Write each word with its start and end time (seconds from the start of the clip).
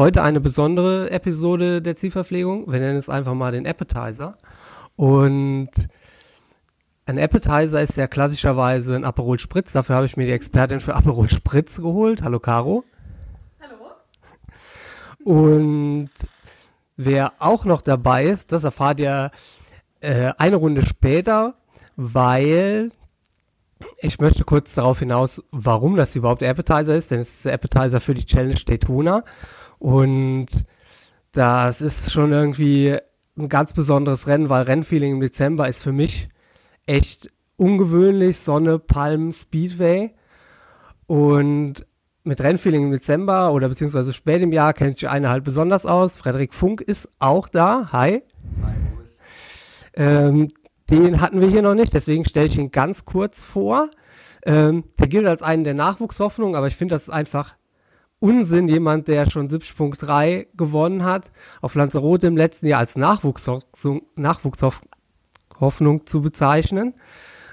Heute 0.00 0.22
eine 0.22 0.40
besondere 0.40 1.10
Episode 1.10 1.82
der 1.82 1.94
Zielverpflegung. 1.94 2.72
Wir 2.72 2.80
nennen 2.80 2.96
es 2.96 3.10
einfach 3.10 3.34
mal 3.34 3.52
den 3.52 3.66
Appetizer. 3.66 4.38
Und 4.96 5.68
ein 7.04 7.18
Appetizer 7.18 7.82
ist 7.82 7.98
ja 7.98 8.06
klassischerweise 8.06 8.96
ein 8.96 9.04
Aperol 9.04 9.38
Spritz. 9.38 9.72
Dafür 9.72 9.96
habe 9.96 10.06
ich 10.06 10.16
mir 10.16 10.24
die 10.24 10.32
Expertin 10.32 10.80
für 10.80 10.94
Aperol 10.94 11.28
Spritz 11.28 11.76
geholt. 11.76 12.22
Hallo 12.22 12.40
Caro. 12.40 12.82
Hallo. 13.60 13.90
Und 15.22 16.08
wer 16.96 17.34
auch 17.38 17.66
noch 17.66 17.82
dabei 17.82 18.24
ist, 18.24 18.52
das 18.52 18.64
erfahrt 18.64 19.00
ihr 19.00 19.30
äh, 20.00 20.32
eine 20.38 20.56
Runde 20.56 20.86
später, 20.86 21.56
weil 21.96 22.90
ich 23.98 24.18
möchte 24.18 24.44
kurz 24.44 24.74
darauf 24.74 25.00
hinaus, 25.00 25.42
warum 25.50 25.94
das 25.96 26.16
überhaupt 26.16 26.40
der 26.40 26.48
Appetizer 26.48 26.96
ist, 26.96 27.10
denn 27.10 27.20
es 27.20 27.34
ist 27.34 27.44
der 27.44 27.52
Appetizer 27.52 28.00
für 28.00 28.14
die 28.14 28.24
Challenge 28.24 28.54
Daytona 28.54 29.24
und 29.80 30.46
das 31.32 31.80
ist 31.80 32.12
schon 32.12 32.32
irgendwie 32.32 32.96
ein 33.36 33.48
ganz 33.48 33.72
besonderes 33.72 34.28
Rennen, 34.28 34.48
weil 34.48 34.62
Rennfeeling 34.62 35.14
im 35.14 35.20
Dezember 35.20 35.68
ist 35.68 35.82
für 35.82 35.92
mich 35.92 36.28
echt 36.86 37.30
ungewöhnlich, 37.56 38.38
Sonne, 38.38 38.78
Palm, 38.78 39.32
Speedway 39.32 40.14
und 41.06 41.86
mit 42.22 42.40
Rennfeeling 42.40 42.84
im 42.84 42.90
Dezember 42.92 43.52
oder 43.52 43.68
beziehungsweise 43.68 44.12
spät 44.12 44.42
im 44.42 44.52
Jahr 44.52 44.74
kennt 44.74 44.98
sich 44.98 45.08
eine 45.08 45.30
halt 45.30 45.42
besonders 45.42 45.86
aus. 45.86 46.16
Frederik 46.16 46.54
Funk 46.54 46.80
ist 46.80 47.08
auch 47.18 47.48
da. 47.48 47.90
Hi. 47.92 48.22
Hi 48.62 48.74
ähm, 49.94 50.48
den 50.90 51.20
hatten 51.20 51.40
wir 51.40 51.48
hier 51.48 51.62
noch 51.62 51.74
nicht, 51.74 51.94
deswegen 51.94 52.24
stelle 52.24 52.46
ich 52.46 52.58
ihn 52.58 52.70
ganz 52.70 53.04
kurz 53.04 53.42
vor. 53.42 53.90
Ähm, 54.44 54.84
der 54.98 55.08
gilt 55.08 55.26
als 55.26 55.42
einen 55.42 55.64
der 55.64 55.74
Nachwuchshoffnungen, 55.74 56.56
aber 56.56 56.66
ich 56.66 56.76
finde, 56.76 56.94
das 56.94 57.04
ist 57.04 57.10
einfach 57.10 57.54
Unsinn, 58.20 58.68
jemand, 58.68 59.08
der 59.08 59.28
schon 59.30 59.48
70.3 59.48 60.46
gewonnen 60.54 61.04
hat, 61.04 61.30
auf 61.62 61.74
Lanzarote 61.74 62.26
im 62.26 62.36
letzten 62.36 62.66
Jahr 62.66 62.80
als 62.80 62.94
Nachwuchshoffnung, 62.94 64.02
zu 66.06 66.20
bezeichnen. 66.20 66.94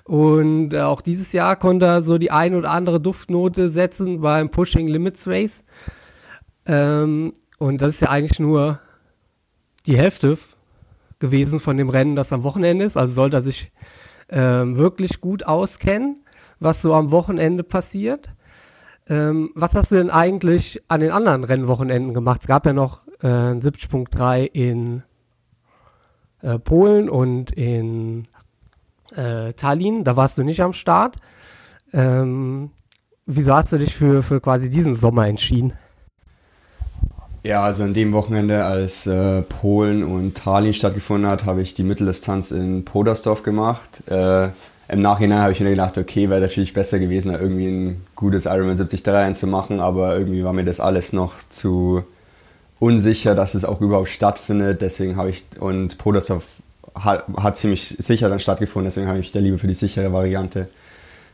Und 0.03 0.73
äh, 0.73 0.81
auch 0.81 1.01
dieses 1.01 1.31
Jahr 1.31 1.55
konnte 1.55 1.85
er 1.85 2.01
so 2.03 2.17
die 2.17 2.31
ein 2.31 2.53
oder 2.53 2.71
andere 2.71 2.99
Duftnote 2.99 3.69
setzen 3.69 4.21
beim 4.21 4.49
Pushing 4.49 4.87
Limits 4.87 5.27
Race. 5.27 5.63
Ähm, 6.65 7.33
und 7.59 7.81
das 7.81 7.95
ist 7.95 8.01
ja 8.01 8.09
eigentlich 8.09 8.39
nur 8.39 8.79
die 9.85 9.97
Hälfte 9.97 10.37
gewesen 11.19 11.59
von 11.59 11.77
dem 11.77 11.89
Rennen, 11.89 12.15
das 12.15 12.33
am 12.33 12.43
Wochenende 12.43 12.85
ist. 12.85 12.97
Also 12.97 13.13
sollte 13.13 13.37
er 13.37 13.43
sich 13.43 13.71
ähm, 14.29 14.77
wirklich 14.77 15.21
gut 15.21 15.45
auskennen, 15.45 16.23
was 16.59 16.81
so 16.81 16.93
am 16.93 17.11
Wochenende 17.11 17.63
passiert. 17.63 18.29
Ähm, 19.09 19.51
was 19.55 19.73
hast 19.73 19.91
du 19.91 19.95
denn 19.95 20.09
eigentlich 20.09 20.83
an 20.87 20.99
den 20.99 21.11
anderen 21.11 21.43
Rennwochenenden 21.43 22.13
gemacht? 22.13 22.41
Es 22.41 22.47
gab 22.47 22.65
ja 22.65 22.73
noch 22.73 23.01
äh, 23.21 23.27
70.3 23.27 24.45
in 24.45 25.03
äh, 26.41 26.59
Polen 26.59 27.09
und 27.09 27.51
in 27.51 28.27
äh, 29.15 29.53
Tallinn. 29.53 30.03
Da 30.03 30.15
warst 30.15 30.37
du 30.37 30.43
nicht 30.43 30.61
am 30.61 30.73
Start. 30.73 31.15
Ähm, 31.93 32.71
wieso 33.25 33.53
hast 33.55 33.71
du 33.71 33.77
dich 33.77 33.95
für, 33.95 34.23
für 34.23 34.41
quasi 34.41 34.69
diesen 34.69 34.95
Sommer 34.95 35.27
entschieden? 35.27 35.73
Ja, 37.43 37.61
also 37.61 37.83
an 37.83 37.93
dem 37.93 38.11
Wochenende, 38.11 38.65
als 38.65 39.07
äh, 39.07 39.41
Polen 39.41 40.03
und 40.03 40.35
Tallinn 40.35 40.73
stattgefunden 40.73 41.29
hat, 41.29 41.45
habe 41.45 41.61
ich 41.61 41.73
die 41.73 41.83
Mitteldistanz 41.83 42.51
in 42.51 42.83
Podersdorf 42.83 43.41
gemacht. 43.41 44.03
Äh, 44.09 44.49
Im 44.89 44.99
Nachhinein 45.01 45.41
habe 45.41 45.51
ich 45.51 45.59
mir 45.59 45.71
gedacht, 45.71 45.97
okay, 45.97 46.29
wäre 46.29 46.39
natürlich 46.39 46.73
besser 46.73 46.99
gewesen, 46.99 47.33
da 47.33 47.39
irgendwie 47.39 47.67
ein 47.67 48.05
gutes 48.15 48.45
Ironman 48.45 48.77
73 48.77 49.05
einzumachen, 49.09 49.81
aber 49.81 50.17
irgendwie 50.17 50.43
war 50.45 50.53
mir 50.53 50.63
das 50.63 50.79
alles 50.79 51.11
noch 51.11 51.37
zu 51.37 52.03
unsicher, 52.79 53.35
dass 53.35 53.53
es 53.53 53.65
auch 53.65 53.81
überhaupt 53.81 54.07
stattfindet. 54.07 54.81
Deswegen 54.81 55.17
habe 55.17 55.29
ich, 55.29 55.43
und 55.59 55.97
Podersdorf 55.97 56.61
hat, 56.95 57.25
hat 57.37 57.57
ziemlich 57.57 57.83
sicher 57.85 58.29
dann 58.29 58.39
stattgefunden, 58.39 58.85
deswegen 58.85 59.07
habe 59.07 59.19
ich 59.19 59.25
mich 59.25 59.31
der 59.31 59.41
Liebe 59.41 59.57
für 59.57 59.67
die 59.67 59.73
sichere 59.73 60.13
Variante 60.13 60.69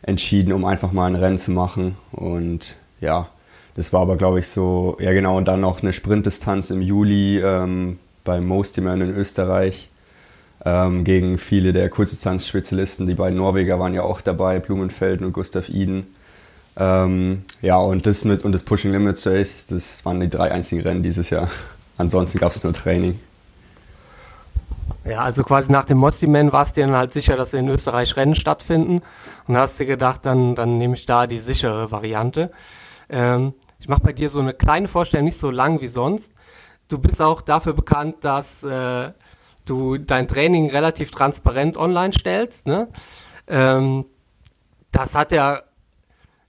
entschieden, 0.02 0.52
um 0.52 0.66
einfach 0.66 0.92
mal 0.92 1.06
ein 1.06 1.16
Rennen 1.16 1.38
zu 1.38 1.52
machen. 1.52 1.96
Und 2.12 2.78
ja, 3.02 3.30
das 3.75 3.94
war 3.94 4.02
aber, 4.02 4.18
glaube 4.18 4.40
ich, 4.40 4.47
so, 4.47 4.97
ja 5.00 5.13
genau, 5.13 5.38
und 5.38 5.47
dann 5.47 5.62
noch 5.62 5.81
eine 5.81 5.94
Sprintdistanz 5.94 6.72
im 6.72 6.81
Juli 6.81 7.40
ähm, 7.40 8.00
beim 8.24 8.47
Mostiman 8.47 9.02
in 9.02 9.16
Österreich 9.16 9.90
ähm, 10.66 11.03
gegen 11.03 11.38
viele 11.38 11.74
der 11.74 11.90
Kurzdistanzspezialisten. 11.90 13.06
Die 13.06 13.16
beiden 13.16 13.38
Norweger 13.38 13.79
waren 13.79 13.94
ja 13.94 14.03
auch 14.03 14.22
dabei, 14.22 14.59
Blumenfeld 14.59 15.22
und 15.22 15.34
Gustav 15.34 15.69
Iden. 15.69 16.07
Ähm, 16.78 17.44
ja, 17.62 17.78
und 17.78 18.07
das 18.07 18.25
mit 18.25 18.44
und 18.46 18.51
das 18.51 18.63
Pushing 18.63 18.91
Limits 18.91 19.28
Race, 19.28 19.68
das 19.68 20.03
waren 20.06 20.19
die 20.19 20.29
drei 20.29 20.51
einzigen 20.51 20.81
Rennen 20.81 21.03
dieses 21.03 21.29
Jahr. 21.29 21.50
Ansonsten 21.97 22.40
gab 22.40 22.51
es 22.51 22.63
nur 22.63 22.74
Training. 22.74 23.19
Ja, 25.06 25.19
also 25.19 25.44
quasi 25.44 25.72
nach 25.72 25.85
dem 25.85 25.97
Mostiman 25.97 26.53
war 26.53 26.63
es 26.63 26.74
dir 26.74 26.85
dann 26.85 26.95
halt 26.95 27.12
sicher, 27.12 27.35
dass 27.35 27.53
in 27.53 27.68
Österreich 27.68 28.16
Rennen 28.16 28.35
stattfinden 28.35 29.01
und 29.47 29.57
hast 29.57 29.80
dir 29.80 29.85
gedacht, 29.85 30.22
dann, 30.24 30.56
dann 30.56 30.78
nehme 30.78 30.95
ich 30.95 31.06
da 31.06 31.28
die 31.28 31.40
sichere 31.40 31.91
Variante. 31.91 32.51
Ähm, 33.09 33.53
ich 33.80 33.90
mache 33.90 34.01
bei 34.01 34.13
dir 34.13 34.30
so 34.30 34.40
eine 34.40 34.53
kleine 34.53 34.88
Vorstellung, 34.88 35.25
nicht 35.25 35.40
so 35.40 35.51
lang 35.51 35.81
wie 35.81 35.90
sonst. 35.90 36.31
Du 36.88 36.97
bist 36.97 37.22
auch 37.22 37.41
dafür 37.41 37.74
bekannt, 37.74 38.18
dass 38.22 38.63
äh, 38.63 39.12
du 39.66 39.97
dein 39.97 40.28
Training 40.28 40.69
relativ 40.69 41.12
transparent 41.12 41.78
online 41.78 42.13
stellst. 42.13 42.68
Ne? 42.68 42.90
Ähm, 43.47 44.06
das 44.91 45.16
hat 45.16 45.31
ja 45.31 45.62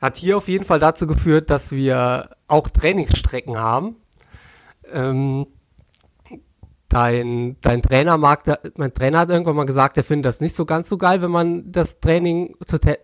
hat 0.00 0.16
hier 0.16 0.36
auf 0.36 0.48
jeden 0.48 0.66
Fall 0.66 0.80
dazu 0.80 1.06
geführt, 1.06 1.48
dass 1.48 1.72
wir 1.72 2.30
auch 2.46 2.68
Trainingsstrecken 2.68 3.58
haben. 3.58 3.96
Ähm, 4.92 5.46
dein, 6.90 7.56
dein 7.62 7.80
Trainer 7.80 8.18
mag, 8.18 8.42
mein 8.76 8.92
Trainer 8.92 9.20
hat 9.20 9.30
irgendwann 9.30 9.56
mal 9.56 9.64
gesagt, 9.64 9.96
er 9.96 10.04
findet 10.04 10.26
das 10.26 10.40
nicht 10.40 10.54
so 10.54 10.66
ganz 10.66 10.90
so 10.90 10.98
geil, 10.98 11.22
wenn 11.22 11.30
man 11.30 11.72
das 11.72 12.00
Training 12.00 12.54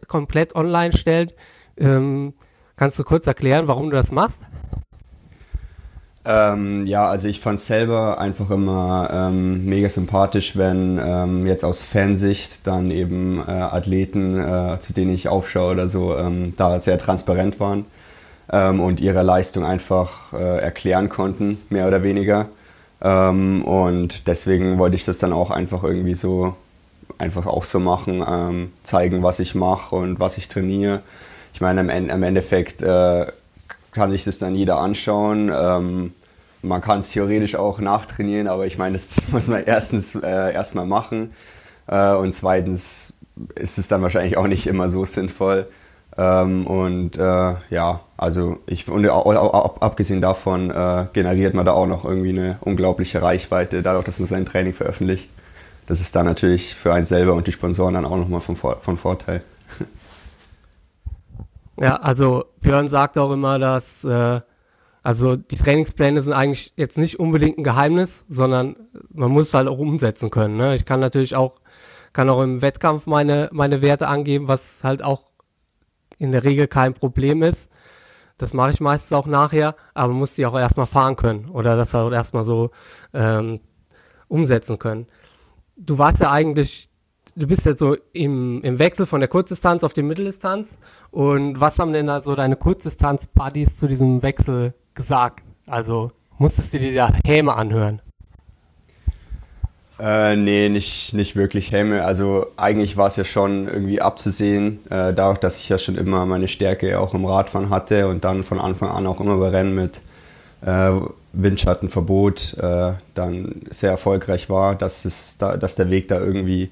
komplett 0.08 0.54
online 0.54 0.94
stellt. 0.94 1.34
Ähm, 1.78 2.34
Kannst 2.80 2.98
du 2.98 3.04
kurz 3.04 3.26
erklären, 3.26 3.68
warum 3.68 3.90
du 3.90 3.96
das 3.96 4.10
machst? 4.10 4.40
Ähm, 6.24 6.86
ja, 6.86 7.06
also 7.08 7.28
ich 7.28 7.40
fand 7.40 7.58
selber 7.58 8.18
einfach 8.18 8.50
immer 8.50 9.08
ähm, 9.10 9.64
mega 9.64 9.88
sympathisch, 9.88 10.56
wenn 10.56 11.00
ähm, 11.02 11.46
jetzt 11.46 11.64
aus 11.64 11.82
Fansicht 11.82 12.66
dann 12.66 12.90
eben 12.90 13.38
äh, 13.38 13.50
Athleten, 13.50 14.38
äh, 14.38 14.78
zu 14.80 14.92
denen 14.92 15.10
ich 15.10 15.28
aufschaue 15.28 15.72
oder 15.72 15.88
so, 15.88 16.16
ähm, 16.16 16.52
da 16.58 16.78
sehr 16.78 16.98
transparent 16.98 17.58
waren 17.58 17.86
ähm, 18.52 18.80
und 18.80 19.00
ihre 19.00 19.22
Leistung 19.22 19.64
einfach 19.64 20.34
äh, 20.34 20.58
erklären 20.58 21.08
konnten, 21.08 21.58
mehr 21.70 21.88
oder 21.88 22.02
weniger. 22.02 22.48
Ähm, 23.00 23.64
und 23.64 24.28
deswegen 24.28 24.78
wollte 24.78 24.96
ich 24.96 25.06
das 25.06 25.18
dann 25.18 25.32
auch 25.32 25.50
einfach 25.50 25.84
irgendwie 25.84 26.14
so, 26.14 26.54
einfach 27.16 27.46
auch 27.46 27.64
so 27.64 27.80
machen, 27.80 28.70
zeigen, 28.82 29.22
was 29.22 29.40
ich 29.40 29.54
mache 29.54 29.96
und 29.96 30.20
was 30.20 30.38
ich 30.38 30.48
trainiere 30.48 31.02
ich 31.52 31.60
meine, 31.60 31.80
im, 31.80 32.22
Endeffekt 32.22 32.82
äh, 32.82 33.26
kann 33.92 34.10
sich 34.10 34.24
das 34.24 34.38
dann 34.38 34.54
jeder 34.54 34.78
anschauen. 34.78 35.50
Ähm, 35.54 36.12
man 36.62 36.80
kann 36.80 36.98
es 36.98 37.10
theoretisch 37.10 37.56
auch 37.56 37.80
nachtrainieren, 37.80 38.48
aber 38.48 38.66
ich 38.66 38.78
meine, 38.78 38.92
das 38.92 39.28
muss 39.32 39.48
man 39.48 39.64
erstens 39.64 40.14
äh, 40.14 40.52
erstmal 40.52 40.86
machen 40.86 41.32
äh, 41.86 42.14
und 42.14 42.32
zweitens 42.32 43.14
ist 43.54 43.78
es 43.78 43.88
dann 43.88 44.02
wahrscheinlich 44.02 44.36
auch 44.36 44.46
nicht 44.46 44.66
immer 44.66 44.88
so 44.88 45.04
sinnvoll. 45.04 45.66
Ähm, 46.18 46.66
und 46.66 47.16
äh, 47.16 47.54
ja, 47.70 48.00
also 48.16 48.58
ich 48.66 48.88
und 48.88 49.06
abgesehen 49.08 50.20
davon 50.20 50.70
äh, 50.70 51.06
generiert 51.12 51.54
man 51.54 51.64
da 51.64 51.72
auch 51.72 51.86
noch 51.86 52.04
irgendwie 52.04 52.30
eine 52.30 52.58
unglaubliche 52.60 53.22
Reichweite, 53.22 53.82
dadurch, 53.82 54.04
dass 54.04 54.18
man 54.18 54.26
sein 54.26 54.44
Training 54.44 54.72
veröffentlicht. 54.72 55.30
Das 55.86 56.00
ist 56.00 56.14
dann 56.14 56.26
natürlich 56.26 56.74
für 56.74 56.92
einen 56.92 57.06
selber 57.06 57.34
und 57.34 57.46
die 57.46 57.52
Sponsoren 57.52 57.94
dann 57.94 58.04
auch 58.04 58.16
nochmal 58.16 58.40
von, 58.40 58.56
von 58.56 58.96
Vorteil. 58.96 59.42
Ja, 61.80 61.96
also 61.96 62.44
Björn 62.60 62.88
sagt 62.88 63.16
auch 63.16 63.32
immer, 63.32 63.58
dass 63.58 64.04
äh, 64.04 64.40
also 65.02 65.36
die 65.36 65.56
Trainingspläne 65.56 66.22
sind 66.22 66.34
eigentlich 66.34 66.74
jetzt 66.76 66.98
nicht 66.98 67.18
unbedingt 67.18 67.56
ein 67.56 67.64
Geheimnis, 67.64 68.24
sondern 68.28 68.76
man 69.08 69.30
muss 69.30 69.54
halt 69.54 69.66
auch 69.66 69.78
umsetzen 69.78 70.28
können. 70.30 70.56
Ne? 70.56 70.76
Ich 70.76 70.84
kann 70.84 71.00
natürlich 71.00 71.34
auch, 71.36 71.56
kann 72.12 72.28
auch 72.28 72.42
im 72.42 72.60
Wettkampf 72.60 73.06
meine, 73.06 73.48
meine 73.52 73.80
Werte 73.80 74.08
angeben, 74.08 74.46
was 74.46 74.80
halt 74.82 75.02
auch 75.02 75.30
in 76.18 76.32
der 76.32 76.44
Regel 76.44 76.68
kein 76.68 76.92
Problem 76.92 77.42
ist. 77.42 77.70
Das 78.36 78.52
mache 78.52 78.72
ich 78.72 78.80
meistens 78.80 79.12
auch 79.14 79.26
nachher, 79.26 79.74
aber 79.94 80.12
muss 80.12 80.34
sie 80.34 80.44
auch 80.44 80.58
erstmal 80.58 80.86
fahren 80.86 81.16
können 81.16 81.48
oder 81.48 81.76
das 81.76 81.94
auch 81.94 82.12
erstmal 82.12 82.44
so 82.44 82.70
ähm, 83.14 83.60
umsetzen 84.28 84.78
können. 84.78 85.06
Du 85.76 85.96
warst 85.96 86.20
ja 86.20 86.30
eigentlich 86.30 86.89
du 87.40 87.46
bist 87.46 87.64
jetzt 87.64 87.80
so 87.80 87.96
im, 88.12 88.62
im 88.62 88.78
Wechsel 88.78 89.06
von 89.06 89.20
der 89.20 89.28
Kurzdistanz 89.28 89.82
auf 89.82 89.92
die 89.92 90.02
Mitteldistanz. 90.02 90.78
Und 91.10 91.60
was 91.60 91.78
haben 91.78 91.92
denn 91.92 92.06
da 92.06 92.22
so 92.22 92.36
deine 92.36 92.56
Kurzdistanz-Buddies 92.56 93.78
zu 93.78 93.88
diesem 93.88 94.22
Wechsel 94.22 94.74
gesagt? 94.94 95.42
Also 95.66 96.12
musstest 96.38 96.74
du 96.74 96.78
dir 96.78 96.94
da 96.94 97.12
Häme 97.24 97.54
anhören? 97.54 98.02
Äh, 99.98 100.36
nee, 100.36 100.68
nicht, 100.68 101.12
nicht 101.14 101.36
wirklich 101.36 101.72
Häme. 101.72 102.04
Also 102.04 102.46
eigentlich 102.56 102.96
war 102.96 103.08
es 103.08 103.16
ja 103.16 103.24
schon 103.24 103.68
irgendwie 103.68 104.00
abzusehen, 104.00 104.80
äh, 104.86 105.12
dadurch, 105.12 105.38
dass 105.38 105.56
ich 105.58 105.68
ja 105.68 105.78
schon 105.78 105.96
immer 105.96 106.24
meine 106.26 106.48
Stärke 106.48 106.98
auch 107.00 107.12
im 107.14 107.24
Radfahren 107.24 107.70
hatte 107.70 108.08
und 108.08 108.24
dann 108.24 108.42
von 108.42 108.58
Anfang 108.58 108.90
an 108.90 109.06
auch 109.06 109.20
immer 109.20 109.36
bei 109.36 109.48
Rennen 109.48 109.74
mit 109.74 110.00
äh, 110.62 110.92
Windschattenverbot 111.32 112.56
äh, 112.58 112.94
dann 113.14 113.60
sehr 113.68 113.90
erfolgreich 113.90 114.48
war, 114.48 114.74
dass, 114.74 115.04
es 115.04 115.36
da, 115.36 115.56
dass 115.56 115.76
der 115.76 115.90
Weg 115.90 116.08
da 116.08 116.18
irgendwie 116.18 116.70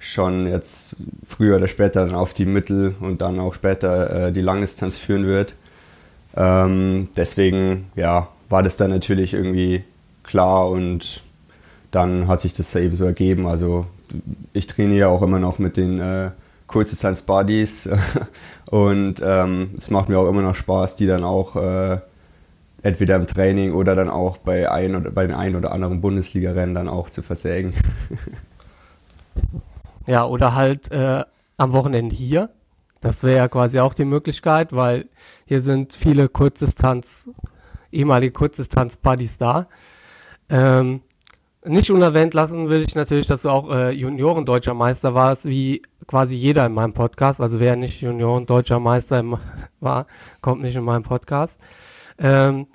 schon 0.00 0.46
jetzt 0.46 0.96
früher 1.24 1.56
oder 1.56 1.68
später 1.68 2.06
dann 2.06 2.14
auf 2.14 2.32
die 2.32 2.46
Mittel- 2.46 2.96
und 3.00 3.20
dann 3.20 3.38
auch 3.38 3.54
später 3.54 4.28
äh, 4.28 4.32
die 4.32 4.40
Langdistanz 4.40 4.96
führen 4.96 5.26
wird. 5.26 5.54
Ähm, 6.34 7.08
deswegen 7.16 7.90
ja, 7.94 8.28
war 8.48 8.62
das 8.62 8.78
dann 8.78 8.90
natürlich 8.90 9.34
irgendwie 9.34 9.84
klar 10.22 10.70
und 10.70 11.22
dann 11.90 12.28
hat 12.28 12.40
sich 12.40 12.54
das 12.54 12.74
eben 12.74 12.96
so 12.96 13.04
ergeben. 13.04 13.46
Also 13.46 13.86
ich 14.54 14.66
trainiere 14.66 15.08
auch 15.08 15.22
immer 15.22 15.38
noch 15.38 15.58
mit 15.58 15.76
den 15.76 16.00
äh, 16.00 16.30
Kurzdistanz 16.66 17.22
Buddies 17.22 17.90
und 18.70 19.20
ähm, 19.22 19.70
es 19.76 19.90
macht 19.90 20.08
mir 20.08 20.18
auch 20.18 20.28
immer 20.28 20.42
noch 20.42 20.54
Spaß, 20.54 20.96
die 20.96 21.06
dann 21.06 21.24
auch 21.24 21.56
äh, 21.56 21.98
entweder 22.82 23.16
im 23.16 23.26
Training 23.26 23.72
oder 23.74 23.94
dann 23.94 24.08
auch 24.08 24.38
bei 24.38 24.70
ein 24.70 24.96
oder 24.96 25.10
bei 25.10 25.26
den 25.26 25.36
ein 25.36 25.56
oder 25.56 25.72
anderen 25.72 26.00
Bundesliga-Rennen 26.00 26.74
dann 26.74 26.88
auch 26.88 27.10
zu 27.10 27.20
versägen. 27.22 27.74
Ja, 30.10 30.26
oder 30.26 30.56
halt 30.56 30.90
äh, 30.90 31.24
am 31.56 31.72
Wochenende 31.72 32.16
hier. 32.16 32.50
Das 33.00 33.22
wäre 33.22 33.36
ja 33.36 33.46
quasi 33.46 33.78
auch 33.78 33.94
die 33.94 34.04
Möglichkeit, 34.04 34.72
weil 34.72 35.08
hier 35.46 35.62
sind 35.62 35.92
viele 35.92 36.28
Kurzdistanz, 36.28 37.30
ehemalige 37.92 38.32
Kurzdistanz-Buddies 38.32 39.38
da. 39.38 39.68
Ähm, 40.48 41.02
nicht 41.64 41.92
unerwähnt 41.92 42.34
lassen 42.34 42.68
will 42.68 42.82
ich 42.82 42.96
natürlich, 42.96 43.28
dass 43.28 43.42
du 43.42 43.50
auch 43.50 43.70
äh, 43.70 43.90
Junioren-Deutscher 43.92 44.74
Meister 44.74 45.14
warst, 45.14 45.44
wie 45.44 45.82
quasi 46.08 46.34
jeder 46.34 46.66
in 46.66 46.72
meinem 46.74 46.92
Podcast. 46.92 47.40
Also 47.40 47.60
wer 47.60 47.76
nicht 47.76 48.00
Junioren-Deutscher 48.00 48.80
Meister 48.80 49.22
war, 49.78 50.08
kommt 50.40 50.62
nicht 50.62 50.74
in 50.74 50.82
meinem 50.82 51.04
Podcast. 51.04 51.60
Ähm, 52.18 52.66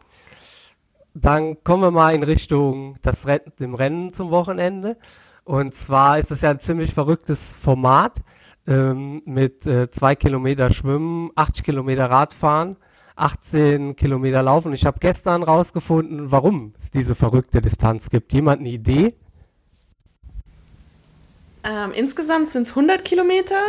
dann 1.14 1.62
kommen 1.66 1.84
wir 1.84 1.92
mal 1.92 2.16
in 2.16 2.24
Richtung 2.24 2.96
das 3.02 3.28
Rennen, 3.28 3.52
dem 3.60 3.76
Rennen 3.76 4.14
zum 4.14 4.32
Wochenende. 4.32 4.96
Und 5.46 5.76
zwar 5.76 6.18
ist 6.18 6.32
es 6.32 6.42
ja 6.42 6.50
ein 6.50 6.60
ziemlich 6.60 6.94
verrücktes 6.94 7.56
Format 7.56 8.14
ähm, 8.68 9.22
mit 9.26 9.66
äh, 9.68 9.90
zwei 9.92 10.16
Kilometer 10.16 10.74
Schwimmen, 10.74 11.30
80 11.36 11.64
Kilometer 11.64 12.10
Radfahren, 12.10 12.78
18 13.16 13.96
Kilometer 13.96 14.42
Laufen. 14.42 14.74
Ich 14.74 14.88
habe 14.88 14.98
gestern 15.00 15.44
rausgefunden, 15.44 16.32
warum 16.32 16.74
es 16.80 16.90
diese 16.90 17.14
verrückte 17.14 17.62
Distanz 17.62 18.10
gibt. 18.10 18.34
Jemand 18.34 18.62
eine 18.62 18.70
Idee? 18.70 19.14
Ähm, 21.64 21.92
insgesamt 21.94 22.50
sind 22.50 22.64
es 22.64 22.72
100 22.72 23.06
Kilometer, 23.06 23.62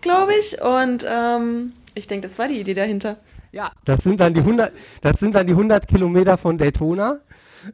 glaube 0.00 0.32
ich. 0.34 0.62
Und 0.62 1.06
ähm, 1.06 1.74
ich 1.94 2.06
denke, 2.06 2.26
das 2.26 2.38
war 2.38 2.48
die 2.48 2.58
Idee 2.58 2.74
dahinter. 2.74 3.18
Ja, 3.52 3.70
das 3.84 4.02
sind 4.02 4.20
dann 4.20 4.32
die 4.32 4.40
100, 4.40 4.72
das 5.02 5.20
sind 5.20 5.34
dann 5.34 5.46
die 5.46 5.52
100 5.52 5.86
Kilometer 5.88 6.38
von 6.38 6.56
Daytona. 6.56 7.20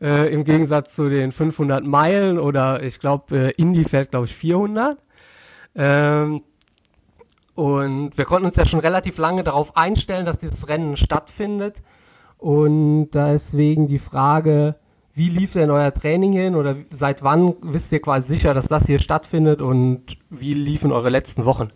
Äh, 0.01 0.33
Im 0.33 0.45
Gegensatz 0.45 0.95
zu 0.95 1.09
den 1.09 1.33
500 1.33 1.85
Meilen 1.85 2.39
oder 2.39 2.83
ich 2.83 3.01
glaube, 3.01 3.37
äh, 3.37 3.51
Indy 3.53 3.85
fährt, 3.85 4.11
glaube 4.11 4.27
ich, 4.27 4.35
400. 4.35 4.97
Ähm, 5.77 6.43
und 7.55 8.19
wir 8.19 8.25
konnten 8.25 8.47
uns 8.47 8.57
ja 8.57 8.67
schon 8.67 8.81
relativ 8.81 9.19
lange 9.19 9.45
darauf 9.45 9.77
einstellen, 9.77 10.27
dass 10.27 10.39
dieses 10.39 10.69
Rennen 10.69 10.97
stattfindet. 10.97 11.83
Und 12.39 13.11
deswegen 13.13 13.87
die 13.87 13.99
Frage, 13.99 14.77
wie 15.13 15.29
lief 15.29 15.53
denn 15.53 15.71
euer 15.71 15.95
Training 15.95 16.33
hin 16.33 16.57
oder 16.57 16.75
seit 16.91 17.23
wann 17.23 17.55
wisst 17.63 17.93
ihr 17.93 18.03
quasi 18.03 18.35
sicher, 18.35 18.53
dass 18.53 18.67
das 18.67 18.87
hier 18.87 18.99
stattfindet 18.99 19.63
und 19.63 20.19
wie 20.29 20.55
liefen 20.55 20.91
eure 20.91 21.09
letzten 21.09 21.45
Wochen? 21.45 21.69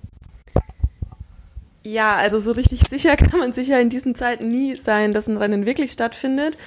Ja, 1.84 2.16
also 2.16 2.40
so 2.40 2.52
richtig 2.52 2.80
sicher 2.80 3.16
kann 3.16 3.38
man 3.38 3.52
sich 3.52 3.68
ja 3.68 3.78
in 3.78 3.90
diesen 3.90 4.14
Zeiten 4.16 4.50
nie 4.50 4.74
sein, 4.74 5.14
dass 5.14 5.28
ein 5.28 5.36
Rennen 5.36 5.64
wirklich 5.66 5.92
stattfindet. 5.92 6.58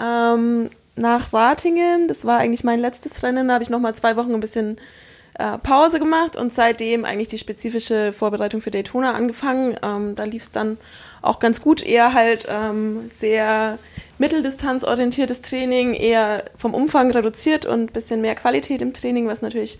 Ähm, 0.00 0.70
nach 0.96 1.32
Ratingen, 1.32 2.08
das 2.08 2.24
war 2.24 2.38
eigentlich 2.38 2.64
mein 2.64 2.78
letztes 2.78 3.22
Rennen, 3.22 3.48
da 3.48 3.54
habe 3.54 3.64
ich 3.64 3.70
nochmal 3.70 3.94
zwei 3.94 4.16
Wochen 4.16 4.34
ein 4.34 4.40
bisschen 4.40 4.78
äh, 5.38 5.58
Pause 5.58 5.98
gemacht 5.98 6.36
und 6.36 6.52
seitdem 6.52 7.04
eigentlich 7.04 7.28
die 7.28 7.38
spezifische 7.38 8.12
Vorbereitung 8.12 8.60
für 8.60 8.70
Daytona 8.70 9.12
angefangen. 9.12 9.76
Ähm, 9.82 10.14
da 10.14 10.24
lief 10.24 10.42
es 10.44 10.52
dann 10.52 10.78
auch 11.22 11.40
ganz 11.40 11.60
gut, 11.60 11.82
eher 11.82 12.12
halt 12.12 12.46
ähm, 12.48 13.08
sehr 13.08 13.78
mitteldistanzorientiertes 14.18 15.40
Training, 15.40 15.94
eher 15.94 16.44
vom 16.56 16.74
Umfang 16.74 17.10
reduziert 17.10 17.66
und 17.66 17.92
bisschen 17.92 18.20
mehr 18.20 18.36
Qualität 18.36 18.80
im 18.82 18.92
Training, 18.92 19.26
was 19.26 19.42
natürlich 19.42 19.78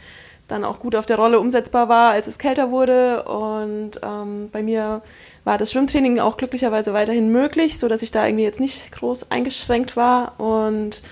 dann 0.49 0.65
auch 0.65 0.79
gut 0.79 0.97
auf 0.97 1.07
der 1.07 1.17
Rolle 1.17 1.39
umsetzbar 1.39 1.89
war, 1.89 2.11
als 2.11 2.27
es 2.27 2.39
kälter 2.39 2.71
wurde. 2.71 3.23
Und 3.25 3.93
ähm, 4.03 4.51
bei 4.51 4.63
mir 4.63 5.03
war 5.45 5.59
das 5.59 5.73
Schwimmtraining 5.73 6.19
auch 6.21 6.37
glücklicherweise 6.37 6.95
weiterhin 6.95 7.31
möglich, 7.31 7.79
so 7.79 7.89
dass 7.89 8.03
ich 8.03 8.11
da 8.11 8.27
irgendwie 8.27 8.45
jetzt 8.45 8.61
nicht 8.61 8.93
groß 8.93 9.31
eingeschränkt 9.31 9.97
war. 9.97 10.41
Und 10.41 11.03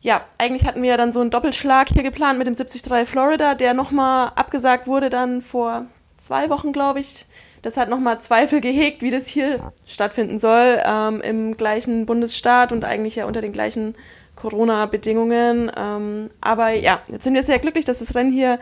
ja, 0.00 0.22
eigentlich 0.38 0.64
hatten 0.64 0.82
wir 0.82 0.96
dann 0.96 1.12
so 1.12 1.20
einen 1.20 1.30
Doppelschlag 1.30 1.88
hier 1.88 2.02
geplant 2.02 2.38
mit 2.38 2.46
dem 2.46 2.54
73 2.54 3.08
Florida, 3.08 3.54
der 3.54 3.74
nochmal 3.74 4.32
abgesagt 4.36 4.86
wurde 4.86 5.10
dann 5.10 5.42
vor 5.42 5.86
zwei 6.16 6.48
Wochen, 6.48 6.72
glaube 6.72 7.00
ich. 7.00 7.26
Das 7.62 7.76
hat 7.76 7.90
nochmal 7.90 8.20
Zweifel 8.20 8.60
gehegt, 8.60 9.02
wie 9.02 9.10
das 9.10 9.26
hier 9.26 9.72
stattfinden 9.86 10.38
soll, 10.38 10.80
ähm, 10.84 11.20
im 11.20 11.56
gleichen 11.56 12.06
Bundesstaat 12.06 12.72
und 12.72 12.84
eigentlich 12.84 13.16
ja 13.16 13.26
unter 13.26 13.42
den 13.42 13.52
gleichen 13.52 13.94
Corona-Bedingungen. 14.36 15.70
Ähm, 15.76 16.30
aber 16.40 16.70
ja, 16.70 17.00
jetzt 17.08 17.24
sind 17.24 17.34
wir 17.34 17.42
sehr 17.42 17.58
glücklich, 17.58 17.84
dass 17.84 17.98
das 17.98 18.14
Rennen 18.14 18.32
hier 18.32 18.58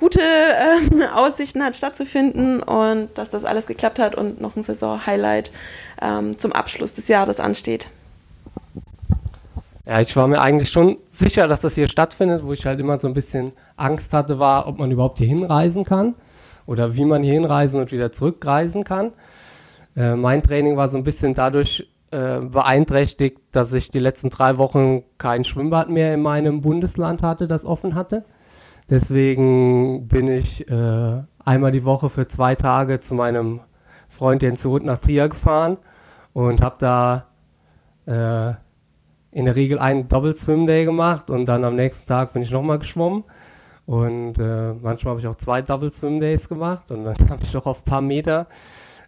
gute 0.00 0.20
äh, 0.20 1.04
Aussichten 1.14 1.62
hat 1.62 1.76
stattzufinden 1.76 2.62
und 2.62 3.10
dass 3.14 3.30
das 3.30 3.44
alles 3.44 3.66
geklappt 3.66 3.98
hat 3.98 4.16
und 4.16 4.40
noch 4.40 4.56
ein 4.56 4.62
Saison-Highlight 4.62 5.52
ähm, 6.02 6.38
zum 6.38 6.52
Abschluss 6.52 6.94
des 6.94 7.06
Jahres 7.08 7.38
ansteht. 7.38 7.88
Ja, 9.86 10.00
ich 10.00 10.16
war 10.16 10.26
mir 10.26 10.40
eigentlich 10.40 10.70
schon 10.70 10.98
sicher, 11.08 11.48
dass 11.48 11.60
das 11.60 11.74
hier 11.74 11.88
stattfindet, 11.88 12.44
wo 12.44 12.52
ich 12.52 12.64
halt 12.66 12.80
immer 12.80 12.98
so 12.98 13.08
ein 13.08 13.14
bisschen 13.14 13.52
Angst 13.76 14.12
hatte, 14.12 14.38
war, 14.38 14.66
ob 14.66 14.78
man 14.78 14.90
überhaupt 14.90 15.18
hier 15.18 15.26
hinreisen 15.26 15.84
kann 15.84 16.14
oder 16.66 16.94
wie 16.94 17.04
man 17.04 17.22
hier 17.22 17.34
hinreisen 17.34 17.80
und 17.80 17.92
wieder 17.92 18.12
zurückreisen 18.12 18.84
kann. 18.84 19.12
Äh, 19.96 20.16
mein 20.16 20.42
Training 20.42 20.76
war 20.76 20.88
so 20.88 20.96
ein 20.96 21.04
bisschen 21.04 21.34
dadurch 21.34 21.88
äh, 22.10 22.40
beeinträchtigt, 22.40 23.38
dass 23.52 23.72
ich 23.72 23.90
die 23.90 23.98
letzten 23.98 24.30
drei 24.30 24.56
Wochen 24.58 25.02
kein 25.18 25.44
Schwimmbad 25.44 25.90
mehr 25.90 26.14
in 26.14 26.22
meinem 26.22 26.60
Bundesland 26.60 27.22
hatte, 27.22 27.48
das 27.48 27.64
offen 27.64 27.94
hatte. 27.94 28.24
Deswegen 28.90 30.08
bin 30.08 30.26
ich 30.26 30.68
äh, 30.68 31.22
einmal 31.44 31.70
die 31.70 31.84
Woche 31.84 32.10
für 32.10 32.26
zwei 32.26 32.56
Tage 32.56 32.98
zu 32.98 33.14
meinem 33.14 33.60
Freund 34.08 34.42
Jens 34.42 34.66
Roth 34.66 34.82
nach 34.82 34.98
Trier 34.98 35.28
gefahren 35.28 35.78
und 36.32 36.60
habe 36.60 36.76
da 36.80 37.26
äh, 38.06 38.54
in 39.30 39.44
der 39.44 39.54
Regel 39.54 39.78
einen 39.78 40.08
Double 40.08 40.34
Swim 40.34 40.66
Day 40.66 40.84
gemacht 40.84 41.30
und 41.30 41.46
dann 41.46 41.64
am 41.64 41.76
nächsten 41.76 42.08
Tag 42.08 42.32
bin 42.32 42.42
ich 42.42 42.50
nochmal 42.50 42.80
geschwommen. 42.80 43.22
Und 43.86 44.38
äh, 44.38 44.72
manchmal 44.72 45.12
habe 45.12 45.20
ich 45.20 45.26
auch 45.28 45.36
zwei 45.36 45.62
Double 45.62 45.92
Swim 45.92 46.18
Days 46.18 46.48
gemacht 46.48 46.90
und 46.90 47.04
dann 47.04 47.16
habe 47.30 47.44
ich 47.44 47.54
noch 47.54 47.66
auf 47.66 47.82
ein 47.82 47.84
paar 47.84 48.00
Meter 48.00 48.48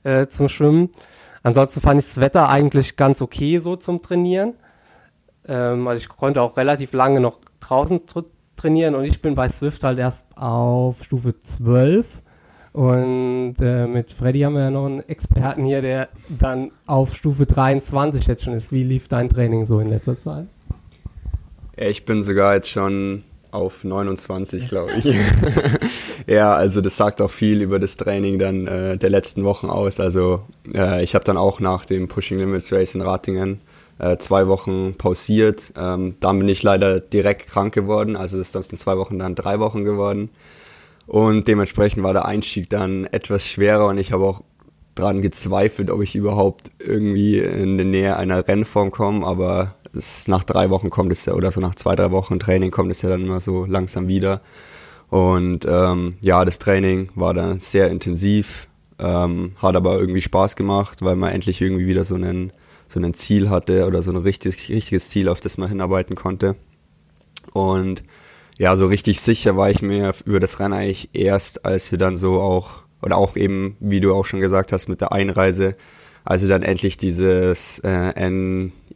äh, 0.05 0.29
zum 0.29 0.49
Schwimmen. 0.49 0.91
Ansonsten 1.43 1.81
fand 1.81 2.01
ich 2.01 2.07
das 2.07 2.21
Wetter 2.21 2.49
eigentlich 2.49 2.97
ganz 2.97 3.21
okay 3.21 3.59
so 3.59 3.75
zum 3.75 4.01
Trainieren. 4.01 4.55
Ähm, 5.45 5.89
also 5.89 5.99
ich 5.99 6.09
konnte 6.09 6.41
auch 6.41 6.57
relativ 6.57 6.93
lange 6.93 7.19
noch 7.19 7.41
draußen 7.59 8.07
trainieren 8.63 8.95
und 8.95 9.05
ich 9.05 9.21
bin 9.21 9.35
bei 9.35 9.49
Swift 9.49 9.83
halt 9.83 9.99
erst 9.99 10.25
auf 10.37 11.03
Stufe 11.03 11.39
12. 11.39 12.23
Und 12.73 13.57
äh, 13.61 13.87
mit 13.87 14.11
Freddy 14.11 14.41
haben 14.41 14.55
wir 14.55 14.63
ja 14.63 14.71
noch 14.71 14.87
einen 14.87 15.07
Experten 15.07 15.65
hier, 15.67 15.83
der 15.83 16.09
dann 16.31 16.71
auf 16.87 17.15
Stufe 17.15 17.45
23 17.45 18.27
jetzt 18.27 18.45
schon 18.45 18.55
ist. 18.55 18.73
Wie 18.73 18.83
lief 18.83 19.09
dein 19.09 19.29
Training 19.29 19.67
so 19.67 19.79
in 19.79 19.91
letzter 19.91 20.19
Zeit? 20.19 20.47
Ich 21.77 22.07
bin 22.07 22.23
sogar 22.23 22.55
jetzt 22.55 22.71
schon 22.71 23.25
auf 23.51 23.85
29, 23.85 24.69
glaube 24.69 24.93
ich. 24.93 25.05
ja, 26.27 26.55
also 26.55 26.81
das 26.81 26.97
sagt 26.97 27.21
auch 27.21 27.31
viel 27.31 27.61
über 27.61 27.79
das 27.79 27.99
Training 27.99 28.39
dann 28.39 28.67
äh, 28.67 28.97
der 28.97 29.11
letzten 29.11 29.45
Wochen 29.45 29.69
aus. 29.69 30.01
Also 30.01 30.45
äh, 30.75 31.03
ich 31.05 31.15
habe 31.15 31.25
dann 31.25 31.37
auch 31.37 31.61
nach 31.61 31.85
dem 31.85 32.09
Pushing 32.09 32.39
Limits 32.39 32.73
Race 32.73 32.95
in 32.95 33.03
Ratingen 33.03 33.61
äh, 33.99 34.17
zwei 34.19 34.49
Wochen 34.49 34.95
pausiert. 34.97 35.73
Ähm, 35.77 36.17
dann 36.21 36.39
bin 36.39 36.49
ich 36.49 36.63
leider 36.63 37.01
direkt 37.01 37.49
krank 37.49 37.75
geworden. 37.75 38.17
Also 38.17 38.39
das 38.39 38.55
ist 38.55 38.73
in 38.73 38.79
zwei 38.79 38.97
Wochen 38.97 39.19
dann 39.19 39.35
drei 39.35 39.61
Wochen 39.61 39.85
geworden. 39.85 40.31
Und 41.07 41.49
dementsprechend 41.49 42.03
war 42.03 42.13
der 42.13 42.27
Einstieg 42.27 42.71
dann 42.71 43.07
etwas 43.07 43.45
schwerer 43.47 43.87
und 43.87 43.99
ich 43.99 44.13
habe 44.13 44.25
auch 44.25 44.43
dran 44.95 45.21
gezweifelt, 45.21 45.91
ob 45.91 46.03
ich 46.03 46.15
überhaupt 46.15 46.71
irgendwie 46.79 47.39
in 47.39 47.79
die 47.79 47.85
Nähe 47.85 48.17
einer 48.17 48.47
Rennform 48.47 48.91
komme, 48.91 49.27
aber 49.27 49.75
es, 49.95 50.29
nach 50.29 50.45
drei 50.45 50.71
Wochen 50.71 50.91
kommt 50.91 51.13
es 51.13 51.25
ja, 51.27 51.35
oder 51.35 51.51
so 51.51 51.61
nach 51.61 51.75
zwei, 51.75 51.97
drei 51.97 52.11
Wochen 52.11 52.39
Training 52.39 52.71
kommt 52.71 52.91
es 52.91 53.03
ja 53.03 53.09
dann 53.09 53.23
immer 53.23 53.41
so 53.41 53.65
langsam 53.65 54.09
wieder. 54.09 54.41
Und 55.09 55.67
ähm, 55.69 56.17
ja, 56.23 56.45
das 56.45 56.59
Training 56.59 57.11
war 57.15 57.35
dann 57.35 57.59
sehr 57.59 57.91
intensiv, 57.91 58.69
ähm, 58.99 59.53
hat 59.61 59.77
aber 59.77 59.99
irgendwie 59.99 60.23
Spaß 60.23 60.57
gemacht, 60.57 61.03
weil 61.03 61.17
man 61.17 61.33
endlich 61.33 61.61
irgendwie 61.61 61.87
wieder 61.87 62.05
so 62.05 62.15
einen 62.15 62.53
so 62.93 63.01
ein 63.01 63.15
Ziel 63.15 63.51
hatte 63.51 63.87
oder 63.87 64.03
so 64.03 64.11
ein 64.11 64.17
richtig, 64.17 64.69
richtiges 64.69 65.09
Ziel, 65.09 65.29
auf 65.29 65.41
das 65.41 65.59
man 65.59 65.69
hinarbeiten 65.69 66.17
konnte. 66.17 66.57
Und 67.53 68.03
ja, 68.59 68.77
so 68.77 68.87
richtig 68.87 69.21
sicher 69.21 69.57
war 69.57 69.71
ich 69.71 69.83
mir 69.83 70.13
über 70.25 70.41
das 70.41 70.61
Rennen 70.61 70.75
eigentlich 70.75 71.11
erst, 71.15 71.65
als 71.65 71.91
wir 71.91 71.99
dann 71.99 72.17
so 72.17 72.41
auch, 72.41 72.83
oder 73.01 73.17
auch 73.17 73.37
eben, 73.37 73.77
wie 73.81 74.01
du 74.01 74.15
auch 74.15 74.27
schon 74.27 74.41
gesagt 74.41 74.73
hast, 74.73 74.89
mit 74.89 75.01
der 75.01 75.13
Einreise, 75.13 75.77
als 76.25 76.43
wir 76.43 76.49
dann 76.49 76.63
endlich 76.63 76.97
dieses 76.97 77.81
äh, 77.81 78.13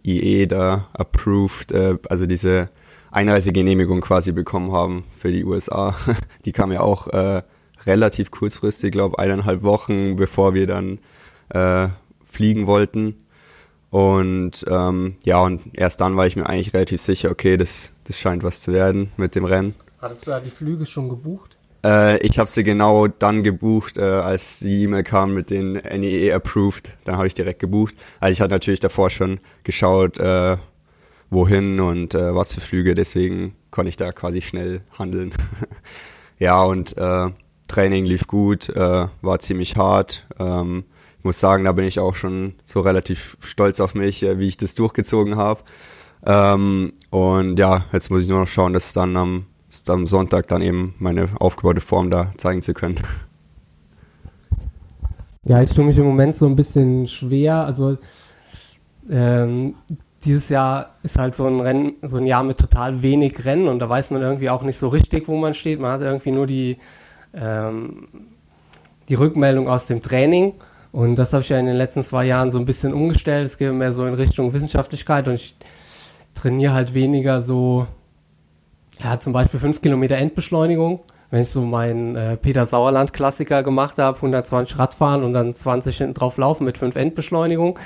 FIE 0.05 0.47
da 0.47 0.89
approved, 0.93 1.73
äh, 1.73 1.99
also 2.09 2.27
diese 2.27 2.71
Einreisegenehmigung 3.11 4.03
quasi 4.03 4.33
bekommen 4.33 4.73
haben 4.73 5.05
für 5.17 5.33
die 5.33 5.45
USA. 5.45 5.97
Die 6.45 6.53
kam 6.53 6.71
ja 6.71 6.81
auch 6.81 7.09
äh, 7.09 7.43
relativ 7.87 8.31
kurzfristig, 8.31 8.93
glaube 8.93 9.19
eineinhalb 9.19 9.63
Wochen, 9.63 10.17
bevor 10.17 10.55
wir 10.55 10.67
dann 10.67 10.99
äh, 11.49 11.89
fliegen 12.23 12.67
wollten. 12.67 13.26
Und 13.97 14.63
ähm, 14.69 15.17
ja, 15.25 15.39
und 15.39 15.63
erst 15.73 16.03
dann 16.03 16.19
war 16.19 16.27
ich 16.27 16.37
mir 16.37 16.47
eigentlich 16.47 16.75
relativ 16.75 17.01
sicher, 17.01 17.31
okay, 17.31 17.57
das, 17.57 17.95
das 18.05 18.19
scheint 18.19 18.43
was 18.43 18.61
zu 18.61 18.75
werden 18.75 19.11
mit 19.17 19.35
dem 19.35 19.47
Rennen. 19.47 19.75
Hattest 20.03 20.27
du 20.27 20.33
da 20.33 20.41
die 20.41 20.51
Flüge 20.51 20.85
schon 20.85 21.09
gebucht? 21.09 21.57
Äh, 21.83 22.19
ich 22.19 22.39
habe 22.39 22.51
sie 22.51 22.63
genau 22.63 23.07
dann 23.09 23.43
gebucht, 23.43 23.97
äh, 23.97 24.03
als 24.03 24.59
die 24.59 24.83
E-Mail 24.83 25.03
kam 25.03 25.33
mit 25.33 25.49
den 25.49 25.73
NEE 25.73 26.31
approved. 26.35 26.95
Dann 27.05 27.17
habe 27.17 27.27
ich 27.27 27.33
direkt 27.33 27.59
gebucht. 27.59 27.95
Also 28.21 28.35
ich 28.35 28.43
hatte 28.43 28.51
natürlich 28.53 28.81
davor 28.81 29.09
schon 29.09 29.41
geschaut, 29.65 30.19
äh, 30.19 30.59
wohin 31.31 31.81
und 31.81 32.15
äh, 32.15 32.35
was 32.35 32.55
für 32.55 32.61
Flüge, 32.61 32.95
deswegen 32.95 33.57
konnte 33.71 33.89
ich 33.89 33.97
da 33.97 34.13
quasi 34.13 34.43
schnell 34.43 34.83
handeln. 34.99 35.33
ja, 36.39 36.63
und 36.63 36.99
äh, 36.99 37.31
Training 37.67 38.05
lief 38.05 38.27
gut, 38.27 38.69
äh, 38.69 39.09
war 39.23 39.39
ziemlich 39.39 39.77
hart. 39.77 40.27
Ähm, 40.39 40.85
muss 41.27 41.41
sagen, 41.41 41.65
da 41.65 41.73
bin 41.73 41.85
ich 41.85 42.01
auch 42.01 42.15
schon 42.15 42.55
so 42.65 42.81
relativ 42.81 43.37
stolz 43.41 43.81
auf 43.81 43.95
mich, 43.95 44.23
äh, 44.23 44.39
wie 44.39 44.49
ich 44.49 44.57
das 44.57 44.75
durchgezogen 44.75 45.37
habe. 45.37 45.61
Ähm, 46.25 46.93
und 47.11 47.59
ja, 47.59 47.85
jetzt 47.93 48.11
muss 48.11 48.23
ich 48.23 48.29
nur 48.29 48.41
noch 48.41 48.47
schauen, 48.47 48.73
dass 48.73 48.95
dann 48.95 49.17
am, 49.17 49.47
am 49.89 50.07
Sonntag 50.07 50.47
dann 50.47 50.63
eben 50.63 50.95
meine 50.99 51.29
aufgebaute 51.39 51.81
Form 51.81 52.11
da 52.11 52.33
zeigen 52.37 52.63
zu 52.63 52.73
können. 52.73 53.01
Ja, 55.45 55.63
ich 55.63 55.73
tue 55.73 55.85
mich 55.85 55.99
im 55.99 56.05
Moment 56.05 56.35
so 56.35 56.47
ein 56.47 56.57
bisschen 56.57 57.07
schwer. 57.07 57.67
Also 57.67 57.99
ähm, 59.09 59.75
dieses 60.25 60.49
Jahr 60.49 60.95
ist 61.03 61.19
halt 61.19 61.35
so 61.35 61.47
ein 61.47 61.61
Rennen, 61.61 61.95
so 62.03 62.17
ein 62.17 62.27
Jahr 62.27 62.43
mit 62.43 62.59
total 62.59 63.03
wenig 63.03 63.45
Rennen 63.45 63.69
und 63.69 63.79
da 63.79 63.89
weiß 63.89 64.11
man 64.11 64.23
irgendwie 64.23 64.51
auch 64.51 64.63
nicht 64.63 64.79
so 64.79 64.89
richtig, 64.89 65.29
wo 65.29 65.37
man 65.37 65.55
steht. 65.55 65.79
Man 65.79 65.93
hat 65.93 66.01
irgendwie 66.01 66.33
nur 66.33 66.47
die, 66.47 66.79
ähm, 67.35 68.09
die 69.09 69.15
Rückmeldung 69.15 69.69
aus 69.69 69.87
dem 69.87 70.03
Training 70.03 70.55
und 70.93 71.17
das 71.17 71.33
habe 71.33 71.43
ich 71.43 71.49
ja 71.49 71.59
in 71.59 71.67
den 71.67 71.77
letzten 71.77 72.03
zwei 72.03 72.25
Jahren 72.25 72.51
so 72.51 72.59
ein 72.59 72.65
bisschen 72.65 72.95
umgestellt. 72.95 73.47
Es 73.47 73.59
geht 73.59 73.73
mehr 73.73 73.93
so 73.93 74.07
in 74.07 74.15
Richtung 74.15 74.53
Wissenschaftlichkeit 74.53 75.29
und 75.29 75.35
ich 75.35 75.57
trainiere 76.35 76.75
halt 76.75 76.95
weniger 76.95 77.43
so, 77.43 77.87
ja, 79.03 79.19
zum 79.19 79.33
Beispiel 79.33 79.61
fünf 79.61 79.81
Kilometer 79.81 80.17
Endbeschleunigung 80.17 81.01
wenn 81.31 81.43
ich 81.43 81.51
so 81.51 81.63
meinen 81.63 82.17
äh, 82.17 82.37
Peter 82.37 82.67
Sauerland 82.67 83.13
Klassiker 83.13 83.63
gemacht 83.63 83.99
habe, 83.99 84.17
120 84.17 84.79
Radfahren 84.79 85.25
und 85.25 85.33
dann 85.33 85.53
20 85.53 85.97
hinten 85.97 86.15
drauf 86.15 86.37
laufen 86.37 86.65
mit 86.65 86.79
5 86.79 86.97
Endbeschleunigung. 86.97 87.79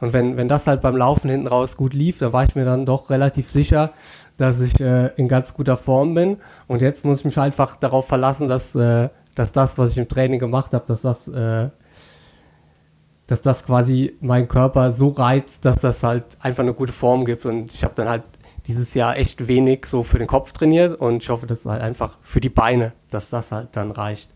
Und 0.00 0.12
wenn, 0.12 0.36
wenn 0.36 0.48
das 0.48 0.66
halt 0.66 0.80
beim 0.80 0.96
Laufen 0.96 1.30
hinten 1.30 1.46
raus 1.46 1.76
gut 1.76 1.94
lief, 1.94 2.18
dann 2.18 2.32
war 2.32 2.44
ich 2.44 2.54
mir 2.54 2.64
dann 2.64 2.86
doch 2.86 3.10
relativ 3.10 3.46
sicher, 3.48 3.92
dass 4.36 4.60
ich 4.60 4.80
äh, 4.80 5.08
in 5.16 5.28
ganz 5.28 5.54
guter 5.54 5.76
Form 5.76 6.14
bin. 6.14 6.38
Und 6.66 6.82
jetzt 6.82 7.04
muss 7.04 7.20
ich 7.20 7.24
mich 7.24 7.38
einfach 7.38 7.76
darauf 7.76 8.06
verlassen, 8.06 8.48
dass, 8.48 8.74
äh, 8.74 9.08
dass 9.34 9.52
das, 9.52 9.78
was 9.78 9.92
ich 9.92 9.98
im 9.98 10.08
Training 10.08 10.40
gemacht 10.40 10.72
habe, 10.72 10.84
dass 10.86 11.02
das, 11.02 11.28
äh, 11.28 11.70
dass 13.28 13.42
das 13.42 13.64
quasi 13.64 14.16
mein 14.20 14.48
Körper 14.48 14.92
so 14.92 15.08
reizt, 15.08 15.64
dass 15.64 15.80
das 15.80 16.02
halt 16.02 16.24
einfach 16.40 16.62
eine 16.62 16.72
gute 16.72 16.92
Form 16.92 17.26
gibt. 17.26 17.44
Und 17.44 17.72
ich 17.72 17.84
habe 17.84 17.92
dann 17.94 18.08
halt 18.08 18.24
dieses 18.66 18.94
Jahr 18.94 19.16
echt 19.16 19.46
wenig 19.46 19.86
so 19.86 20.02
für 20.02 20.18
den 20.18 20.26
Kopf 20.26 20.52
trainiert 20.52 20.98
und 20.98 21.22
ich 21.22 21.28
hoffe, 21.28 21.46
dass 21.46 21.64
halt 21.66 21.82
einfach 21.82 22.18
für 22.22 22.40
die 22.40 22.48
Beine, 22.48 22.92
dass 23.10 23.30
das 23.30 23.52
halt 23.52 23.68
dann 23.72 23.90
reicht. 23.90 24.30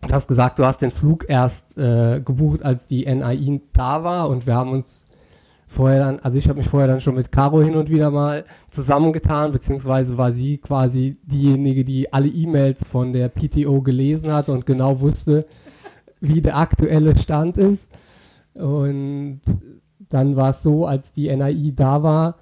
Du 0.00 0.12
hast 0.12 0.26
gesagt, 0.26 0.58
du 0.58 0.64
hast 0.66 0.82
den 0.82 0.90
Flug 0.90 1.26
erst 1.28 1.78
äh, 1.78 2.20
gebucht, 2.20 2.64
als 2.64 2.86
die 2.86 3.06
NII 3.06 3.62
da 3.72 4.02
war 4.02 4.28
und 4.28 4.46
wir 4.46 4.56
haben 4.56 4.72
uns 4.72 5.02
vorher 5.66 6.00
dann, 6.00 6.20
also 6.20 6.36
ich 6.38 6.48
habe 6.48 6.58
mich 6.58 6.68
vorher 6.68 6.88
dann 6.88 7.00
schon 7.00 7.14
mit 7.14 7.32
Caro 7.32 7.62
hin 7.62 7.76
und 7.76 7.88
wieder 7.88 8.10
mal 8.10 8.44
zusammengetan, 8.68 9.52
beziehungsweise 9.52 10.18
war 10.18 10.32
sie 10.32 10.58
quasi 10.58 11.18
diejenige, 11.22 11.84
die 11.84 12.12
alle 12.12 12.28
E-Mails 12.28 12.86
von 12.86 13.12
der 13.12 13.28
PTO 13.28 13.80
gelesen 13.82 14.32
hat 14.32 14.48
und 14.48 14.66
genau 14.66 15.00
wusste, 15.00 15.46
wie 16.22 16.40
der 16.40 16.56
aktuelle 16.56 17.18
Stand 17.18 17.58
ist. 17.58 17.88
Und 18.54 19.40
dann 19.98 20.36
war 20.36 20.50
es 20.50 20.62
so, 20.62 20.86
als 20.86 21.12
die 21.12 21.34
NAI 21.34 21.72
da 21.74 22.02
war, 22.02 22.36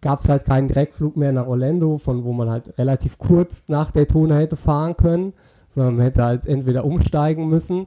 gab 0.00 0.20
es 0.20 0.28
halt 0.28 0.44
keinen 0.44 0.68
Direktflug 0.68 1.16
mehr 1.16 1.32
nach 1.32 1.46
Orlando, 1.46 1.96
von 1.98 2.24
wo 2.24 2.32
man 2.32 2.50
halt 2.50 2.76
relativ 2.78 3.18
kurz 3.18 3.64
nach 3.68 3.90
Daytona 3.90 4.36
hätte 4.36 4.56
fahren 4.56 4.96
können, 4.96 5.32
sondern 5.68 5.96
man 5.96 6.04
hätte 6.04 6.24
halt 6.24 6.46
entweder 6.46 6.84
umsteigen 6.84 7.48
müssen 7.48 7.86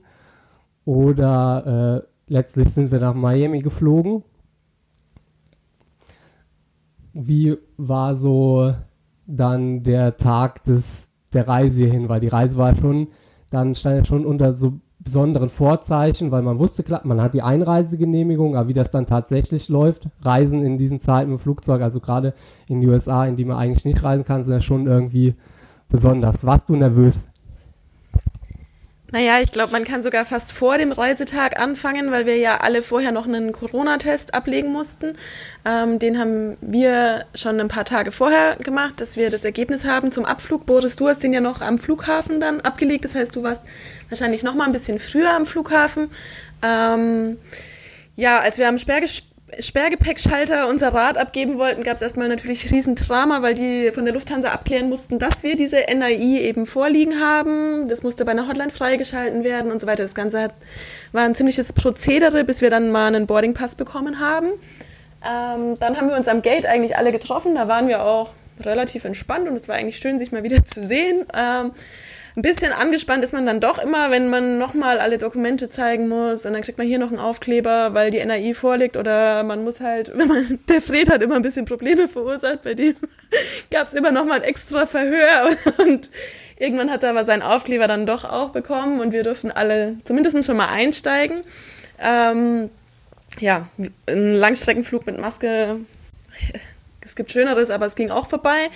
oder 0.85 2.03
äh, 2.03 2.33
letztlich 2.33 2.69
sind 2.69 2.91
wir 2.91 2.99
nach 2.99 3.13
Miami 3.13 3.59
geflogen. 3.59 4.23
Wie 7.13 7.57
war 7.77 8.15
so 8.15 8.73
dann 9.27 9.83
der 9.83 10.17
Tag 10.17 10.63
des, 10.63 11.09
der 11.33 11.47
Reise 11.47 11.77
hierhin? 11.77 12.09
Weil 12.09 12.19
die 12.19 12.29
Reise 12.29 12.57
war 12.57 12.75
schon, 12.75 13.09
dann 13.51 13.75
stand 13.75 13.97
ja 13.97 14.05
schon 14.05 14.25
unter 14.25 14.53
so 14.53 14.79
besonderen 15.05 15.49
Vorzeichen, 15.49 16.31
weil 16.31 16.41
man 16.41 16.59
wusste, 16.59 16.83
klar, 16.83 17.01
man 17.05 17.21
hat 17.21 17.35
die 17.35 17.43
Einreisegenehmigung, 17.43 18.55
aber 18.55 18.67
wie 18.67 18.73
das 18.73 18.89
dann 18.91 19.05
tatsächlich 19.05 19.69
läuft, 19.69 20.09
Reisen 20.21 20.63
in 20.63 20.77
diesen 20.77 20.99
Zeiten 20.99 21.31
im 21.31 21.37
Flugzeug, 21.37 21.81
also 21.81 21.99
gerade 21.99 22.33
in 22.67 22.81
die 22.81 22.87
USA, 22.87 23.25
in 23.25 23.35
die 23.37 23.45
man 23.45 23.57
eigentlich 23.57 23.85
nicht 23.85 24.03
reisen 24.03 24.25
kann, 24.25 24.43
sind 24.43 24.53
ja 24.53 24.59
schon 24.59 24.87
irgendwie 24.87 25.35
besonders. 25.87 26.45
Warst 26.45 26.69
du 26.69 26.75
nervös? 26.75 27.25
Naja, 29.15 29.39
ich 29.39 29.53
glaube, 29.53 29.71
man 29.71 29.85
kann 29.85 30.03
sogar 30.03 30.25
fast 30.25 30.51
vor 30.51 30.77
dem 30.77 30.91
Reisetag 30.91 31.57
anfangen, 31.57 32.11
weil 32.11 32.25
wir 32.25 32.35
ja 32.35 32.57
alle 32.57 32.81
vorher 32.81 33.13
noch 33.13 33.25
einen 33.25 33.53
Corona-Test 33.53 34.33
ablegen 34.33 34.73
mussten. 34.73 35.13
Ähm, 35.63 35.99
den 35.99 36.19
haben 36.19 36.57
wir 36.59 37.23
schon 37.33 37.57
ein 37.61 37.69
paar 37.69 37.85
Tage 37.85 38.11
vorher 38.11 38.57
gemacht, 38.57 38.99
dass 38.99 39.15
wir 39.15 39.29
das 39.29 39.45
Ergebnis 39.45 39.85
haben 39.85 40.11
zum 40.11 40.25
Abflug. 40.25 40.65
Boris, 40.65 40.97
du 40.97 41.07
hast 41.07 41.23
den 41.23 41.31
ja 41.31 41.39
noch 41.39 41.61
am 41.61 41.79
Flughafen 41.79 42.41
dann 42.41 42.59
abgelegt. 42.59 43.05
Das 43.05 43.15
heißt, 43.15 43.33
du 43.37 43.41
warst 43.41 43.63
wahrscheinlich 44.09 44.43
noch 44.43 44.53
mal 44.53 44.65
ein 44.65 44.73
bisschen 44.73 44.99
früher 44.99 45.33
am 45.33 45.45
Flughafen. 45.45 46.09
Ähm, 46.61 47.37
ja, 48.17 48.41
als 48.41 48.57
wir 48.57 48.67
am 48.67 48.77
Sperrge 48.77 49.07
Sperrgepäckschalter 49.59 50.67
unser 50.67 50.93
Rad 50.93 51.17
abgeben 51.17 51.57
wollten, 51.59 51.83
gab 51.83 51.95
es 51.95 52.01
erstmal 52.01 52.27
natürlich 52.27 52.71
Riesendrama, 52.71 53.41
weil 53.41 53.53
die 53.53 53.91
von 53.93 54.03
der 54.03 54.13
Lufthansa 54.13 54.49
abklären 54.49 54.89
mussten, 54.89 55.19
dass 55.19 55.43
wir 55.43 55.55
diese 55.55 55.77
NAI 55.77 56.41
eben 56.41 56.65
vorliegen 56.65 57.21
haben. 57.21 57.87
Das 57.87 58.01
musste 58.01 58.25
bei 58.25 58.31
einer 58.31 58.47
Hotline 58.47 58.71
freigeschalten 58.71 59.43
werden 59.43 59.71
und 59.71 59.79
so 59.79 59.87
weiter. 59.87 60.03
Das 60.03 60.15
Ganze 60.15 60.41
hat, 60.41 60.53
war 61.11 61.23
ein 61.23 61.35
ziemliches 61.35 61.73
Prozedere, 61.73 62.43
bis 62.43 62.61
wir 62.61 62.69
dann 62.71 62.91
mal 62.91 63.07
einen 63.07 63.27
Boardingpass 63.27 63.75
bekommen 63.75 64.19
haben. 64.19 64.47
Ähm, 65.23 65.77
dann 65.79 65.97
haben 65.97 66.09
wir 66.09 66.17
uns 66.17 66.27
am 66.27 66.41
Gate 66.41 66.65
eigentlich 66.65 66.97
alle 66.97 67.11
getroffen. 67.11 67.55
Da 67.55 67.67
waren 67.67 67.87
wir 67.87 68.03
auch 68.03 68.31
relativ 68.61 69.05
entspannt 69.05 69.47
und 69.47 69.55
es 69.55 69.67
war 69.67 69.75
eigentlich 69.75 69.97
schön, 69.97 70.17
sich 70.17 70.31
mal 70.31 70.43
wieder 70.43 70.63
zu 70.65 70.83
sehen. 70.83 71.25
Ähm, 71.33 71.71
ein 72.35 72.41
bisschen 72.41 72.73
angespannt 72.73 73.23
ist 73.23 73.33
man 73.33 73.45
dann 73.45 73.61
doch 73.61 73.77
immer, 73.77 74.11
wenn 74.11 74.29
man 74.29 74.57
nochmal 74.57 74.99
alle 74.99 75.17
Dokumente 75.17 75.69
zeigen 75.69 76.09
muss 76.09 76.45
und 76.45 76.53
dann 76.53 76.61
kriegt 76.61 76.77
man 76.77 76.85
hier 76.85 76.99
noch 76.99 77.09
einen 77.09 77.19
Aufkleber, 77.19 77.93
weil 77.93 78.11
die 78.11 78.23
NAI 78.23 78.53
vorliegt 78.53 78.97
oder 78.97 79.43
man 79.43 79.63
muss 79.63 79.79
halt, 79.79 80.11
wenn 80.15 80.27
man, 80.27 80.59
der 80.67 80.81
Fred 80.81 81.09
hat 81.09 81.21
immer 81.21 81.35
ein 81.35 81.41
bisschen 81.41 81.65
Probleme 81.65 82.07
verursacht, 82.07 82.63
bei 82.63 82.73
dem 82.73 82.95
gab 83.71 83.87
es 83.87 83.93
immer 83.93 84.11
nochmal 84.11 84.39
ein 84.39 84.43
extra 84.43 84.85
Verhör 84.85 85.49
und, 85.49 85.79
und 85.87 86.11
irgendwann 86.57 86.91
hat 86.91 87.03
er 87.03 87.11
aber 87.11 87.23
seinen 87.23 87.41
Aufkleber 87.41 87.87
dann 87.87 88.05
doch 88.05 88.25
auch 88.25 88.49
bekommen 88.49 88.99
und 88.99 89.13
wir 89.13 89.23
durften 89.23 89.51
alle 89.51 89.97
zumindest 90.03 90.45
schon 90.45 90.57
mal 90.57 90.69
einsteigen. 90.69 91.43
Ähm, 91.99 92.69
ja, 93.39 93.67
ein 94.07 94.33
Langstreckenflug 94.33 95.05
mit 95.05 95.19
Maske, 95.19 95.79
es 97.01 97.15
gibt 97.15 97.31
Schöneres, 97.31 97.69
aber 97.69 97.85
es 97.85 97.95
ging 97.95 98.11
auch 98.11 98.27
vorbei. 98.27 98.69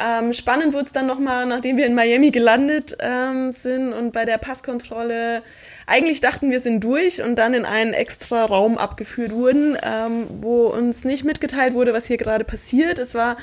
Ähm, 0.00 0.32
spannend 0.32 0.72
wurde 0.74 0.84
es 0.84 0.92
dann 0.92 1.06
nochmal, 1.06 1.46
nachdem 1.46 1.76
wir 1.76 1.86
in 1.86 1.94
Miami 1.94 2.30
gelandet 2.30 2.96
ähm, 3.00 3.52
sind 3.52 3.92
und 3.92 4.12
bei 4.12 4.24
der 4.24 4.38
Passkontrolle 4.38 5.42
eigentlich 5.86 6.20
dachten 6.20 6.50
wir 6.50 6.60
sind 6.60 6.84
durch 6.84 7.22
und 7.22 7.36
dann 7.36 7.54
in 7.54 7.64
einen 7.64 7.94
extra 7.94 8.44
Raum 8.44 8.78
abgeführt 8.78 9.32
wurden, 9.32 9.76
ähm, 9.82 10.26
wo 10.40 10.66
uns 10.66 11.04
nicht 11.04 11.24
mitgeteilt 11.24 11.74
wurde, 11.74 11.94
was 11.94 12.06
hier 12.06 12.18
gerade 12.18 12.44
passiert. 12.44 12.98
Es 12.98 13.14
war 13.14 13.36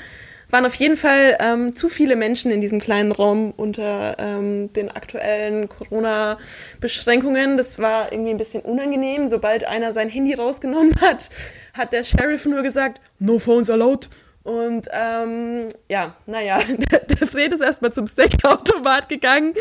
waren 0.48 0.64
auf 0.64 0.74
jeden 0.74 0.96
Fall 0.96 1.36
ähm, 1.40 1.74
zu 1.74 1.88
viele 1.88 2.14
Menschen 2.14 2.50
in 2.50 2.60
diesem 2.60 2.80
kleinen 2.80 3.10
Raum 3.12 3.52
unter 3.56 4.16
ähm, 4.18 4.72
den 4.72 4.90
aktuellen 4.90 5.68
Corona-Beschränkungen. 5.68 7.56
Das 7.56 7.78
war 7.78 8.12
irgendwie 8.12 8.30
ein 8.30 8.36
bisschen 8.36 8.62
unangenehm. 8.62 9.28
Sobald 9.28 9.66
einer 9.66 9.92
sein 9.92 10.08
Handy 10.08 10.34
rausgenommen 10.34 10.94
hat, 11.00 11.30
hat 11.74 11.92
der 11.92 12.04
Sheriff 12.04 12.46
nur 12.46 12.62
gesagt, 12.62 13.00
no 13.18 13.38
phones 13.38 13.70
allowed. 13.70 14.08
Und 14.46 14.86
ähm, 14.92 15.66
ja, 15.88 16.14
naja, 16.26 16.60
der, 17.20 17.26
Fred 17.26 17.52
ist 17.52 17.62
erstmal 17.62 17.92
zum 17.92 18.06
Steakautomat 18.06 19.08
gegangen 19.08 19.54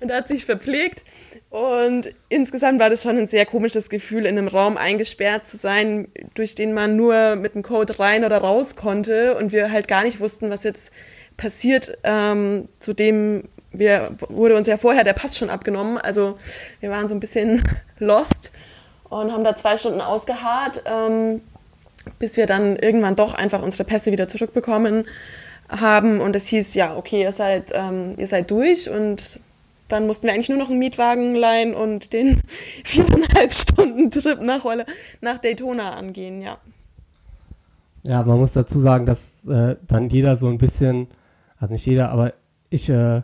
und 0.00 0.10
hat 0.10 0.28
sich 0.28 0.46
verpflegt. 0.46 1.04
Und 1.50 2.14
insgesamt 2.30 2.80
war 2.80 2.88
das 2.88 3.02
schon 3.02 3.18
ein 3.18 3.26
sehr 3.26 3.44
komisches 3.44 3.90
Gefühl, 3.90 4.24
in 4.24 4.38
einem 4.38 4.48
Raum 4.48 4.78
eingesperrt 4.78 5.46
zu 5.46 5.58
sein, 5.58 6.08
durch 6.32 6.54
den 6.54 6.72
man 6.72 6.96
nur 6.96 7.36
mit 7.36 7.54
dem 7.54 7.62
Code 7.62 7.98
rein 7.98 8.24
oder 8.24 8.38
raus 8.38 8.76
konnte 8.76 9.36
und 9.36 9.52
wir 9.52 9.70
halt 9.70 9.88
gar 9.88 10.04
nicht 10.04 10.20
wussten, 10.20 10.48
was 10.48 10.64
jetzt 10.64 10.94
passiert. 11.36 11.98
Ähm, 12.02 12.70
zudem 12.78 13.42
wir, 13.72 14.16
wurde 14.30 14.56
uns 14.56 14.66
ja 14.66 14.78
vorher 14.78 15.04
der 15.04 15.12
Pass 15.12 15.36
schon 15.36 15.50
abgenommen. 15.50 15.98
Also 15.98 16.38
wir 16.80 16.88
waren 16.88 17.08
so 17.08 17.14
ein 17.14 17.20
bisschen 17.20 17.62
lost 17.98 18.52
und 19.10 19.32
haben 19.32 19.44
da 19.44 19.54
zwei 19.54 19.76
Stunden 19.76 20.00
ausgeharrt. 20.00 20.82
Ähm, 20.86 21.42
bis 22.18 22.36
wir 22.36 22.46
dann 22.46 22.76
irgendwann 22.76 23.16
doch 23.16 23.34
einfach 23.34 23.62
unsere 23.62 23.84
Pässe 23.84 24.12
wieder 24.12 24.28
zurückbekommen 24.28 25.06
haben. 25.68 26.20
Und 26.20 26.34
es 26.36 26.46
hieß, 26.48 26.74
ja, 26.74 26.96
okay, 26.96 27.22
ihr 27.22 27.32
seid, 27.32 27.72
ähm, 27.74 28.14
ihr 28.18 28.26
seid 28.26 28.50
durch. 28.50 28.90
Und 28.90 29.40
dann 29.88 30.06
mussten 30.06 30.26
wir 30.26 30.34
eigentlich 30.34 30.48
nur 30.48 30.58
noch 30.58 30.70
einen 30.70 30.78
Mietwagen 30.78 31.34
leihen 31.34 31.74
und 31.74 32.12
den 32.12 32.40
viereinhalb 32.84 33.52
Stunden 33.52 34.10
Trip 34.10 34.40
nach, 34.42 34.64
nach 35.20 35.38
Daytona 35.38 35.94
angehen, 35.94 36.42
ja. 36.42 36.58
Ja, 38.02 38.22
man 38.22 38.38
muss 38.38 38.52
dazu 38.52 38.78
sagen, 38.78 39.04
dass 39.04 39.46
äh, 39.46 39.76
dann 39.86 40.08
jeder 40.08 40.38
so 40.38 40.48
ein 40.48 40.56
bisschen, 40.56 41.08
also 41.58 41.74
nicht 41.74 41.84
jeder, 41.84 42.10
aber 42.10 42.32
ich 42.70 42.88
äh, 42.88 43.20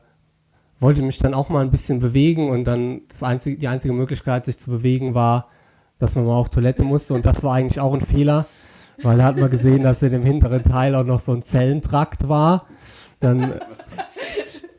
wollte 0.78 1.00
mich 1.00 1.18
dann 1.18 1.32
auch 1.32 1.48
mal 1.48 1.62
ein 1.62 1.70
bisschen 1.70 2.00
bewegen 2.00 2.50
und 2.50 2.64
dann 2.64 3.02
das 3.08 3.22
einzige, 3.22 3.58
die 3.58 3.68
einzige 3.68 3.94
Möglichkeit, 3.94 4.44
sich 4.44 4.58
zu 4.58 4.70
bewegen, 4.70 5.14
war, 5.14 5.48
dass 5.98 6.14
man 6.14 6.26
mal 6.26 6.36
auf 6.36 6.50
Toilette 6.50 6.82
musste. 6.82 7.14
Und 7.14 7.24
das 7.24 7.42
war 7.42 7.54
eigentlich 7.54 7.80
auch 7.80 7.94
ein 7.94 8.02
Fehler, 8.02 8.46
weil 9.02 9.18
da 9.18 9.24
hat 9.24 9.36
man 9.36 9.50
gesehen, 9.50 9.82
dass 9.82 10.02
in 10.02 10.12
dem 10.12 10.24
hinteren 10.24 10.62
Teil 10.62 10.94
auch 10.94 11.04
noch 11.04 11.20
so 11.20 11.32
ein 11.32 11.42
Zellentrakt 11.42 12.28
war. 12.28 12.66
Dann, 13.20 13.54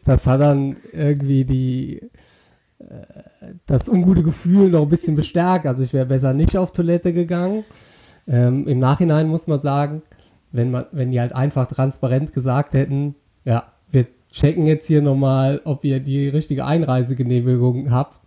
das 0.05 0.25
hat 0.25 0.41
dann 0.41 0.77
irgendwie 0.91 1.45
die, 1.45 2.01
äh, 2.79 3.53
das 3.65 3.89
ungute 3.89 4.23
Gefühl 4.23 4.69
noch 4.69 4.83
ein 4.83 4.89
bisschen 4.89 5.15
bestärkt. 5.15 5.65
Also 5.65 5.83
ich 5.83 5.93
wäre 5.93 6.05
besser 6.05 6.33
nicht 6.33 6.57
auf 6.57 6.71
Toilette 6.71 7.13
gegangen. 7.13 7.63
Ähm, 8.27 8.67
Im 8.67 8.79
Nachhinein 8.79 9.27
muss 9.27 9.47
man 9.47 9.59
sagen, 9.59 10.01
wenn 10.51 10.71
man, 10.71 10.85
wenn 10.91 11.11
die 11.11 11.19
halt 11.19 11.33
einfach 11.33 11.67
transparent 11.67 12.33
gesagt 12.33 12.73
hätten, 12.73 13.15
ja, 13.43 13.65
wir 13.89 14.07
checken 14.31 14.65
jetzt 14.65 14.87
hier 14.87 15.01
nochmal, 15.01 15.61
ob 15.63 15.83
ihr 15.83 15.99
die 15.99 16.27
richtige 16.27 16.65
Einreisegenehmigung 16.65 17.91
habt, 17.91 18.19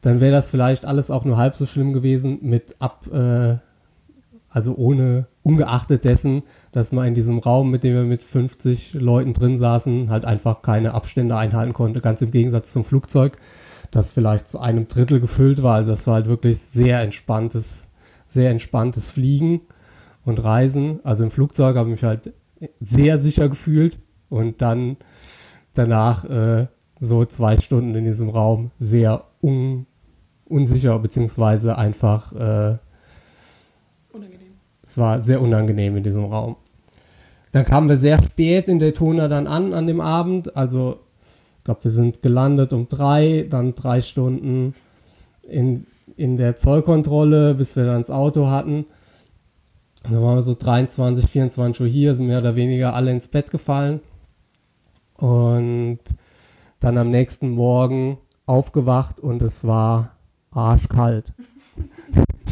dann 0.00 0.20
wäre 0.20 0.32
das 0.32 0.50
vielleicht 0.50 0.84
alles 0.84 1.10
auch 1.10 1.24
nur 1.24 1.36
halb 1.36 1.54
so 1.54 1.66
schlimm 1.66 1.92
gewesen 1.92 2.38
mit 2.42 2.76
ab, 2.80 3.06
äh, 3.12 3.58
also 4.52 4.74
ohne, 4.76 5.26
ungeachtet 5.42 6.04
dessen, 6.04 6.42
dass 6.70 6.92
man 6.92 7.08
in 7.08 7.14
diesem 7.14 7.38
Raum, 7.38 7.70
mit 7.70 7.82
dem 7.82 7.94
wir 7.94 8.04
mit 8.04 8.22
50 8.22 8.94
Leuten 8.94 9.32
drin 9.32 9.58
saßen, 9.58 10.08
halt 10.10 10.24
einfach 10.24 10.62
keine 10.62 10.94
Abstände 10.94 11.36
einhalten 11.36 11.72
konnte, 11.72 12.00
ganz 12.00 12.22
im 12.22 12.30
Gegensatz 12.30 12.72
zum 12.72 12.84
Flugzeug, 12.84 13.38
das 13.90 14.12
vielleicht 14.12 14.46
zu 14.46 14.60
einem 14.60 14.86
Drittel 14.86 15.18
gefüllt 15.18 15.62
war. 15.62 15.74
Also 15.76 15.90
das 15.90 16.06
war 16.06 16.14
halt 16.14 16.28
wirklich 16.28 16.60
sehr 16.60 17.00
entspanntes 17.00 17.88
sehr 18.32 18.50
entspanntes 18.50 19.10
Fliegen 19.10 19.60
und 20.24 20.42
Reisen. 20.42 21.00
Also 21.04 21.24
im 21.24 21.30
Flugzeug 21.30 21.76
habe 21.76 21.88
ich 21.88 22.02
mich 22.02 22.04
halt 22.04 22.32
sehr 22.80 23.18
sicher 23.18 23.48
gefühlt 23.48 23.98
und 24.28 24.62
dann 24.62 24.96
danach 25.74 26.24
äh, 26.24 26.66
so 26.98 27.24
zwei 27.24 27.58
Stunden 27.58 27.94
in 27.94 28.04
diesem 28.04 28.28
Raum 28.28 28.70
sehr 28.78 29.24
un 29.42 29.86
unsicher 30.44 30.98
beziehungsweise 30.98 31.78
einfach 31.78 32.32
äh. 32.32 32.78
Es 34.82 34.98
war 34.98 35.22
sehr 35.22 35.40
unangenehm 35.40 35.96
in 35.96 36.02
diesem 36.02 36.24
Raum. 36.24 36.56
Dann 37.52 37.64
kamen 37.64 37.88
wir 37.88 37.96
sehr 37.96 38.22
spät 38.22 38.68
in 38.68 38.78
Daytona 38.78 39.28
dann 39.28 39.46
an 39.46 39.72
an 39.74 39.86
dem 39.86 40.00
Abend. 40.00 40.56
Also 40.56 41.00
ich 41.58 41.64
glaube, 41.64 41.84
wir 41.84 41.90
sind 41.90 42.22
gelandet 42.22 42.72
um 42.72 42.88
drei, 42.88 43.46
dann 43.48 43.74
drei 43.74 44.00
Stunden 44.00 44.74
in 45.42 45.86
in 46.16 46.36
der 46.36 46.56
Zollkontrolle, 46.56 47.54
bis 47.54 47.76
wir 47.76 47.84
dann 47.84 47.98
ins 47.98 48.10
Auto 48.10 48.48
hatten. 48.48 48.86
Dann 50.04 50.22
waren 50.22 50.36
wir 50.36 50.42
so 50.42 50.54
23, 50.54 51.26
24 51.26 51.80
Uhr 51.82 51.88
hier, 51.88 52.14
sind 52.14 52.26
mehr 52.26 52.38
oder 52.38 52.56
weniger 52.56 52.94
alle 52.94 53.10
ins 53.10 53.28
Bett 53.28 53.50
gefallen. 53.50 54.00
Und 55.16 56.00
dann 56.80 56.98
am 56.98 57.10
nächsten 57.10 57.50
Morgen 57.50 58.18
aufgewacht 58.46 59.20
und 59.20 59.42
es 59.42 59.64
war 59.64 60.16
arschkalt. 60.50 61.32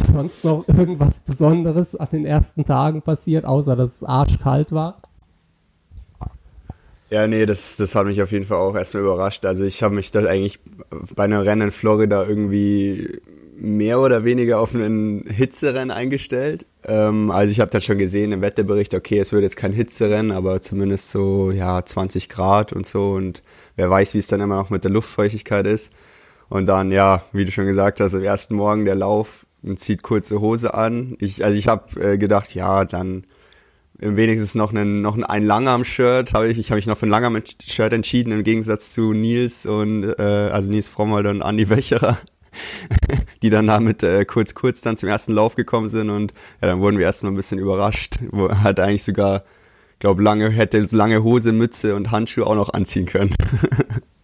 Sonst 0.07 0.45
noch 0.45 0.67
irgendwas 0.69 1.21
Besonderes 1.21 1.97
an 1.97 2.09
den 2.13 2.27
ersten 2.27 2.65
Tagen 2.65 3.03
passiert, 3.03 3.45
außer 3.45 3.77
dass 3.77 3.97
es 3.97 4.05
arschkalt 4.05 4.73
war? 4.73 5.03
Ja, 7.11 7.27
nee, 7.27 7.45
das, 7.45 7.77
das 7.77 7.97
hat 7.97 8.07
mich 8.07 8.23
auf 8.23 8.31
jeden 8.31 8.45
Fall 8.45 8.59
auch 8.59 8.77
erstmal 8.77 9.03
überrascht. 9.03 9.45
Also 9.45 9.65
ich 9.65 9.83
habe 9.83 9.97
mich 9.97 10.13
da 10.13 10.21
eigentlich 10.21 10.61
bei 11.17 11.25
einem 11.25 11.41
Rennen 11.41 11.63
in 11.63 11.71
Florida 11.73 12.25
irgendwie 12.25 13.21
mehr 13.57 14.01
oder 14.01 14.25
weniger 14.25 14.61
auf 14.61 14.75
einen 14.75 15.25
Hitzerennen 15.27 15.91
eingestellt. 15.91 16.67
Ähm, 16.85 17.31
also 17.31 17.51
ich 17.51 17.61
habe 17.61 17.71
dann 17.71 17.81
schon 17.81 17.99
gesehen 17.99 18.33
im 18.33 18.43
Wetterbericht, 18.43 18.95
okay, 18.95 19.19
es 19.19 19.33
wird 19.33 19.43
jetzt 19.43 19.57
kein 19.57 19.73
Hitzerennen, 19.73 20.31
aber 20.31 20.63
zumindest 20.63 21.11
so 21.11 21.51
ja 21.51 21.85
20 21.85 22.29
Grad 22.29 22.73
und 22.73 22.87
so 22.87 23.13
und 23.13 23.43
wer 23.77 23.91
weiß, 23.91 24.15
wie 24.15 24.19
es 24.19 24.29
dann 24.29 24.41
immer 24.41 24.57
noch 24.57 24.71
mit 24.71 24.85
der 24.85 24.91
Luftfeuchtigkeit 24.91 25.67
ist. 25.67 25.93
Und 26.49 26.67
dann 26.67 26.91
ja, 26.91 27.25
wie 27.33 27.45
du 27.45 27.53
schon 27.53 27.67
gesagt 27.67 28.01
hast, 28.01 28.15
am 28.15 28.23
ersten 28.23 28.55
Morgen 28.55 28.85
der 28.85 28.95
Lauf 28.97 29.47
und 29.63 29.79
zieht 29.79 30.03
kurze 30.03 30.41
Hose 30.41 30.75
an. 30.75 31.17
Ich, 31.19 31.45
also 31.45 31.57
ich 31.57 31.69
habe 31.69 32.01
äh, 32.01 32.19
gedacht, 32.19 32.55
ja, 32.55 32.85
dann 32.85 33.25
wenigstens 33.99 34.55
noch 34.55 34.71
einen 34.71 35.03
noch 35.03 35.21
ein 35.21 35.45
Langarm-Shirt 35.45 36.33
habe 36.33 36.49
ich 36.49 36.59
ich 36.59 36.71
habe 36.71 36.77
mich 36.77 36.87
noch 36.87 36.97
für 36.97 37.07
ein 37.07 37.11
Langarm-Shirt 37.11 37.93
entschieden 37.93 38.33
im 38.33 38.45
Gegensatz 38.45 38.95
zu 38.95 39.13
Nils 39.13 39.67
und 39.67 40.05
äh, 40.19 40.23
also 40.53 40.71
Nils 40.71 40.89
Frommel 40.89 41.27
und 41.27 41.43
Andi 41.43 41.69
Wächerer 41.69 42.19
die 43.43 43.51
dann 43.51 43.67
damit 43.67 44.03
äh, 44.03 44.25
kurz, 44.25 44.55
kurz 44.55 44.81
dann 44.81 44.97
zum 44.97 45.09
ersten 45.09 45.33
Lauf 45.33 45.55
gekommen 45.55 45.89
sind 45.89 46.11
und 46.11 46.33
ja, 46.61 46.69
dann 46.69 46.81
wurden 46.81 46.99
wir 46.99 47.05
erstmal 47.05 47.33
ein 47.33 47.37
bisschen 47.37 47.59
überrascht, 47.59 48.19
wo 48.31 48.51
hat 48.51 48.81
eigentlich 48.81 49.05
sogar, 49.05 49.45
glaube 49.99 50.23
lange, 50.23 50.51
hätte 50.51 50.85
lange 50.93 51.23
Hose, 51.23 51.53
Mütze 51.53 51.95
und 51.95 52.11
Handschuhe 52.11 52.47
auch 52.47 52.55
noch 52.55 52.73
anziehen 52.73 53.07
können. 53.07 53.35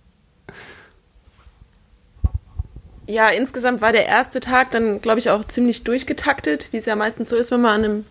ja, 3.06 3.28
insgesamt 3.28 3.80
war 3.80 3.92
der 3.92 4.06
erste 4.06 4.40
Tag 4.40 4.70
dann, 4.72 5.00
glaube 5.00 5.18
ich, 5.18 5.30
auch 5.30 5.44
ziemlich 5.44 5.84
durchgetaktet, 5.84 6.68
wie 6.72 6.78
es 6.78 6.86
ja 6.86 6.96
meistens 6.96 7.28
so 7.28 7.36
ist, 7.36 7.50
wenn 7.52 7.60
man 7.60 7.74
an 7.74 7.84
einem 7.84 8.04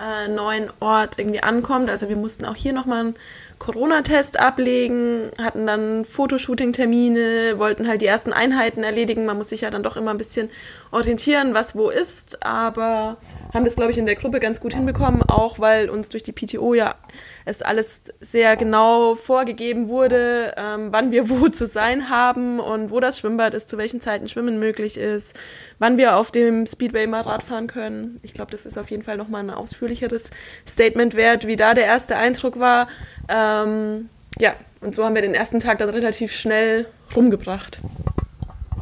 äh, 0.00 0.28
neuen 0.28 0.70
Ort 0.80 1.18
irgendwie 1.18 1.42
ankommt. 1.42 1.90
Also 1.90 2.08
wir 2.08 2.16
mussten 2.16 2.44
auch 2.44 2.56
hier 2.56 2.72
nochmal 2.72 3.00
einen 3.00 3.14
Corona-Test 3.58 4.40
ablegen, 4.40 5.30
hatten 5.40 5.66
dann 5.66 6.04
Fotoshooting-Termine, 6.04 7.54
wollten 7.58 7.86
halt 7.86 8.02
die 8.02 8.06
ersten 8.06 8.32
Einheiten 8.32 8.82
erledigen. 8.82 9.24
Man 9.24 9.36
muss 9.36 9.50
sich 9.50 9.60
ja 9.60 9.70
dann 9.70 9.84
doch 9.84 9.96
immer 9.96 10.10
ein 10.10 10.18
bisschen 10.18 10.50
orientieren, 10.90 11.54
was 11.54 11.76
wo 11.76 11.88
ist, 11.88 12.44
aber 12.44 13.16
haben 13.54 13.64
das, 13.64 13.76
glaube 13.76 13.92
ich, 13.92 13.98
in 13.98 14.06
der 14.06 14.16
Gruppe 14.16 14.40
ganz 14.40 14.60
gut 14.60 14.74
hinbekommen, 14.74 15.22
auch 15.22 15.60
weil 15.60 15.88
uns 15.88 16.08
durch 16.08 16.24
die 16.24 16.32
PTO 16.32 16.74
ja 16.74 16.96
es 17.44 17.62
alles 17.62 18.04
sehr 18.20 18.56
genau 18.56 19.14
vorgegeben 19.14 19.88
wurde, 19.88 20.54
ähm, 20.56 20.88
wann 20.90 21.10
wir 21.10 21.28
wo 21.30 21.48
zu 21.48 21.66
sein 21.66 22.08
haben 22.10 22.60
und 22.60 22.90
wo 22.90 23.00
das 23.00 23.18
Schwimmbad 23.18 23.54
ist, 23.54 23.68
zu 23.68 23.78
welchen 23.78 24.00
Zeiten 24.00 24.28
Schwimmen 24.28 24.58
möglich 24.58 24.98
ist, 24.98 25.38
wann 25.78 25.96
wir 25.96 26.16
auf 26.16 26.30
dem 26.30 26.66
Speedway 26.66 27.06
mal 27.06 27.22
Rad 27.22 27.42
fahren 27.42 27.66
können. 27.66 28.20
Ich 28.22 28.34
glaube, 28.34 28.50
das 28.50 28.66
ist 28.66 28.78
auf 28.78 28.90
jeden 28.90 29.02
Fall 29.02 29.16
nochmal 29.16 29.42
ein 29.42 29.50
ausführlicheres 29.50 30.30
Statement 30.66 31.14
wert, 31.14 31.46
wie 31.46 31.56
da 31.56 31.74
der 31.74 31.84
erste 31.84 32.16
Eindruck 32.16 32.58
war. 32.58 32.88
Ähm, 33.28 34.08
ja, 34.38 34.54
und 34.80 34.94
so 34.94 35.04
haben 35.04 35.14
wir 35.14 35.22
den 35.22 35.34
ersten 35.34 35.60
Tag 35.60 35.78
dann 35.78 35.90
relativ 35.90 36.32
schnell 36.32 36.86
rumgebracht. 37.14 37.80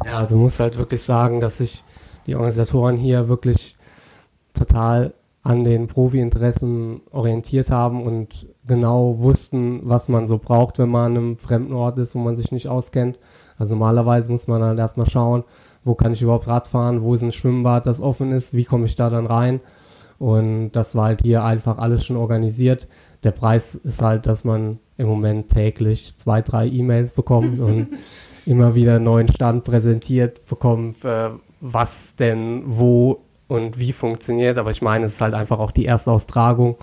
Ja, 0.05 0.17
also 0.17 0.35
muss 0.35 0.59
halt 0.59 0.77
wirklich 0.77 1.01
sagen, 1.03 1.41
dass 1.41 1.57
sich 1.57 1.83
die 2.25 2.35
Organisatoren 2.35 2.97
hier 2.97 3.27
wirklich 3.27 3.75
total 4.53 5.13
an 5.43 5.63
den 5.63 5.87
Profi-Interessen 5.87 7.01
orientiert 7.11 7.71
haben 7.71 8.03
und 8.03 8.47
genau 8.67 9.19
wussten, 9.19 9.81
was 9.83 10.07
man 10.07 10.27
so 10.27 10.37
braucht, 10.37 10.77
wenn 10.77 10.89
man 10.89 11.11
an 11.11 11.17
einem 11.17 11.37
fremden 11.37 11.73
Ort 11.73 11.97
ist, 11.97 12.13
wo 12.13 12.19
man 12.19 12.35
sich 12.35 12.51
nicht 12.51 12.67
auskennt. 12.67 13.17
Also 13.57 13.73
normalerweise 13.73 14.31
muss 14.31 14.47
man 14.47 14.61
dann 14.61 14.77
erstmal 14.77 15.09
schauen, 15.09 15.43
wo 15.83 15.95
kann 15.95 16.13
ich 16.13 16.21
überhaupt 16.21 16.47
Rad 16.47 16.67
fahren, 16.67 17.01
wo 17.01 17.15
ist 17.15 17.23
ein 17.23 17.31
Schwimmbad, 17.31 17.87
das 17.87 18.01
offen 18.01 18.31
ist, 18.31 18.53
wie 18.53 18.65
komme 18.65 18.85
ich 18.85 18.95
da 18.95 19.09
dann 19.09 19.25
rein. 19.25 19.61
Und 20.19 20.73
das 20.73 20.95
war 20.95 21.05
halt 21.05 21.23
hier 21.23 21.43
einfach 21.43 21.79
alles 21.79 22.05
schon 22.05 22.17
organisiert. 22.17 22.87
Der 23.23 23.31
Preis 23.31 23.73
ist 23.73 24.03
halt, 24.03 24.27
dass 24.27 24.43
man 24.43 24.77
im 24.97 25.07
Moment 25.07 25.49
täglich 25.49 26.13
zwei, 26.15 26.43
drei 26.43 26.67
E-Mails 26.67 27.13
bekommt 27.13 27.59
und 27.59 27.87
immer 28.45 28.75
wieder 28.75 28.97
einen 28.97 29.05
neuen 29.05 29.27
Stand 29.27 29.63
präsentiert 29.63 30.45
bekommt, 30.45 31.03
äh, 31.03 31.29
was 31.59 32.15
denn 32.15 32.63
wo 32.67 33.21
und 33.51 33.79
wie 33.79 33.91
funktioniert. 33.91 34.57
Aber 34.57 34.71
ich 34.71 34.81
meine, 34.81 35.05
es 35.05 35.15
ist 35.15 35.21
halt 35.21 35.33
einfach 35.33 35.59
auch 35.59 35.71
die 35.71 35.83
erste 35.83 36.09
Austragung 36.09 36.77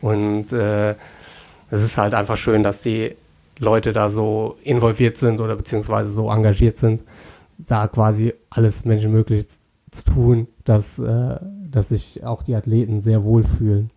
und 0.00 0.50
äh, 0.50 0.92
es 1.70 1.82
ist 1.82 1.98
halt 1.98 2.14
einfach 2.14 2.38
schön, 2.38 2.62
dass 2.62 2.80
die 2.80 3.14
Leute 3.58 3.92
da 3.92 4.08
so 4.08 4.56
involviert 4.62 5.18
sind 5.18 5.40
oder 5.40 5.56
beziehungsweise 5.56 6.10
so 6.10 6.30
engagiert 6.30 6.78
sind, 6.78 7.02
da 7.58 7.86
quasi 7.86 8.32
alles 8.48 8.86
Menschenmögliche 8.86 9.46
zu 9.90 10.04
tun, 10.04 10.48
dass, 10.64 10.98
äh, 10.98 11.36
dass 11.70 11.90
sich 11.90 12.24
auch 12.24 12.42
die 12.42 12.54
Athleten 12.54 13.00
sehr 13.00 13.22
wohlfühlen. 13.22 13.90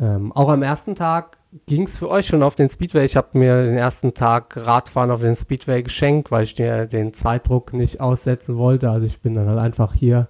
Ähm, 0.00 0.30
auch 0.30 0.48
am 0.48 0.62
ersten 0.62 0.94
Tag 0.94 1.38
ging 1.66 1.86
es 1.86 1.98
für 1.98 2.08
euch 2.08 2.26
schon 2.26 2.44
auf 2.44 2.54
den 2.54 2.68
Speedway. 2.68 3.04
Ich 3.04 3.16
habe 3.16 3.36
mir 3.36 3.64
den 3.64 3.76
ersten 3.76 4.14
Tag 4.14 4.56
Radfahren 4.56 5.10
auf 5.10 5.22
den 5.22 5.34
Speedway 5.34 5.82
geschenkt, 5.82 6.30
weil 6.30 6.44
ich 6.44 6.56
mir 6.56 6.86
den 6.86 7.14
Zeitdruck 7.14 7.72
nicht 7.72 8.00
aussetzen 8.00 8.58
wollte. 8.58 8.90
Also 8.90 9.06
ich 9.08 9.20
bin 9.20 9.34
dann 9.34 9.48
halt 9.48 9.58
einfach 9.58 9.94
hier, 9.94 10.28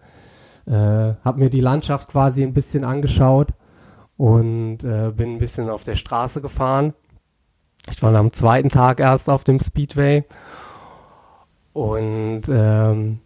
äh, 0.68 1.14
habe 1.24 1.38
mir 1.38 1.50
die 1.50 1.60
Landschaft 1.60 2.10
quasi 2.10 2.42
ein 2.42 2.52
bisschen 2.52 2.84
angeschaut 2.84 3.48
und 4.16 4.84
äh, 4.84 5.10
bin 5.10 5.34
ein 5.34 5.38
bisschen 5.38 5.68
auf 5.70 5.84
der 5.84 5.94
Straße 5.94 6.40
gefahren. 6.40 6.94
Ich 7.90 8.02
war 8.02 8.14
am 8.14 8.32
zweiten 8.32 8.68
Tag 8.68 9.00
erst 9.00 9.30
auf 9.30 9.44
dem 9.44 9.60
Speedway 9.60 10.24
und 11.72 12.42
ähm, 12.48 13.20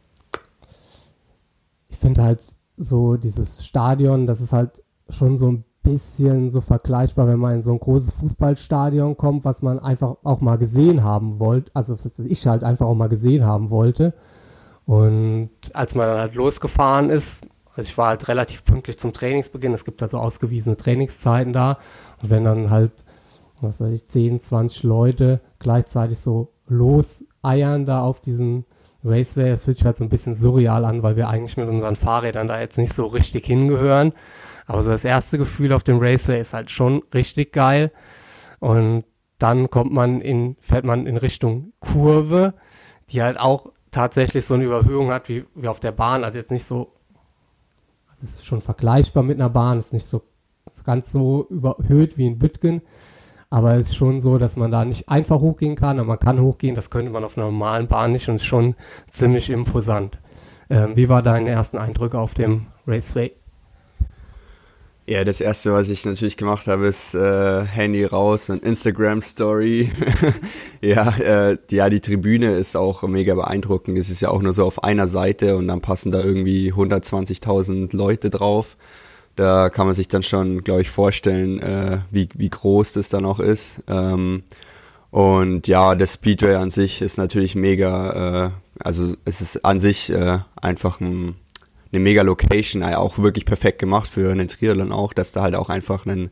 ich 1.91 1.97
finde 1.97 2.23
halt 2.23 2.41
so 2.77 3.17
dieses 3.17 3.67
Stadion, 3.67 4.27
das 4.27 4.41
ist 4.41 4.53
halt 4.53 4.83
schon 5.09 5.37
so 5.37 5.51
ein 5.51 5.65
bisschen 5.83 6.51
so 6.51 6.61
vergleichbar, 6.61 7.27
wenn 7.27 7.39
man 7.39 7.55
in 7.57 7.63
so 7.63 7.73
ein 7.73 7.81
großes 7.81 8.15
Fußballstadion 8.15 9.17
kommt, 9.17 9.45
was 9.45 9.63
man 9.63 9.81
einfach 9.81 10.17
auch 10.23 10.41
mal 10.41 10.59
gesehen 10.59 11.03
haben 11.03 11.41
wollte, 11.41 11.73
also 11.75 11.95
das 11.95 12.19
ich 12.19 12.47
halt 12.47 12.63
einfach 12.63 12.87
auch 12.87 12.95
mal 12.95 13.09
gesehen 13.09 13.45
haben 13.45 13.71
wollte. 13.71 14.15
Und 14.87 15.51
als 15.73 15.95
man 15.95 16.09
dann 16.09 16.19
halt 16.19 16.35
losgefahren 16.35 17.11
ist, 17.11 17.47
also 17.75 17.89
ich 17.89 17.97
war 17.97 18.09
halt 18.09 18.29
relativ 18.29 18.65
pünktlich 18.65 18.99
zum 18.99 19.13
Trainingsbeginn, 19.13 19.73
es 19.73 19.85
gibt 19.85 20.03
also 20.03 20.19
ausgewiesene 20.19 20.77
Trainingszeiten 20.77 21.53
da 21.53 21.79
und 22.21 22.31
wenn 22.31 22.45
dann 22.45 22.71
halt, 22.71 22.93
was 23.61 23.81
weiß 23.81 23.93
ich, 23.93 24.07
10, 24.07 24.41
20 24.41 24.83
Leute 24.83 25.41
gleichzeitig 25.59 26.19
so 26.19 26.53
loseiern 26.67 27.87
da 27.87 28.03
auf 28.03 28.21
diesen 28.21 28.67
Raceway, 29.05 29.51
das 29.51 29.65
fühlt 29.65 29.77
sich 29.77 29.87
halt 29.87 29.97
so 29.97 30.05
ein 30.05 30.11
bisschen 30.11 30.35
surreal 30.35 30.85
an, 30.85 31.03
weil 31.03 31.17
wir 31.17 31.29
eigentlich 31.29 31.57
mit 31.57 31.69
unseren 31.69 31.97
Fahrrädern 31.97 32.47
da 32.47 32.61
jetzt 32.61 32.79
nicht 32.79 32.93
so 32.93 33.07
richtig 33.07 33.47
hingehören. 33.47 34.13
Aber 34.67 34.83
so 34.83 34.91
das 34.91 35.05
erste 35.05 35.39
Gefühl 35.39 35.73
auf 35.73 35.83
dem 35.83 35.99
Raceway 35.99 36.41
ist 36.41 36.53
halt 36.53 36.71
schon 36.71 37.03
richtig 37.13 37.53
geil. 37.53 37.91
Und 38.61 39.05
dann 39.39 39.71
kommt 39.71 39.93
man 39.93 40.21
in, 40.21 40.57
fährt 40.61 40.85
man 40.85 41.07
in 41.07 41.17
Richtung 41.17 41.73
Kurve, 41.81 42.55
die 43.11 43.23
halt 43.23 43.41
auch 43.41 43.73
tatsächlich 43.93 44.45
so 44.45 44.55
eine 44.55 44.65
Überhöhung 44.65 45.13
hat 45.13 45.29
wie, 45.29 45.45
wie 45.55 45.69
auf 45.69 45.79
der 45.79 45.93
Bahn. 45.93 46.25
Also 46.25 46.39
jetzt 46.39 46.51
nicht 46.51 46.65
so, 46.65 46.93
also 48.11 48.25
ist 48.25 48.45
schon 48.45 48.61
vergleichbar 48.61 49.23
mit 49.23 49.39
einer 49.39 49.51
Bahn, 49.51 49.79
ist 49.79 49.93
nicht 49.93 50.07
so 50.07 50.23
ganz 50.85 51.13
so 51.13 51.47
überhöht 51.49 52.19
wie 52.19 52.27
in 52.27 52.39
Bütgen. 52.39 52.83
Aber 53.51 53.75
es 53.75 53.91
ist 53.91 53.97
schon 53.97 54.21
so, 54.21 54.39
dass 54.39 54.57
man 54.57 54.71
da 54.71 54.85
nicht 54.85 55.11
einfach 55.11 55.39
hochgehen 55.39 55.77
kann, 55.77 55.99
aber 55.99 56.09
man 56.09 56.19
kann 56.19 56.41
hochgehen, 56.41 56.75
das 56.75 56.89
könnte 56.89 57.13
man 57.13 57.23
auf 57.23 57.37
einer 57.37 57.47
normalen 57.47 57.87
Bahn 57.87 58.13
nicht 58.13 58.29
und 58.31 58.37
ist 58.37 58.47
schon 58.47 58.75
ziemlich 59.11 59.51
imposant. 59.51 60.19
Ähm, 60.71 60.97
wie 60.97 61.11
war 61.11 61.21
deine 61.23 61.51
ersten 61.51 61.77
Eindrücke 61.77 62.19
auf 62.19 62.33
dem 62.33 62.67
Raceway? 62.87 63.33
Ja, 65.05 65.25
das 65.25 65.41
erste, 65.41 65.73
was 65.73 65.89
ich 65.89 66.05
natürlich 66.05 66.37
gemacht 66.37 66.69
habe, 66.69 66.87
ist 66.87 67.17
äh, 67.17 67.65
Handy 67.65 68.05
raus 68.05 68.51
und 68.51 68.63
Instagram 68.63 69.21
Story. 69.21 69.91
ja, 70.81 71.09
äh, 71.19 71.59
ja, 71.71 71.91
die 71.91 71.99
Tribüne 71.99 72.53
ist 72.53 72.77
auch 72.77 73.03
mega 73.03 73.35
beeindruckend. 73.35 73.99
Es 73.99 74.11
ist 74.11 74.21
ja 74.21 74.29
auch 74.29 74.41
nur 74.43 74.53
so 74.53 74.65
auf 74.65 74.85
einer 74.85 75.09
Seite 75.09 75.57
und 75.57 75.67
dann 75.67 75.81
passen 75.81 76.13
da 76.13 76.23
irgendwie 76.23 76.73
120.000 76.73 77.97
Leute 77.97 78.31
drauf. 78.31 78.77
Da 79.35 79.71
kann 79.71 79.87
man 79.87 79.95
sich 79.95 80.07
dann 80.07 80.23
schon, 80.23 80.63
glaube 80.63 80.83
ich, 80.83 80.91
vorstellen, 80.91 81.59
äh, 81.59 81.99
wie, 82.13 82.29
wie 82.35 82.51
groß 82.51 82.93
das 82.93 83.09
dann 83.09 83.25
auch 83.25 83.41
ist. 83.41 83.83
Ähm, 83.89 84.45
und 85.11 85.67
ja, 85.67 85.97
der 85.97 86.07
Speedway 86.07 86.55
an 86.55 86.71
sich 86.71 87.03
ist 87.03 87.19
natürlich 87.19 87.57
mega, 87.57 88.47
äh, 88.47 88.51
also 88.79 89.17
es 89.25 89.41
ist 89.41 89.65
an 89.65 89.81
sich 89.81 90.11
äh, 90.11 90.39
einfach 90.55 91.01
ein 91.01 91.35
eine 91.93 92.01
mega 92.01 92.23
Location, 92.23 92.83
auch 92.83 93.19
wirklich 93.19 93.45
perfekt 93.45 93.79
gemacht 93.79 94.09
für 94.09 94.31
einen 94.31 94.49
Triathlon 94.49 94.93
auch, 94.93 95.13
dass 95.13 95.33
da 95.33 95.43
halt 95.43 95.55
auch 95.55 95.69
einfach 95.69 96.07
ein, 96.07 96.31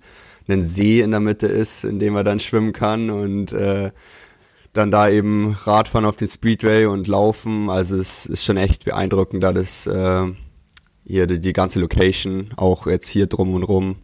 ein 0.48 0.64
See 0.64 1.00
in 1.00 1.10
der 1.10 1.20
Mitte 1.20 1.46
ist, 1.46 1.84
in 1.84 1.98
dem 1.98 2.14
man 2.14 2.24
dann 2.24 2.40
schwimmen 2.40 2.72
kann 2.72 3.10
und 3.10 3.52
äh, 3.52 3.90
dann 4.72 4.90
da 4.90 5.08
eben 5.08 5.52
Radfahren 5.52 6.06
auf 6.06 6.16
den 6.16 6.28
Speedway 6.28 6.86
und 6.86 7.08
laufen. 7.08 7.68
Also 7.68 7.96
es 7.96 8.26
ist 8.26 8.44
schon 8.44 8.56
echt 8.56 8.84
beeindruckend, 8.84 9.42
da 9.42 9.52
das 9.52 9.86
äh, 9.86 10.26
hier 11.04 11.26
die, 11.26 11.40
die 11.40 11.52
ganze 11.52 11.80
Location, 11.80 12.52
auch 12.56 12.86
jetzt 12.86 13.08
hier 13.08 13.26
drum 13.26 13.54
und 13.54 13.64
rum, 13.64 13.96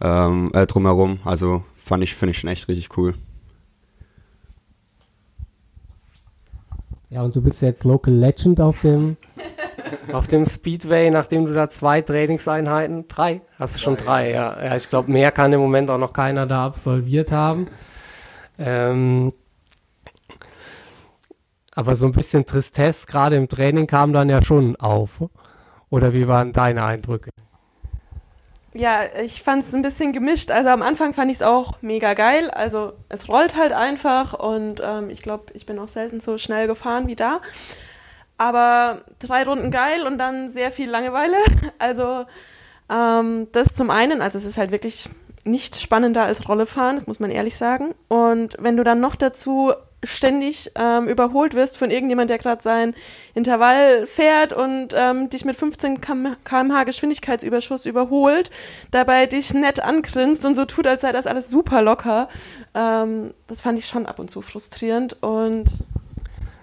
ähm, 0.00 0.50
äh, 0.54 0.66
drumherum. 0.66 1.20
Also 1.24 1.64
fand 1.76 2.04
ich, 2.04 2.14
finde 2.14 2.32
ich 2.32 2.38
schon 2.38 2.50
echt 2.50 2.68
richtig 2.68 2.96
cool. 2.96 3.14
Ja, 7.08 7.22
und 7.22 7.34
du 7.36 7.42
bist 7.42 7.60
jetzt 7.60 7.84
Local 7.84 8.14
Legend 8.14 8.60
auf 8.60 8.80
dem 8.80 9.16
auf 10.12 10.28
dem 10.28 10.46
Speedway, 10.46 11.10
nachdem 11.10 11.46
du 11.46 11.54
da 11.54 11.68
zwei 11.70 12.00
Trainingseinheiten, 12.00 13.08
drei, 13.08 13.40
hast 13.58 13.74
du 13.74 13.78
schon 13.78 13.96
drei, 13.96 14.30
ja. 14.30 14.62
ja 14.62 14.76
ich 14.76 14.88
glaube, 14.88 15.10
mehr 15.10 15.30
kann 15.30 15.52
im 15.52 15.60
Moment 15.60 15.90
auch 15.90 15.98
noch 15.98 16.12
keiner 16.12 16.46
da 16.46 16.66
absolviert 16.66 17.30
haben. 17.32 17.68
Ähm, 18.58 19.32
aber 21.74 21.96
so 21.96 22.06
ein 22.06 22.12
bisschen 22.12 22.44
Tristesse 22.44 23.06
gerade 23.06 23.36
im 23.36 23.48
Training 23.48 23.86
kam 23.86 24.12
dann 24.12 24.28
ja 24.28 24.44
schon 24.44 24.76
auf. 24.76 25.22
Oder 25.88 26.12
wie 26.12 26.28
waren 26.28 26.52
deine 26.52 26.84
Eindrücke? 26.84 27.30
Ja, 28.74 29.00
ich 29.22 29.42
fand 29.42 29.62
es 29.62 29.74
ein 29.74 29.82
bisschen 29.82 30.12
gemischt. 30.12 30.50
Also 30.50 30.70
am 30.70 30.80
Anfang 30.80 31.12
fand 31.12 31.30
ich 31.30 31.38
es 31.38 31.42
auch 31.42 31.82
mega 31.82 32.14
geil. 32.14 32.50
Also 32.50 32.94
es 33.10 33.28
rollt 33.28 33.56
halt 33.56 33.72
einfach 33.72 34.32
und 34.32 34.82
ähm, 34.84 35.10
ich 35.10 35.20
glaube, 35.20 35.52
ich 35.52 35.66
bin 35.66 35.78
auch 35.78 35.88
selten 35.88 36.20
so 36.20 36.38
schnell 36.38 36.66
gefahren 36.66 37.06
wie 37.06 37.14
da. 37.14 37.40
Aber 38.42 39.02
drei 39.20 39.44
Runden 39.44 39.70
geil 39.70 40.04
und 40.04 40.18
dann 40.18 40.50
sehr 40.50 40.72
viel 40.72 40.90
Langeweile. 40.90 41.36
Also 41.78 42.24
ähm, 42.90 43.48
das 43.52 43.74
zum 43.74 43.90
einen, 43.90 44.20
also 44.20 44.36
es 44.36 44.44
ist 44.44 44.58
halt 44.58 44.72
wirklich 44.72 45.08
nicht 45.44 45.80
spannender 45.80 46.24
als 46.24 46.48
Rolle 46.48 46.66
fahren, 46.66 46.96
das 46.96 47.06
muss 47.06 47.20
man 47.20 47.30
ehrlich 47.30 47.56
sagen. 47.56 47.94
Und 48.08 48.56
wenn 48.58 48.76
du 48.76 48.82
dann 48.82 49.00
noch 49.00 49.14
dazu 49.14 49.72
ständig 50.02 50.72
ähm, 50.74 51.06
überholt 51.06 51.54
wirst 51.54 51.78
von 51.78 51.92
irgendjemand, 51.92 52.30
der 52.30 52.38
gerade 52.38 52.62
sein 52.62 52.94
Intervall 53.34 54.06
fährt 54.06 54.52
und 54.52 54.88
ähm, 54.96 55.30
dich 55.30 55.44
mit 55.44 55.54
15 55.54 56.00
km/h 56.00 56.84
Geschwindigkeitsüberschuss 56.84 57.86
überholt, 57.86 58.50
dabei 58.90 59.26
dich 59.26 59.54
nett 59.54 59.80
angrinst 59.80 60.44
und 60.44 60.54
so 60.54 60.64
tut, 60.64 60.88
als 60.88 61.02
sei 61.02 61.12
das 61.12 61.28
alles 61.28 61.48
super 61.48 61.82
locker. 61.82 62.28
Ähm, 62.74 63.34
das 63.46 63.62
fand 63.62 63.78
ich 63.78 63.86
schon 63.86 64.06
ab 64.06 64.18
und 64.18 64.30
zu 64.30 64.42
frustrierend 64.42 65.22
und 65.22 65.66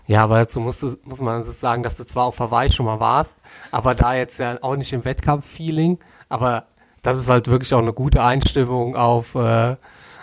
ja, 0.10 0.24
aber 0.24 0.40
dazu 0.40 0.60
musst 0.60 0.82
du, 0.82 0.98
muss 1.04 1.22
man 1.22 1.44
sagen, 1.44 1.84
dass 1.84 1.96
du 1.96 2.04
zwar 2.04 2.26
auf 2.26 2.40
Hawaii 2.40 2.72
schon 2.72 2.88
mal 2.88 3.00
warst, 3.00 3.36
aber 3.70 3.94
da 3.94 4.16
jetzt 4.16 4.40
ja 4.40 4.58
auch 4.64 4.76
nicht 4.76 4.92
im 4.92 5.06
Wettkampf-Feeling, 5.06 6.00
aber 6.30 6.66
das 7.04 7.20
ist 7.20 7.30
halt 7.30 7.48
wirklich 7.48 7.72
auch 7.76 7.80
eine 7.80 7.94
gute 7.94 8.24
Einstimmung 8.24 8.96
auf 8.96 9.36
äh, 9.36 9.76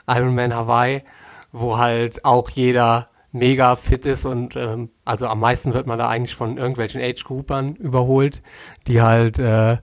Ironman 0.09 0.53
Hawaii, 0.53 1.05
wo 1.53 1.79
halt 1.79 2.25
auch 2.25 2.51
jeder 2.51 3.07
mega 3.31 3.77
fit 3.77 4.07
ist 4.07 4.27
und 4.27 4.57
ähm, 4.57 4.91
also 5.05 5.29
am 5.29 5.39
meisten 5.39 5.73
wird 5.73 5.87
man 5.87 6.01
da 6.01 6.09
eigentlich 6.09 6.35
von 6.35 6.57
irgendwelchen 6.57 7.01
Age-Groupern 7.01 7.77
überholt, 7.77 8.43
die 8.89 9.03
halt 9.03 9.39
äh, 9.39 9.77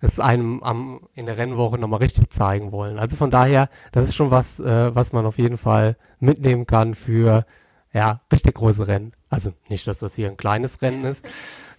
es 0.00 0.20
einem 0.20 0.62
am, 0.62 1.00
in 1.14 1.26
der 1.26 1.36
Rennwoche 1.36 1.78
nochmal 1.78 1.98
richtig 1.98 2.30
zeigen 2.30 2.70
wollen. 2.70 2.96
Also 2.96 3.16
von 3.16 3.32
daher, 3.32 3.68
das 3.90 4.06
ist 4.06 4.14
schon 4.14 4.30
was, 4.30 4.60
äh, 4.60 4.94
was 4.94 5.12
man 5.12 5.26
auf 5.26 5.38
jeden 5.38 5.56
Fall 5.56 5.96
mitnehmen 6.20 6.64
kann 6.64 6.94
für 6.94 7.44
ja, 7.92 8.20
richtig 8.32 8.54
große 8.54 8.86
Rennen. 8.86 9.12
Also 9.28 9.52
nicht, 9.68 9.86
dass 9.86 9.98
das 9.98 10.14
hier 10.14 10.28
ein 10.28 10.36
kleines 10.36 10.82
Rennen 10.82 11.04
ist. 11.04 11.24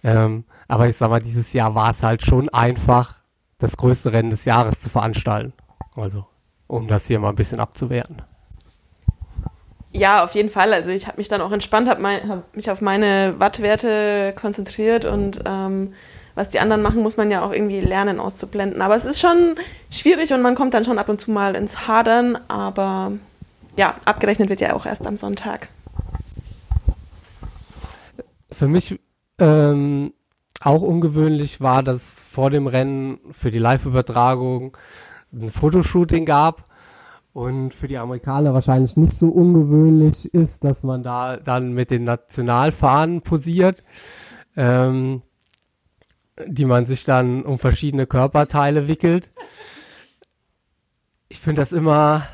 Ähm, 0.02 0.44
aber 0.68 0.88
ich 0.88 0.96
sag 0.96 1.10
mal, 1.10 1.20
dieses 1.20 1.52
Jahr 1.52 1.74
war 1.74 1.90
es 1.90 2.02
halt 2.02 2.24
schon 2.24 2.48
einfach, 2.48 3.16
das 3.58 3.76
größte 3.76 4.12
Rennen 4.12 4.30
des 4.30 4.44
Jahres 4.44 4.80
zu 4.80 4.90
veranstalten. 4.90 5.52
Also, 5.96 6.26
um 6.66 6.88
das 6.88 7.06
hier 7.06 7.18
mal 7.18 7.30
ein 7.30 7.36
bisschen 7.36 7.60
abzuwerten. 7.60 8.22
Ja, 9.92 10.24
auf 10.24 10.34
jeden 10.34 10.50
Fall. 10.50 10.72
Also 10.72 10.90
ich 10.90 11.06
habe 11.06 11.18
mich 11.18 11.28
dann 11.28 11.40
auch 11.40 11.52
entspannt, 11.52 11.88
habe 11.88 12.02
hab 12.28 12.56
mich 12.56 12.70
auf 12.70 12.80
meine 12.80 13.36
Wattwerte 13.38 14.34
konzentriert 14.36 15.04
und 15.04 15.42
ähm, 15.46 15.94
was 16.34 16.48
die 16.48 16.58
anderen 16.58 16.82
machen, 16.82 17.00
muss 17.00 17.16
man 17.16 17.30
ja 17.30 17.44
auch 17.44 17.52
irgendwie 17.52 17.78
lernen 17.78 18.18
auszublenden. 18.18 18.82
Aber 18.82 18.96
es 18.96 19.06
ist 19.06 19.20
schon 19.20 19.54
schwierig 19.90 20.32
und 20.32 20.42
man 20.42 20.56
kommt 20.56 20.74
dann 20.74 20.84
schon 20.84 20.98
ab 20.98 21.08
und 21.08 21.20
zu 21.20 21.30
mal 21.30 21.54
ins 21.54 21.86
Hadern. 21.86 22.36
Aber 22.48 23.12
ja, 23.76 23.94
abgerechnet 24.04 24.48
wird 24.48 24.60
ja 24.60 24.74
auch 24.74 24.84
erst 24.84 25.06
am 25.06 25.16
Sonntag 25.16 25.68
für 28.54 28.68
mich 28.68 28.98
ähm, 29.38 30.12
auch 30.60 30.82
ungewöhnlich 30.82 31.60
war, 31.60 31.82
dass 31.82 32.14
vor 32.14 32.50
dem 32.50 32.66
Rennen 32.66 33.18
für 33.30 33.50
die 33.50 33.58
Live-Übertragung 33.58 34.76
ein 35.32 35.48
Fotoshooting 35.48 36.24
gab 36.24 36.64
und 37.32 37.74
für 37.74 37.88
die 37.88 37.98
Amerikaner 37.98 38.54
wahrscheinlich 38.54 38.96
nicht 38.96 39.12
so 39.12 39.28
ungewöhnlich 39.28 40.32
ist, 40.32 40.64
dass 40.64 40.84
man 40.84 41.02
da 41.02 41.36
dann 41.36 41.72
mit 41.72 41.90
den 41.90 42.04
Nationalfahnen 42.04 43.22
posiert, 43.22 43.82
ähm, 44.56 45.22
die 46.46 46.64
man 46.64 46.86
sich 46.86 47.04
dann 47.04 47.42
um 47.42 47.58
verschiedene 47.58 48.06
Körperteile 48.06 48.88
wickelt. 48.88 49.32
Ich 51.28 51.40
finde 51.40 51.62
das 51.62 51.72
immer, 51.72 52.26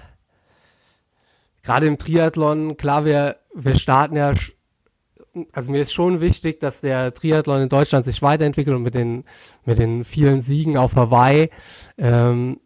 gerade 1.62 1.86
im 1.86 1.98
Triathlon, 1.98 2.76
klar, 2.76 3.06
wir, 3.06 3.36
wir 3.54 3.78
starten 3.78 4.16
ja 4.16 4.34
also 5.52 5.70
mir 5.70 5.82
ist 5.82 5.92
schon 5.92 6.20
wichtig, 6.20 6.60
dass 6.60 6.80
der 6.80 7.14
Triathlon 7.14 7.62
in 7.62 7.68
Deutschland 7.68 8.04
sich 8.04 8.22
weiterentwickelt 8.22 8.76
und 8.76 8.82
mit 8.82 8.94
den, 8.94 9.24
mit 9.64 9.78
den 9.78 10.04
vielen 10.04 10.42
Siegen 10.42 10.76
auf 10.76 10.96
Hawaii 10.96 11.50
ähm, 11.98 12.60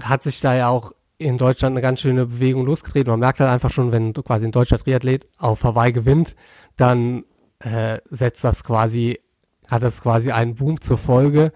hat 0.00 0.22
sich 0.22 0.40
da 0.40 0.54
ja 0.54 0.68
auch 0.68 0.92
in 1.18 1.38
Deutschland 1.38 1.74
eine 1.74 1.82
ganz 1.82 2.00
schöne 2.00 2.26
Bewegung 2.26 2.64
losgetreten. 2.64 3.10
Man 3.10 3.20
merkt 3.20 3.40
halt 3.40 3.50
einfach 3.50 3.70
schon, 3.70 3.92
wenn 3.92 4.12
quasi 4.12 4.46
ein 4.46 4.52
deutscher 4.52 4.78
Triathlet 4.78 5.26
auf 5.38 5.64
Hawaii 5.64 5.92
gewinnt, 5.92 6.34
dann 6.76 7.24
äh, 7.60 7.98
setzt 8.10 8.42
das 8.44 8.64
quasi, 8.64 9.20
hat 9.68 9.82
das 9.82 10.02
quasi 10.02 10.32
einen 10.32 10.54
Boom 10.54 10.80
zur 10.80 10.98
Folge. 10.98 11.52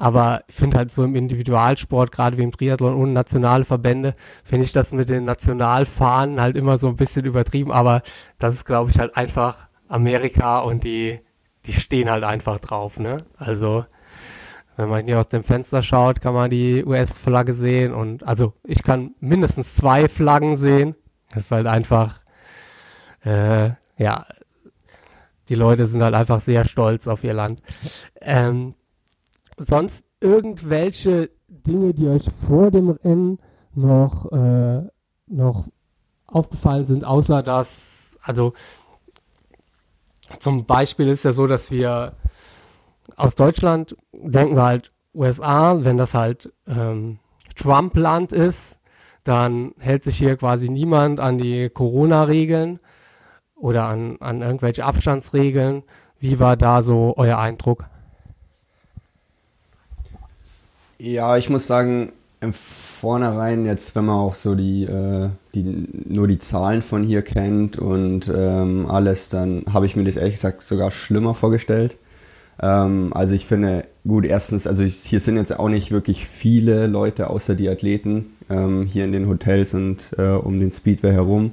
Aber 0.00 0.44
ich 0.48 0.54
finde 0.54 0.78
halt 0.78 0.90
so 0.90 1.04
im 1.04 1.14
Individualsport, 1.14 2.10
gerade 2.10 2.38
wie 2.38 2.42
im 2.42 2.52
Triathlon 2.52 2.94
ohne 2.94 3.12
nationale 3.12 3.66
Verbände, 3.66 4.14
finde 4.42 4.64
ich 4.64 4.72
das 4.72 4.92
mit 4.92 5.10
den 5.10 5.26
Nationalfahnen 5.26 6.40
halt 6.40 6.56
immer 6.56 6.78
so 6.78 6.88
ein 6.88 6.96
bisschen 6.96 7.26
übertrieben. 7.26 7.70
Aber 7.70 8.00
das 8.38 8.54
ist, 8.54 8.64
glaube 8.64 8.90
ich, 8.90 8.98
halt 8.98 9.14
einfach 9.16 9.68
Amerika 9.88 10.60
und 10.60 10.84
die, 10.84 11.20
die 11.66 11.74
stehen 11.74 12.10
halt 12.10 12.24
einfach 12.24 12.60
drauf, 12.60 12.98
ne? 12.98 13.18
Also 13.36 13.84
Wenn 14.76 14.88
man 14.88 15.04
hier 15.04 15.20
aus 15.20 15.28
dem 15.28 15.44
Fenster 15.44 15.82
schaut, 15.82 16.22
kann 16.22 16.32
man 16.32 16.50
die 16.50 16.82
US-Flagge 16.82 17.52
sehen 17.54 17.92
und 17.92 18.26
also 18.26 18.54
ich 18.64 18.82
kann 18.82 19.14
mindestens 19.20 19.74
zwei 19.74 20.08
Flaggen 20.08 20.56
sehen. 20.56 20.94
Das 21.28 21.44
ist 21.44 21.50
halt 21.50 21.66
einfach, 21.66 22.20
äh, 23.22 23.72
ja, 23.98 24.24
die 25.50 25.54
Leute 25.54 25.86
sind 25.86 26.02
halt 26.02 26.14
einfach 26.14 26.40
sehr 26.40 26.64
stolz 26.64 27.06
auf 27.06 27.24
ihr 27.24 27.34
Land. 27.34 27.60
Ähm, 28.22 28.74
sonst 29.60 30.04
irgendwelche 30.20 31.30
Dinge, 31.48 31.92
die 31.92 32.08
euch 32.08 32.24
vor 32.30 32.70
dem 32.70 32.90
Rennen 32.90 33.38
noch, 33.74 34.32
äh, 34.32 34.82
noch 35.26 35.68
aufgefallen 36.26 36.86
sind, 36.86 37.04
außer 37.04 37.42
dass, 37.42 38.16
also 38.22 38.54
zum 40.38 40.64
Beispiel 40.64 41.08
ist 41.08 41.24
ja 41.24 41.32
so, 41.32 41.46
dass 41.46 41.70
wir 41.70 42.14
aus 43.16 43.34
Deutschland 43.34 43.96
denken 44.14 44.56
wir 44.56 44.64
halt 44.64 44.92
USA, 45.12 45.84
wenn 45.84 45.96
das 45.96 46.14
halt 46.14 46.52
ähm, 46.66 47.18
Trump-Land 47.56 48.32
ist, 48.32 48.78
dann 49.24 49.74
hält 49.78 50.04
sich 50.04 50.16
hier 50.16 50.36
quasi 50.36 50.68
niemand 50.70 51.20
an 51.20 51.36
die 51.36 51.68
Corona-Regeln 51.68 52.78
oder 53.56 53.86
an, 53.86 54.16
an 54.20 54.40
irgendwelche 54.40 54.84
Abstandsregeln. 54.84 55.82
Wie 56.18 56.38
war 56.38 56.56
da 56.56 56.82
so 56.82 57.14
euer 57.16 57.38
Eindruck? 57.38 57.89
Ja, 61.02 61.38
ich 61.38 61.48
muss 61.48 61.66
sagen, 61.66 62.12
im 62.42 62.52
Vornherein 62.52 63.64
jetzt, 63.64 63.96
wenn 63.96 64.04
man 64.04 64.16
auch 64.16 64.34
so 64.34 64.54
die, 64.54 64.84
äh, 64.84 65.30
die 65.54 65.88
nur 66.06 66.28
die 66.28 66.36
Zahlen 66.36 66.82
von 66.82 67.02
hier 67.02 67.22
kennt 67.22 67.78
und 67.78 68.30
ähm, 68.34 68.84
alles, 68.86 69.30
dann 69.30 69.64
habe 69.72 69.86
ich 69.86 69.96
mir 69.96 70.04
das 70.04 70.18
ehrlich 70.18 70.34
gesagt 70.34 70.62
sogar 70.62 70.90
schlimmer 70.90 71.34
vorgestellt. 71.34 71.96
Ähm, 72.60 73.14
also 73.14 73.34
ich 73.34 73.46
finde, 73.46 73.86
gut, 74.06 74.26
erstens, 74.26 74.66
also 74.66 74.82
ich, 74.82 74.96
hier 74.96 75.20
sind 75.20 75.38
jetzt 75.38 75.58
auch 75.58 75.70
nicht 75.70 75.90
wirklich 75.90 76.26
viele 76.26 76.86
Leute 76.86 77.30
außer 77.30 77.54
die 77.54 77.70
Athleten 77.70 78.36
ähm, 78.50 78.84
hier 78.84 79.06
in 79.06 79.12
den 79.12 79.26
Hotels 79.26 79.72
und 79.72 80.10
äh, 80.18 80.28
um 80.32 80.60
den 80.60 80.70
Speedway 80.70 81.12
herum. 81.12 81.52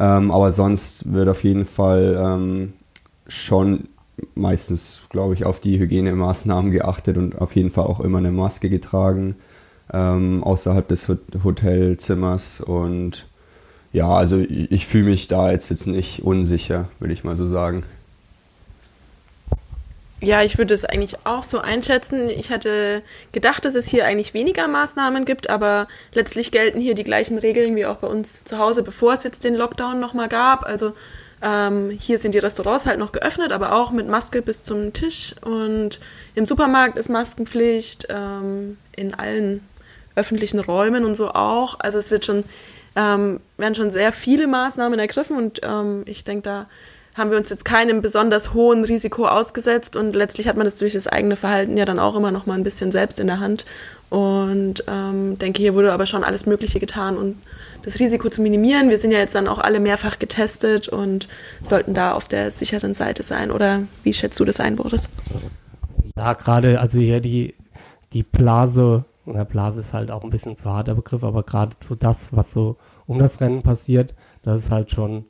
Ähm, 0.00 0.32
aber 0.32 0.50
sonst 0.50 1.12
wird 1.12 1.28
auf 1.28 1.44
jeden 1.44 1.64
Fall 1.64 2.16
ähm, 2.20 2.72
schon 3.28 3.84
meistens, 4.34 5.02
glaube 5.10 5.34
ich, 5.34 5.44
auf 5.44 5.60
die 5.60 5.78
Hygienemaßnahmen 5.78 6.70
geachtet 6.70 7.16
und 7.16 7.40
auf 7.40 7.54
jeden 7.56 7.70
Fall 7.70 7.84
auch 7.84 8.00
immer 8.00 8.18
eine 8.18 8.30
Maske 8.30 8.68
getragen 8.70 9.36
ähm, 9.92 10.42
außerhalb 10.42 10.86
des 10.88 11.08
Hotelzimmers. 11.42 12.60
Und 12.60 13.26
ja, 13.92 14.08
also 14.08 14.38
ich, 14.38 14.86
fühle 14.86 15.04
mich 15.04 15.28
da 15.28 15.50
jetzt, 15.50 15.70
jetzt 15.70 15.86
nicht 15.86 16.22
unsicher, 16.22 16.88
würde 16.98 17.14
ich 17.14 17.24
mal 17.24 17.36
so 17.36 17.46
sagen. 17.46 17.84
Ja, 20.20 20.42
ich 20.42 20.56
würde 20.56 20.72
es 20.72 20.86
eigentlich 20.86 21.16
auch 21.24 21.42
so 21.42 21.58
einschätzen. 21.58 22.30
Ich 22.30 22.50
hatte 22.50 23.02
gedacht, 23.32 23.66
dass 23.66 23.74
es 23.74 23.88
hier 23.88 24.06
eigentlich 24.06 24.32
weniger 24.32 24.66
Maßnahmen 24.68 25.26
gibt, 25.26 25.50
aber 25.50 25.86
letztlich 26.12 26.50
gelten 26.50 26.80
hier 26.80 26.94
die 26.94 27.04
gleichen 27.04 27.36
Regeln 27.36 27.76
wie 27.76 27.84
auch 27.84 27.96
bei 27.96 28.06
uns 28.06 28.42
zu 28.42 28.58
Hause, 28.58 28.82
bevor 28.82 29.12
es 29.12 29.24
jetzt 29.24 29.44
den 29.44 29.54
Lockdown 29.54 30.00
nochmal 30.00 30.28
gab. 30.28 30.64
Also 30.64 30.94
ähm, 31.44 31.90
hier 31.90 32.18
sind 32.18 32.34
die 32.34 32.38
Restaurants 32.38 32.86
halt 32.86 32.98
noch 32.98 33.12
geöffnet, 33.12 33.52
aber 33.52 33.74
auch 33.74 33.90
mit 33.90 34.08
Maske 34.08 34.40
bis 34.40 34.62
zum 34.62 34.94
Tisch. 34.94 35.34
Und 35.42 36.00
im 36.34 36.46
Supermarkt 36.46 36.98
ist 36.98 37.10
Maskenpflicht, 37.10 38.06
ähm, 38.08 38.78
in 38.96 39.14
allen 39.14 39.60
öffentlichen 40.16 40.58
Räumen 40.58 41.04
und 41.04 41.14
so 41.14 41.30
auch. 41.30 41.78
Also 41.80 41.98
es 41.98 42.10
wird 42.10 42.24
schon, 42.24 42.44
ähm, 42.96 43.40
werden 43.58 43.74
schon 43.74 43.90
sehr 43.90 44.12
viele 44.12 44.46
Maßnahmen 44.46 44.98
ergriffen 44.98 45.36
und 45.36 45.60
ähm, 45.62 46.04
ich 46.06 46.24
denke, 46.24 46.42
da 46.42 46.66
haben 47.14 47.30
wir 47.30 47.38
uns 47.38 47.50
jetzt 47.50 47.64
keinem 47.64 48.00
besonders 48.02 48.54
hohen 48.54 48.84
Risiko 48.84 49.26
ausgesetzt 49.26 49.96
und 49.96 50.16
letztlich 50.16 50.48
hat 50.48 50.56
man 50.56 50.64
das 50.64 50.76
durch 50.76 50.94
das 50.94 51.06
eigene 51.06 51.36
Verhalten 51.36 51.76
ja 51.76 51.84
dann 51.84 51.98
auch 51.98 52.16
immer 52.16 52.32
noch 52.32 52.46
mal 52.46 52.54
ein 52.54 52.64
bisschen 52.64 52.90
selbst 52.90 53.20
in 53.20 53.26
der 53.26 53.38
Hand 53.38 53.66
und 54.10 54.84
ähm, 54.88 55.38
denke, 55.38 55.62
hier 55.62 55.74
wurde 55.74 55.92
aber 55.92 56.06
schon 56.06 56.24
alles 56.24 56.46
Mögliche 56.46 56.80
getan, 56.80 57.16
um 57.16 57.38
das 57.84 58.00
Risiko 58.00 58.30
zu 58.30 58.42
minimieren. 58.42 58.88
Wir 58.88 58.98
sind 58.98 59.12
ja 59.12 59.18
jetzt 59.18 59.34
dann 59.34 59.46
auch 59.46 59.58
alle 59.58 59.78
mehrfach 59.78 60.18
getestet 60.18 60.88
und 60.88 61.28
sollten 61.62 61.94
da 61.94 62.12
auf 62.12 62.28
der 62.28 62.50
sicheren 62.50 62.94
Seite 62.94 63.22
sein. 63.22 63.50
Oder 63.50 63.82
wie 64.02 64.14
schätzt 64.14 64.40
du 64.40 64.44
das 64.44 64.60
ein, 64.60 64.76
Boris? 64.76 65.08
Ja, 66.16 66.32
gerade, 66.32 66.80
also 66.80 66.98
hier 66.98 67.20
die, 67.20 67.54
die 68.12 68.22
Blase, 68.22 69.04
na, 69.26 69.44
Blase 69.44 69.80
ist 69.80 69.92
halt 69.92 70.10
auch 70.10 70.24
ein 70.24 70.30
bisschen 70.30 70.56
zu 70.56 70.70
harter 70.70 70.94
Begriff, 70.94 71.24
aber 71.24 71.42
gerade 71.42 71.76
so 71.80 71.94
das, 71.94 72.34
was 72.34 72.52
so 72.52 72.76
um 73.06 73.18
das 73.18 73.40
Rennen 73.40 73.62
passiert, 73.62 74.14
das 74.42 74.64
ist 74.64 74.70
halt 74.70 74.90
schon 74.90 75.26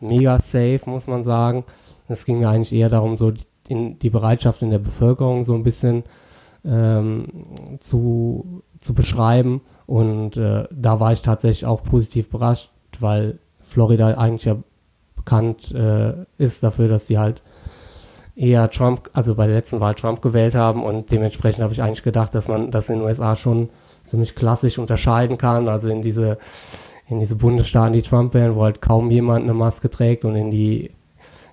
mega 0.00 0.38
safe, 0.38 0.80
muss 0.86 1.06
man 1.06 1.22
sagen. 1.22 1.64
Es 2.08 2.24
ging 2.24 2.38
mir 2.38 2.48
eigentlich 2.48 2.72
eher 2.72 2.88
darum, 2.88 3.16
so 3.16 3.30
die, 3.30 3.44
die 3.68 4.10
Bereitschaft 4.10 4.62
in 4.62 4.70
der 4.70 4.78
Bevölkerung 4.78 5.44
so 5.44 5.54
ein 5.54 5.62
bisschen 5.62 6.04
ähm, 6.64 7.26
zu, 7.80 8.62
zu 8.78 8.94
beschreiben. 8.94 9.62
Und 9.92 10.38
äh, 10.38 10.64
da 10.70 11.00
war 11.00 11.12
ich 11.12 11.20
tatsächlich 11.20 11.66
auch 11.66 11.82
positiv 11.82 12.28
überrascht, 12.28 12.70
weil 12.98 13.38
Florida 13.60 14.06
eigentlich 14.16 14.46
ja 14.46 14.56
bekannt 15.14 15.70
äh, 15.72 16.14
ist 16.38 16.62
dafür, 16.62 16.88
dass 16.88 17.08
sie 17.08 17.18
halt 17.18 17.42
eher 18.34 18.70
Trump, 18.70 19.10
also 19.12 19.34
bei 19.34 19.46
der 19.46 19.56
letzten 19.56 19.80
Wahl 19.80 19.94
Trump 19.94 20.22
gewählt 20.22 20.54
haben. 20.54 20.82
Und 20.82 21.10
dementsprechend 21.10 21.62
habe 21.62 21.74
ich 21.74 21.82
eigentlich 21.82 22.02
gedacht, 22.02 22.34
dass 22.34 22.48
man 22.48 22.70
das 22.70 22.88
in 22.88 23.00
den 23.00 23.04
USA 23.04 23.36
schon 23.36 23.68
ziemlich 24.06 24.34
klassisch 24.34 24.78
unterscheiden 24.78 25.36
kann, 25.36 25.68
also 25.68 25.90
in 25.90 26.00
diese 26.00 26.38
in 27.06 27.20
diese 27.20 27.36
Bundesstaaten, 27.36 27.92
die 27.92 28.00
Trump 28.00 28.32
wählen, 28.32 28.56
wo 28.56 28.62
halt 28.62 28.80
kaum 28.80 29.10
jemand 29.10 29.42
eine 29.42 29.52
Maske 29.52 29.90
trägt. 29.90 30.24
Und 30.24 30.36
in 30.36 30.50
die 30.50 30.90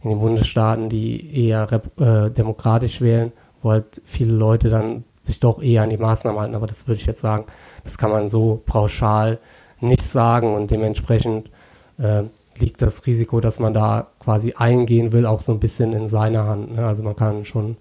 in 0.02 0.12
den 0.12 0.20
Bundesstaaten, 0.22 0.88
die 0.88 1.46
eher 1.46 1.68
äh, 1.98 2.32
demokratisch 2.32 3.02
wählen, 3.02 3.34
wo 3.62 3.72
halt 3.72 4.02
viele 4.06 4.32
Leute 4.32 4.70
dann 4.70 5.04
sich 5.22 5.40
doch 5.40 5.62
eher 5.62 5.84
an 5.84 5.90
die 5.90 5.98
Maßnahmen 5.98 6.40
halten, 6.40 6.56
aber 6.56 6.68
das 6.68 6.88
würde 6.88 7.00
ich 7.00 7.06
jetzt 7.06 7.22
sagen, 7.22 7.46
das 7.84 7.98
kann 7.98 8.12
man 8.12 8.30
so 8.30 8.62
pauschal 8.66 9.40
nicht 9.80 10.04
sagen 10.04 10.54
und 10.54 10.72
dementsprechend 10.72 11.50
äh, 11.98 12.24
liegt 12.58 12.82
das 12.82 13.06
Risiko, 13.06 13.40
dass 13.40 13.60
man 13.60 13.74
da 13.74 14.08
quasi 14.20 14.54
eingehen 14.58 15.12
will, 15.12 15.26
auch 15.26 15.40
so 15.40 15.52
ein 15.52 15.60
bisschen 15.60 15.94
in 15.94 16.08
seiner 16.08 16.46
Hand. 16.46 16.76
Ne? 16.76 16.86
Also 16.86 17.04
man 17.04 17.16
kann 17.16 17.46
schon 17.46 17.78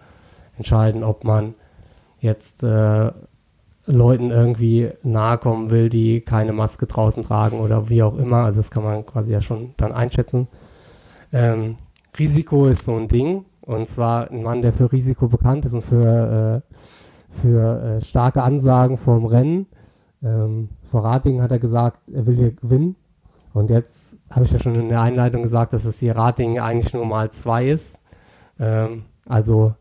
entscheiden, 0.57 1.03
ob 1.05 1.25
man 1.25 1.55
jetzt 2.21 2.63
äh, 2.63 3.11
Leuten 3.87 4.31
irgendwie 4.31 4.91
nahe 5.03 5.39
kommen 5.39 5.71
will, 5.71 5.89
die 5.89 6.21
keine 6.21 6.53
Maske 6.53 6.87
draußen 6.87 7.23
tragen 7.23 7.61
oder 7.61 7.89
wie 7.89 8.03
auch 8.03 8.17
immer. 8.17 8.45
Also 8.45 8.61
das 8.61 8.71
kann 8.71 8.85
man 8.85 9.07
quasi 9.07 9.33
ja 9.33 9.41
schon 9.41 9.75
dann 9.77 9.93
einschätzen. 9.93 10.49
Ähm, 11.33 11.77
Risiko 12.19 12.67
ist 12.67 12.85
so 12.85 12.97
ein 12.97 13.09
Ding. 13.09 13.45
Und 13.69 13.87
zwar 13.87 14.31
ein 14.31 14.43
Mann, 14.43 14.63
der 14.63 14.73
für 14.73 14.91
Risiko 14.91 15.29
bekannt 15.29 15.67
ist 15.67 15.75
und 15.75 15.83
für, 15.83 16.63
äh, 16.63 16.75
für 17.29 17.83
äh, 17.83 18.05
starke 18.05 18.43
Ansagen 18.43 18.97
vorm 18.97 19.27
Rennen. 19.27 19.67
Ähm, 20.23 20.71
vor 20.83 21.05
Ratingen 21.05 21.43
hat 21.43 21.53
er 21.53 21.59
gesagt, 21.59 22.01
er 22.13 22.27
will 22.27 22.37
hier 22.37 22.53
gewinnen. 22.53 22.97
Und 23.53 23.71
jetzt 23.71 24.17
habe 24.31 24.45
ich 24.45 24.53
ja 24.53 24.59
schon 24.59 24.75
in 24.75 24.89
der 24.89 25.01
Einleitung 25.01 25.43
gesagt, 25.43 25.73
dass 25.73 25.85
das 25.85 25.99
hier 25.99 26.17
Rating 26.17 26.59
eigentlich 26.59 26.93
nur 26.93 27.07
mal 27.07 27.31
zwei 27.31 27.69
ist. 27.69 27.99
Ähm, 28.59 29.05
also, 29.27 29.75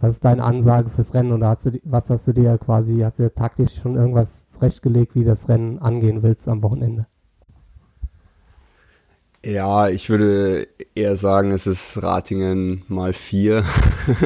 was 0.00 0.14
ist 0.14 0.24
deine 0.24 0.42
Ansage 0.42 0.90
fürs 0.90 1.14
Rennen 1.14 1.32
oder 1.32 1.48
hast 1.48 1.66
du, 1.66 1.80
was 1.84 2.10
hast 2.10 2.26
du 2.26 2.32
dir 2.32 2.58
quasi, 2.58 3.00
hast 3.00 3.18
du 3.18 3.32
taktisch 3.32 3.80
schon 3.80 3.94
irgendwas 3.96 4.50
zurechtgelegt, 4.50 5.14
wie 5.14 5.24
das 5.24 5.48
Rennen 5.48 5.78
angehen 5.78 6.22
willst 6.22 6.48
am 6.48 6.62
Wochenende? 6.62 7.06
Ja, 9.44 9.88
ich 9.88 10.08
würde 10.08 10.68
eher 10.94 11.16
sagen, 11.16 11.50
es 11.50 11.66
ist 11.66 12.02
Ratingen 12.02 12.84
mal 12.88 13.12
vier. 13.12 13.64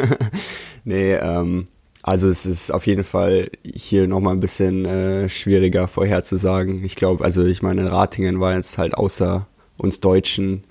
nee, 0.85 1.15
ähm, 1.15 1.69
also 2.07 2.29
es 2.29 2.47
ist 2.47 2.71
auf 2.71 2.87
jeden 2.87 3.03
Fall 3.03 3.51
hier 3.65 4.07
nochmal 4.07 4.35
ein 4.35 4.41
bisschen 4.41 4.85
äh, 4.85 5.29
schwieriger 5.29 5.89
vorherzusagen. 5.89 6.85
Ich 6.85 6.95
glaube, 6.95 7.25
also 7.25 7.45
ich 7.45 7.63
meine, 7.63 7.91
Ratingen 7.91 8.39
war 8.39 8.55
jetzt 8.55 8.79
halt 8.79 8.95
außer 8.95 9.49
uns 9.77 9.99
Deutschen 9.99 10.63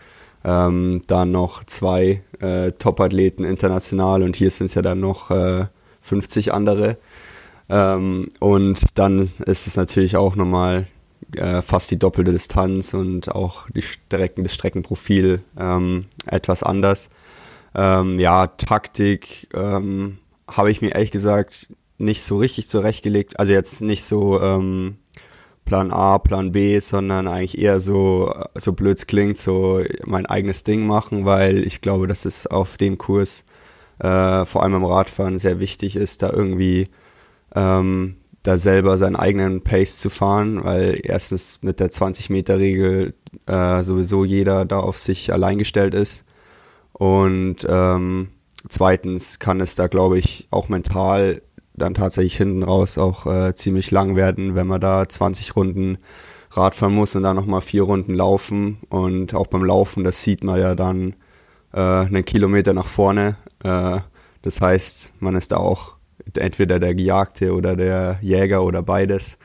ähm, 0.45 1.01
dann 1.07 1.31
noch 1.31 1.65
zwei 1.65 2.23
äh, 2.39 2.71
Top-Athleten 2.71 3.43
international 3.43 4.23
und 4.23 4.37
hier 4.37 4.49
sind 4.49 4.67
es 4.67 4.75
ja 4.75 4.81
dann 4.81 5.01
noch 5.01 5.29
äh, 5.29 5.65
50 5.99 6.53
andere. 6.53 6.97
Ähm, 7.67 8.29
und 8.39 8.97
dann 8.97 9.29
ist 9.45 9.67
es 9.67 9.75
natürlich 9.75 10.15
auch 10.15 10.37
nochmal 10.37 10.87
äh, 11.35 11.61
fast 11.61 11.91
die 11.91 11.99
doppelte 11.99 12.31
Distanz 12.31 12.93
und 12.93 13.29
auch 13.29 13.69
die 13.71 13.81
Strecken, 13.81 14.43
das 14.43 14.53
Streckenprofil 14.53 15.41
ähm, 15.59 16.05
etwas 16.27 16.63
anders. 16.63 17.09
Ähm, 17.75 18.19
ja, 18.19 18.47
Taktik, 18.47 19.49
ähm, 19.53 20.19
habe 20.47 20.71
ich 20.71 20.81
mir 20.81 20.93
ehrlich 20.93 21.11
gesagt 21.11 21.69
nicht 21.97 22.23
so 22.23 22.37
richtig 22.37 22.67
zurechtgelegt. 22.67 23.39
Also 23.39 23.53
jetzt 23.53 23.81
nicht 23.81 24.03
so 24.03 24.41
ähm, 24.41 24.97
Plan 25.65 25.91
A, 25.91 26.19
Plan 26.19 26.51
B, 26.51 26.79
sondern 26.79 27.27
eigentlich 27.27 27.57
eher 27.57 27.79
so, 27.79 28.33
so 28.53 28.73
blöd 28.73 29.07
klingt, 29.07 29.37
so 29.37 29.81
mein 30.05 30.25
eigenes 30.25 30.63
Ding 30.63 30.85
machen, 30.85 31.25
weil 31.25 31.65
ich 31.65 31.81
glaube, 31.81 32.07
dass 32.07 32.25
es 32.25 32.47
auf 32.47 32.77
dem 32.77 32.97
Kurs 32.97 33.45
äh, 33.99 34.45
vor 34.45 34.63
allem 34.63 34.75
im 34.75 34.85
Radfahren 34.85 35.39
sehr 35.39 35.59
wichtig 35.59 35.95
ist, 35.95 36.21
da 36.21 36.31
irgendwie 36.31 36.87
ähm, 37.55 38.17
da 38.43 38.57
selber 38.57 38.97
seinen 38.97 39.15
eigenen 39.15 39.61
Pace 39.61 39.99
zu 39.99 40.09
fahren, 40.11 40.63
weil 40.63 40.99
erstens 41.03 41.59
mit 41.63 41.79
der 41.79 41.89
20-Meter-Regel 41.89 43.15
äh, 43.47 43.81
sowieso 43.81 44.23
jeder 44.23 44.65
da 44.65 44.79
auf 44.79 44.99
sich 44.99 45.33
allein 45.33 45.57
gestellt 45.57 45.95
ist 45.95 46.25
und 46.93 47.65
ähm, 47.67 48.29
zweitens 48.69 49.39
kann 49.39 49.59
es 49.59 49.75
da, 49.75 49.87
glaube 49.87 50.17
ich, 50.17 50.47
auch 50.51 50.69
mental 50.69 51.41
dann 51.73 51.93
tatsächlich 51.93 52.37
hinten 52.37 52.63
raus 52.63 52.97
auch 52.97 53.25
äh, 53.25 53.53
ziemlich 53.53 53.91
lang 53.91 54.15
werden, 54.15 54.55
wenn 54.55 54.67
man 54.67 54.79
da 54.79 55.07
20 55.07 55.55
Runden 55.55 55.97
Radfahren 56.51 56.95
muss 56.95 57.15
und 57.15 57.23
dann 57.23 57.35
nochmal 57.35 57.61
vier 57.61 57.83
Runden 57.83 58.13
laufen. 58.13 58.77
Und 58.89 59.33
auch 59.33 59.47
beim 59.47 59.63
Laufen, 59.65 60.03
das 60.03 60.23
sieht 60.23 60.43
man 60.43 60.59
ja 60.59 60.73
dann 60.75 61.15
äh, 61.73 61.79
einen 61.79 62.23
Kilometer 62.25 62.73
nach 62.73 62.87
vorne. 62.87 63.37
Äh, 63.63 63.99
das 64.41 64.61
heißt, 64.61 65.13
man 65.19 65.35
ist 65.35 65.51
da 65.51 65.57
auch 65.57 65.95
entweder 66.35 66.79
der 66.79 66.95
Gejagte 66.95 67.53
oder 67.53 67.75
der 67.75 68.19
Jäger 68.21 68.63
oder 68.63 68.81
beides. 68.81 69.37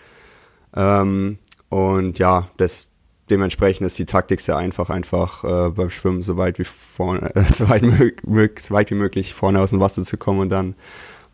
Ähm, 0.76 1.38
und 1.68 2.18
ja, 2.18 2.48
das, 2.56 2.89
dementsprechend 3.30 3.86
ist 3.86 3.98
die 3.98 4.06
Taktik 4.06 4.40
sehr 4.40 4.56
einfach, 4.56 4.90
einfach 4.90 5.44
äh, 5.44 5.70
beim 5.70 5.90
Schwimmen 5.90 6.22
so 6.22 6.36
weit 6.36 6.58
wie 6.58 6.64
vorne, 6.64 7.34
äh, 7.34 7.44
so, 7.52 7.68
weit 7.68 7.82
so 8.58 8.74
weit 8.74 8.90
wie 8.90 8.94
möglich 8.94 9.34
vorne 9.34 9.60
aus 9.60 9.70
dem 9.70 9.80
Wasser 9.80 10.02
zu 10.02 10.16
kommen 10.16 10.40
und 10.40 10.48
dann 10.50 10.74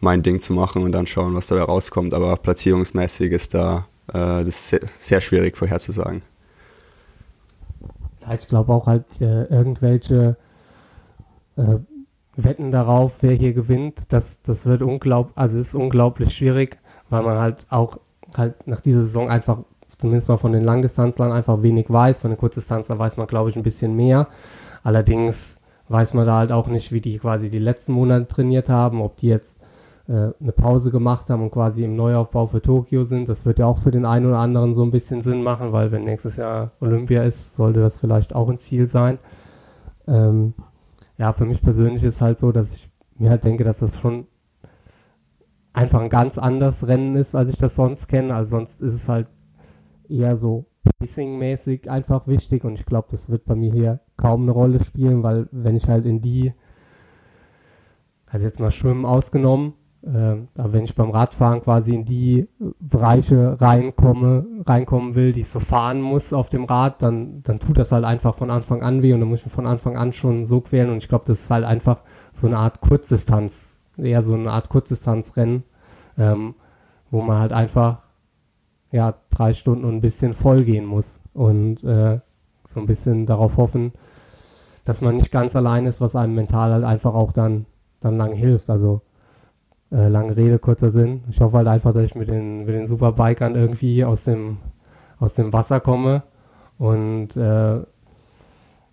mein 0.01 0.23
Ding 0.23 0.41
zu 0.41 0.53
machen 0.53 0.83
und 0.83 0.93
dann 0.93 1.07
schauen, 1.07 1.35
was 1.35 1.47
dabei 1.47 1.63
rauskommt. 1.63 2.15
Aber 2.15 2.37
platzierungsmäßig 2.37 3.33
ist 3.33 3.55
da 3.55 3.87
äh, 4.09 4.45
das 4.45 4.71
sehr, 4.71 4.81
sehr 4.99 5.21
schwierig 5.21 5.57
vorherzusagen. 5.57 6.23
Ja, 8.21 8.35
ich 8.35 8.47
glaube 8.49 8.73
auch 8.73 8.87
halt 8.87 9.05
äh, 9.21 9.45
irgendwelche 9.45 10.37
äh, 11.57 11.79
Wetten 12.37 12.71
darauf, 12.71 13.23
wer 13.23 13.33
hier 13.33 13.55
gewinnt, 13.55 14.03
das, 14.09 14.43
das 14.43 14.67
wird 14.67 14.83
unglaublich, 14.83 15.37
also 15.39 15.59
ist 15.59 15.75
unglaublich 15.75 16.37
schwierig, 16.37 16.79
weil 17.09 17.23
man 17.23 17.39
halt 17.39 17.67
auch 17.71 17.99
halt 18.37 18.67
nach 18.67 18.83
dieser 18.83 19.01
Saison 19.01 19.31
einfach, 19.31 19.65
zumindest 19.99 20.29
mal 20.29 20.37
von 20.37 20.53
den 20.53 20.65
Langdistanzlern, 20.65 21.33
einfach 21.33 21.63
wenig 21.63 21.91
weiß. 21.91 22.21
Von 22.21 22.31
den 22.31 22.39
Kurzdistanzlern 22.39 22.99
weiß 22.99 23.17
man, 23.17 23.27
glaube 23.27 23.51
ich, 23.51 23.57
ein 23.57 23.63
bisschen 23.63 23.95
mehr. 23.97 24.29
Allerdings 24.83 25.59
weiß 25.89 26.15
man 26.15 26.27
da 26.27 26.39
halt 26.39 26.53
auch 26.53 26.67
nicht, 26.69 26.93
wie 26.93 27.01
die 27.01 27.19
quasi 27.19 27.51
die 27.51 27.59
letzten 27.59 27.93
Monate 27.93 28.27
trainiert 28.27 28.69
haben, 28.69 29.01
ob 29.01 29.17
die 29.17 29.29
jetzt 29.29 29.59
äh, 30.09 30.33
eine 30.41 30.53
Pause 30.53 30.91
gemacht 30.91 31.31
haben 31.31 31.43
und 31.43 31.51
quasi 31.51 31.85
im 31.85 31.97
Neuaufbau 31.97 32.47
für 32.47 32.63
Tokio 32.63 33.05
sind. 33.05 33.29
Das 33.29 33.45
wird 33.45 33.59
ja 33.59 33.67
auch 33.67 33.79
für 33.79 33.91
den 33.91 34.05
einen 34.05 34.27
oder 34.27 34.39
anderen 34.39 34.75
so 34.75 34.83
ein 34.83 34.91
bisschen 34.91 35.21
Sinn 35.21 35.43
machen, 35.43 35.73
weil 35.73 35.91
wenn 35.93 36.05
nächstes 36.05 36.37
Jahr 36.37 36.73
Olympia 36.81 37.23
ist, 37.23 37.57
sollte 37.57 37.81
das 37.81 38.01
vielleicht 38.01 38.35
auch 38.35 38.49
ein 38.49 38.59
Ziel 38.59 38.87
sein. 38.87 39.19
Ähm, 40.07 40.55
ja, 41.19 41.33
für 41.33 41.47
mich 41.47 41.63
persönlich 41.63 42.05
ist 42.05 42.21
halt 42.21 42.39
so, 42.39 42.53
dass 42.53 42.75
ich 42.75 42.91
mir 43.17 43.31
halt 43.31 43.45
denke, 43.45 43.65
dass 43.65 43.79
das 43.79 43.99
schon 43.99 44.27
einfach 45.73 46.01
ein 46.01 46.09
ganz 46.09 46.39
anderes 46.39 46.87
Rennen 46.87 47.17
ist, 47.17 47.35
als 47.35 47.51
ich 47.51 47.59
das 47.59 47.77
sonst 47.77 48.09
kenne. 48.09 48.35
Also 48.35 48.51
sonst 48.51 48.83
ist 48.83 48.95
es 48.95 49.09
halt 49.09 49.29
eher 50.09 50.37
so 50.37 50.67
Pacing-mäßig 50.99 51.91
einfach 51.91 52.27
wichtig 52.27 52.65
und 52.65 52.75
ich 52.79 52.87
glaube, 52.87 53.09
das 53.11 53.29
wird 53.29 53.45
bei 53.45 53.55
mir 53.55 53.73
hier 53.73 54.01
kaum 54.17 54.43
eine 54.43 54.53
Rolle 54.53 54.83
spielen, 54.83 55.23
weil 55.23 55.49
wenn 55.51 55.77
ich 55.77 55.89
halt 55.89 56.07
in 56.07 56.23
die, 56.23 56.53
also 58.27 58.45
jetzt 58.45 58.61
mal 58.61 58.71
Schwimmen 58.71 59.05
ausgenommen, 59.05 59.75
äh, 60.07 60.37
aber 60.57 60.73
wenn 60.73 60.85
ich 60.85 60.95
beim 60.95 61.11
Radfahren 61.11 61.61
quasi 61.61 61.95
in 61.95 62.05
die 62.05 62.49
Bereiche 62.79 63.61
reinkomme, 63.61 64.47
reinkommen 64.65 65.17
will, 65.17 65.33
die 65.33 65.41
ich 65.41 65.49
so 65.49 65.59
fahren 65.59 66.01
muss 66.01 66.33
auf 66.33 66.49
dem 66.49 66.65
Rad, 66.65 67.03
dann, 67.03 67.43
dann 67.43 67.59
tut 67.59 67.77
das 67.77 67.91
halt 67.91 68.05
einfach 68.05 68.35
von 68.35 68.51
Anfang 68.51 68.83
an 68.83 69.03
weh 69.03 69.13
und 69.13 69.21
dann 69.21 69.29
muss 69.29 69.41
ich 69.41 69.47
mich 69.47 69.55
von 69.55 69.67
Anfang 69.67 69.97
an 69.97 70.13
schon 70.13 70.45
so 70.47 70.61
quälen 70.61 70.91
und 70.91 70.99
ich 70.99 71.09
glaube, 71.09 71.25
das 71.27 71.43
ist 71.43 71.51
halt 71.51 71.65
einfach 71.65 72.03
so 72.33 72.47
eine 72.47 72.59
Art 72.59 72.81
Kurzdistanz, 72.81 73.81
eher 73.97 74.23
so 74.23 74.35
eine 74.35 74.53
Art 74.53 74.69
Kurzdistanzrennen, 74.69 75.65
ähm, 76.17 76.55
wo 77.11 77.23
man 77.23 77.39
halt 77.39 77.53
einfach 77.53 78.06
ja 78.93 79.15
drei 79.31 79.53
Stunden 79.53 79.85
und 79.85 79.97
ein 79.97 80.01
bisschen 80.01 80.33
voll 80.33 80.65
gehen 80.65 80.87
muss 80.87 81.21
und 81.35 81.83
äh, 81.85 82.21
so 82.69 82.81
ein 82.81 82.87
bisschen 82.87 83.27
darauf 83.27 83.57
hoffen, 83.57 83.93
dass 84.85 85.01
man 85.01 85.17
nicht 85.17 85.31
ganz 85.33 85.57
allein 85.57 85.87
ist, 85.87 86.01
was 86.01 86.17
einem 86.17 86.35
mental 86.35 86.73
halt 86.73 86.85
einfach 86.85 87.15
auch 87.15 87.33
dann 87.33 87.67
dann 88.01 88.17
lang 88.17 88.33
hilft. 88.33 88.71
Also 88.71 89.03
äh, 89.91 90.09
lange 90.09 90.37
Rede, 90.37 90.59
kurzer 90.59 90.91
Sinn. 90.91 91.25
Ich 91.29 91.41
hoffe 91.41 91.59
halt 91.59 91.69
einfach, 91.69 91.93
dass 91.93 92.05
ich 92.05 92.15
mit 92.15 92.29
den, 92.29 92.65
mit 92.65 92.75
den 92.75 92.87
Superbikern 92.87 93.55
irgendwie 93.55 94.05
aus 94.05 94.25
dem, 94.25 94.59
aus 95.19 95.35
dem 95.35 95.53
Wasser 95.53 95.81
komme. 95.81 96.23
Und 96.79 97.37
äh, 97.37 97.83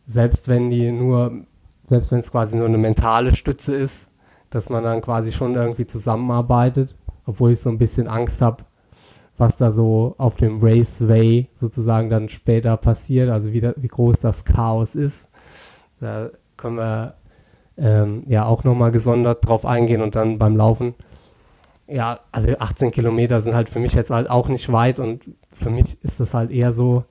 selbst 0.06 0.48
wenn 0.50 0.70
die 0.70 0.92
nur, 0.92 1.46
selbst 1.88 2.12
wenn 2.12 2.20
es 2.20 2.32
quasi 2.32 2.58
nur 2.58 2.68
eine 2.68 2.78
mentale 2.78 3.34
Stütze 3.36 3.76
ist, 3.76 4.10
dass 4.50 4.70
man 4.70 4.84
dann 4.84 5.02
quasi 5.02 5.32
schon 5.32 5.56
irgendwie 5.56 5.86
zusammenarbeitet, 5.86 6.96
obwohl 7.26 7.52
ich 7.52 7.60
so 7.60 7.70
ein 7.70 7.78
bisschen 7.78 8.08
Angst 8.08 8.42
habe, 8.42 8.64
was 9.44 9.58
da 9.58 9.72
so 9.72 10.16
auf 10.18 10.38
dem 10.38 10.60
Raceway 10.62 11.50
sozusagen 11.54 12.10
dann 12.10 12.30
später 12.30 12.78
passiert, 12.78 13.30
also 13.30 13.52
wie, 13.52 13.60
da, 13.60 13.74
wie 13.76 13.90
groß 13.90 14.22
das 14.22 14.46
Chaos 14.46 14.96
ist. 14.96 15.28
Da 16.00 16.30
können 16.56 16.78
wir 16.78 17.16
ähm, 17.78 18.24
ja 18.26 18.46
auch 18.46 18.64
nochmal 18.64 18.92
gesondert 18.92 19.46
drauf 19.46 19.66
eingehen 19.66 20.02
und 20.02 20.16
dann 20.16 20.38
beim 20.38 20.56
Laufen. 20.56 20.96
Ja, 21.88 22.22
also 22.32 22.58
18 22.58 22.92
Kilometer 22.92 23.42
sind 23.42 23.54
halt 23.54 23.68
für 23.68 23.80
mich 23.80 23.94
jetzt 23.94 24.12
halt 24.12 24.30
auch 24.30 24.48
nicht 24.48 24.72
weit 24.72 25.00
und 25.00 25.30
für 25.52 25.70
mich 25.70 26.02
ist 26.04 26.22
das 26.22 26.34
halt 26.34 26.50
eher 26.50 26.72
so, 26.72 27.04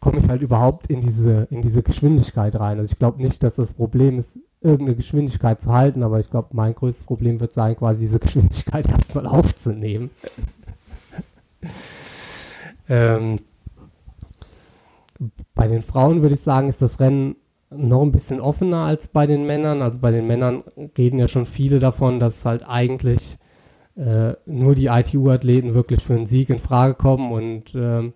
komme 0.00 0.18
ich 0.18 0.28
halt 0.28 0.40
überhaupt 0.40 0.86
in 0.86 1.02
diese, 1.02 1.46
in 1.50 1.60
diese 1.60 1.82
Geschwindigkeit 1.82 2.58
rein. 2.58 2.78
Also 2.78 2.92
ich 2.92 2.98
glaube 2.98 3.22
nicht, 3.22 3.42
dass 3.42 3.56
das 3.56 3.74
Problem 3.74 4.18
ist, 4.18 4.38
irgendeine 4.62 4.96
Geschwindigkeit 4.96 5.60
zu 5.60 5.70
halten, 5.70 6.02
aber 6.02 6.18
ich 6.18 6.30
glaube, 6.30 6.48
mein 6.52 6.74
größtes 6.74 7.04
Problem 7.04 7.40
wird 7.40 7.52
sein, 7.52 7.76
quasi 7.76 8.06
diese 8.06 8.18
Geschwindigkeit 8.20 8.88
erstmal 8.88 9.26
aufzunehmen. 9.26 10.10
ähm, 12.88 13.40
bei 15.54 15.68
den 15.68 15.82
Frauen 15.82 16.22
würde 16.22 16.34
ich 16.34 16.40
sagen, 16.40 16.68
ist 16.68 16.82
das 16.82 17.00
Rennen 17.00 17.36
noch 17.70 18.02
ein 18.02 18.12
bisschen 18.12 18.40
offener 18.40 18.84
als 18.84 19.08
bei 19.08 19.26
den 19.26 19.46
Männern. 19.46 19.82
Also 19.82 19.98
bei 20.00 20.10
den 20.10 20.26
Männern 20.26 20.62
reden 20.96 21.18
ja 21.18 21.28
schon 21.28 21.46
viele 21.46 21.78
davon, 21.78 22.18
dass 22.18 22.44
halt 22.44 22.68
eigentlich 22.68 23.38
äh, 23.96 24.34
nur 24.46 24.74
die 24.74 24.86
ITU-Athleten 24.86 25.74
wirklich 25.74 26.02
für 26.02 26.14
einen 26.14 26.26
Sieg 26.26 26.50
in 26.50 26.58
Frage 26.58 26.94
kommen 26.94 27.32
und 27.32 27.74
äh, 27.74 28.12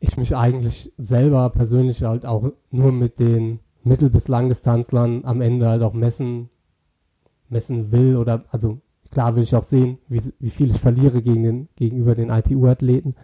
ich 0.00 0.16
mich 0.16 0.36
eigentlich 0.36 0.92
selber 0.96 1.50
persönlich 1.50 2.02
halt 2.02 2.26
auch 2.26 2.52
nur 2.70 2.92
mit 2.92 3.18
den 3.18 3.60
Mittel- 3.82 4.10
bis 4.10 4.28
Langdistanzlern 4.28 5.24
am 5.24 5.40
Ende 5.40 5.68
halt 5.68 5.82
auch 5.82 5.92
messen, 5.92 6.50
messen 7.48 7.92
will 7.92 8.16
oder 8.16 8.44
also 8.50 8.80
klar 9.10 9.36
will 9.36 9.42
ich 9.42 9.54
auch 9.54 9.62
sehen, 9.62 9.98
wie, 10.08 10.22
wie 10.38 10.50
viel 10.50 10.70
ich 10.70 10.80
verliere 10.80 11.22
gegen 11.22 11.42
den, 11.42 11.68
gegenüber 11.76 12.14
den 12.14 12.30
ITU-Athleten, 12.30 13.14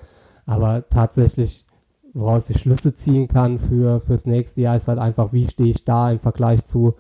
aber 0.47 0.89
tatsächlich 0.89 1.67
woraus 2.15 2.51
ich 2.51 2.61
Schlüsse 2.61 2.93
ziehen 2.93 3.29
kann 3.29 3.59
für 3.59 4.01
fürs 4.01 4.27
nächste 4.27 4.61
Jahr, 4.61 4.77
ist 4.77 4.89
halt 4.89 4.99
einfach, 4.99 5.33
wie 5.33 5.49
stehe 5.49 5.71
ich 5.71 5.85
da 5.85 6.11
im 6.11 6.19
Vergleich 6.19 6.65
zu 6.65 6.95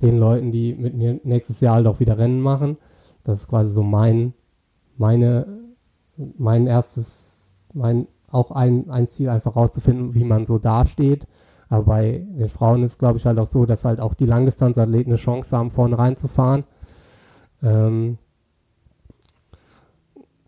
den 0.00 0.16
Leuten, 0.16 0.52
die 0.52 0.74
mit 0.74 0.94
mir 0.94 1.20
nächstes 1.24 1.60
Jahr 1.60 1.76
halt 1.76 1.86
auch 1.86 2.00
wieder 2.00 2.18
Rennen 2.18 2.40
machen. 2.40 2.78
Das 3.24 3.40
ist 3.40 3.48
quasi 3.48 3.72
so 3.72 3.82
mein, 3.82 4.32
meine, 4.96 5.46
mein 6.16 6.66
erstes, 6.66 7.68
mein, 7.74 8.06
auch 8.30 8.50
ein, 8.52 8.90
ein 8.90 9.08
Ziel, 9.08 9.28
einfach 9.28 9.56
rauszufinden, 9.56 10.14
wie 10.14 10.24
man 10.24 10.46
so 10.46 10.58
dasteht. 10.58 11.26
Aber 11.68 11.84
bei 11.84 12.26
den 12.30 12.48
Frauen 12.48 12.82
ist, 12.82 12.98
glaube 12.98 13.18
ich, 13.18 13.26
halt 13.26 13.38
auch 13.38 13.46
so, 13.46 13.66
dass 13.66 13.84
halt 13.84 14.00
auch 14.00 14.14
die 14.14 14.26
Langdistanzathleten 14.26 15.12
eine 15.12 15.18
Chance 15.18 15.56
haben, 15.56 15.70
vorne 15.70 15.98
reinzufahren. 15.98 16.64
Ähm, 17.62 18.18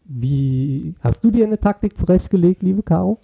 wie, 0.05 0.95
hast 1.03 1.23
du 1.25 1.31
dir 1.31 1.45
eine 1.45 1.59
Taktik 1.59 1.97
zurechtgelegt, 1.97 2.63
liebe 2.63 2.83
Caro? 2.83 3.19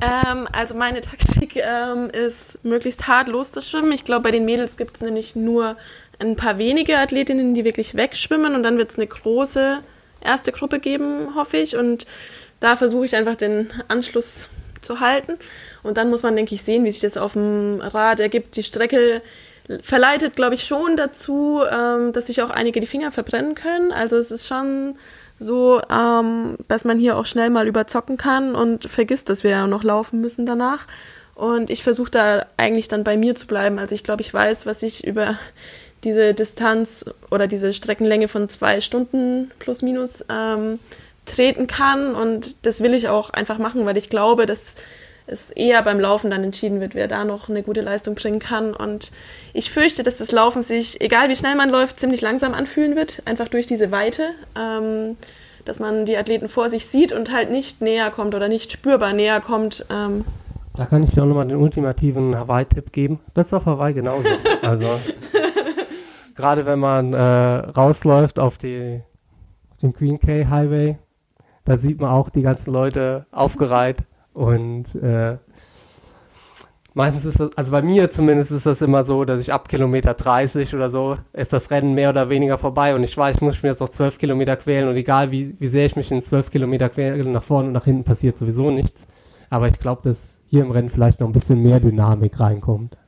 Ähm, 0.00 0.46
also 0.52 0.74
meine 0.74 1.00
Taktik 1.00 1.56
ähm, 1.56 2.10
ist, 2.10 2.64
möglichst 2.64 3.08
hart 3.08 3.28
loszuschwimmen. 3.28 3.92
Ich 3.92 4.04
glaube, 4.04 4.22
bei 4.22 4.30
den 4.30 4.44
Mädels 4.44 4.76
gibt 4.76 4.96
es 4.96 5.02
nämlich 5.02 5.34
nur 5.34 5.76
ein 6.18 6.36
paar 6.36 6.58
wenige 6.58 6.98
Athletinnen, 6.98 7.54
die 7.54 7.64
wirklich 7.64 7.94
wegschwimmen 7.94 8.54
und 8.54 8.62
dann 8.62 8.78
wird 8.78 8.90
es 8.90 8.96
eine 8.98 9.06
große 9.06 9.78
erste 10.20 10.52
Gruppe 10.52 10.80
geben, 10.80 11.34
hoffe 11.34 11.56
ich. 11.56 11.76
Und 11.76 12.06
da 12.60 12.76
versuche 12.76 13.06
ich 13.06 13.16
einfach 13.16 13.36
den 13.36 13.70
Anschluss 13.88 14.48
zu 14.82 15.00
halten. 15.00 15.38
Und 15.82 15.96
dann 15.96 16.10
muss 16.10 16.22
man, 16.22 16.36
denke 16.36 16.54
ich, 16.54 16.62
sehen, 16.62 16.84
wie 16.84 16.92
sich 16.92 17.02
das 17.02 17.16
auf 17.16 17.32
dem 17.32 17.80
Rad 17.80 18.20
ergibt. 18.20 18.56
Die 18.56 18.62
Strecke 18.62 19.22
verleitet, 19.82 20.36
glaube 20.36 20.54
ich, 20.54 20.64
schon 20.64 20.96
dazu, 20.96 21.62
ähm, 21.70 22.12
dass 22.12 22.26
sich 22.26 22.42
auch 22.42 22.50
einige 22.50 22.80
die 22.80 22.86
Finger 22.86 23.12
verbrennen 23.12 23.54
können. 23.54 23.92
Also 23.92 24.16
es 24.16 24.30
ist 24.30 24.46
schon 24.46 24.96
so, 25.38 25.80
ähm, 25.90 26.56
dass 26.68 26.84
man 26.84 26.98
hier 26.98 27.16
auch 27.16 27.26
schnell 27.26 27.50
mal 27.50 27.66
überzocken 27.66 28.16
kann 28.16 28.54
und 28.54 28.84
vergisst, 28.84 29.28
dass 29.28 29.44
wir 29.44 29.50
ja 29.50 29.66
noch 29.66 29.82
laufen 29.82 30.20
müssen 30.20 30.46
danach. 30.46 30.86
Und 31.34 31.68
ich 31.68 31.82
versuche 31.82 32.10
da 32.10 32.46
eigentlich 32.56 32.88
dann 32.88 33.04
bei 33.04 33.16
mir 33.16 33.34
zu 33.34 33.46
bleiben. 33.46 33.78
Also 33.78 33.94
ich 33.94 34.02
glaube, 34.02 34.22
ich 34.22 34.32
weiß, 34.32 34.64
was 34.64 34.82
ich 34.82 35.06
über 35.06 35.38
diese 36.04 36.32
Distanz 36.32 37.04
oder 37.30 37.46
diese 37.46 37.72
Streckenlänge 37.72 38.28
von 38.28 38.48
zwei 38.48 38.80
Stunden 38.80 39.50
plus 39.58 39.82
minus 39.82 40.24
ähm, 40.30 40.78
treten 41.26 41.66
kann. 41.66 42.14
Und 42.14 42.64
das 42.64 42.82
will 42.82 42.94
ich 42.94 43.08
auch 43.08 43.30
einfach 43.30 43.58
machen, 43.58 43.84
weil 43.84 43.98
ich 43.98 44.08
glaube, 44.08 44.46
dass 44.46 44.76
es 45.26 45.50
eher 45.50 45.82
beim 45.82 45.98
Laufen 45.98 46.30
dann 46.30 46.44
entschieden 46.44 46.80
wird, 46.80 46.94
wer 46.94 47.08
da 47.08 47.24
noch 47.24 47.48
eine 47.48 47.62
gute 47.62 47.80
Leistung 47.80 48.14
bringen 48.14 48.38
kann. 48.38 48.74
Und 48.74 49.12
ich 49.52 49.70
fürchte, 49.70 50.02
dass 50.02 50.18
das 50.18 50.32
Laufen 50.32 50.62
sich, 50.62 51.00
egal 51.00 51.28
wie 51.28 51.36
schnell 51.36 51.56
man 51.56 51.68
läuft, 51.68 51.98
ziemlich 51.98 52.20
langsam 52.20 52.54
anfühlen 52.54 52.96
wird, 52.96 53.22
einfach 53.24 53.48
durch 53.48 53.66
diese 53.66 53.90
Weite, 53.90 54.22
ähm, 54.56 55.16
dass 55.64 55.80
man 55.80 56.06
die 56.06 56.16
Athleten 56.16 56.48
vor 56.48 56.70
sich 56.70 56.86
sieht 56.86 57.12
und 57.12 57.32
halt 57.32 57.50
nicht 57.50 57.82
näher 57.82 58.10
kommt 58.10 58.34
oder 58.34 58.48
nicht 58.48 58.72
spürbar 58.72 59.12
näher 59.12 59.40
kommt. 59.40 59.84
Ähm. 59.90 60.24
Da 60.74 60.86
kann 60.86 61.02
ich 61.02 61.10
dir 61.10 61.22
auch 61.22 61.26
nochmal 61.26 61.48
den 61.48 61.56
ultimativen 61.56 62.36
Hawaii-Tipp 62.38 62.92
geben. 62.92 63.18
Das 63.34 63.48
ist 63.48 63.54
auf 63.54 63.66
Hawaii 63.66 63.94
genauso. 63.94 64.28
Also 64.62 65.00
gerade 66.34 66.66
wenn 66.66 66.78
man 66.78 67.12
äh, 67.12 67.18
rausläuft 67.18 68.38
auf, 68.38 68.58
die, 68.58 69.00
auf 69.70 69.78
den 69.78 69.92
Queen 69.92 70.18
K 70.18 70.46
Highway, 70.48 70.98
da 71.64 71.76
sieht 71.76 72.00
man 72.00 72.10
auch 72.10 72.30
die 72.30 72.42
ganzen 72.42 72.72
Leute 72.72 73.26
aufgereiht 73.32 74.04
und 74.36 74.94
äh, 74.96 75.38
meistens 76.92 77.24
ist 77.24 77.40
das, 77.40 77.56
also 77.56 77.72
bei 77.72 77.80
mir 77.80 78.10
zumindest 78.10 78.52
ist 78.52 78.66
das 78.66 78.82
immer 78.82 79.02
so, 79.02 79.24
dass 79.24 79.40
ich 79.40 79.50
ab 79.50 79.66
Kilometer 79.66 80.12
30 80.12 80.74
oder 80.74 80.90
so 80.90 81.16
ist 81.32 81.54
das 81.54 81.70
Rennen 81.70 81.94
mehr 81.94 82.10
oder 82.10 82.28
weniger 82.28 82.58
vorbei 82.58 82.94
und 82.94 83.02
ich 83.02 83.16
weiß, 83.16 83.36
ich 83.36 83.40
muss 83.40 83.62
mir 83.62 83.70
jetzt 83.70 83.80
noch 83.80 83.88
12 83.88 84.18
Kilometer 84.18 84.56
quälen 84.56 84.88
und 84.88 84.96
egal 84.96 85.30
wie, 85.30 85.56
wie 85.58 85.66
sehr 85.68 85.86
ich 85.86 85.96
mich 85.96 86.12
in 86.12 86.20
12 86.20 86.50
Kilometer 86.50 86.90
quäle, 86.90 87.24
nach 87.24 87.42
vorne 87.42 87.68
und 87.68 87.72
nach 87.72 87.84
hinten 87.84 88.04
passiert 88.04 88.36
sowieso 88.36 88.70
nichts. 88.70 89.06
Aber 89.48 89.68
ich 89.68 89.78
glaube, 89.78 90.02
dass 90.04 90.36
hier 90.44 90.62
im 90.62 90.70
Rennen 90.70 90.90
vielleicht 90.90 91.20
noch 91.20 91.28
ein 91.28 91.32
bisschen 91.32 91.62
mehr 91.62 91.80
Dynamik 91.80 92.38
reinkommt. 92.38 92.98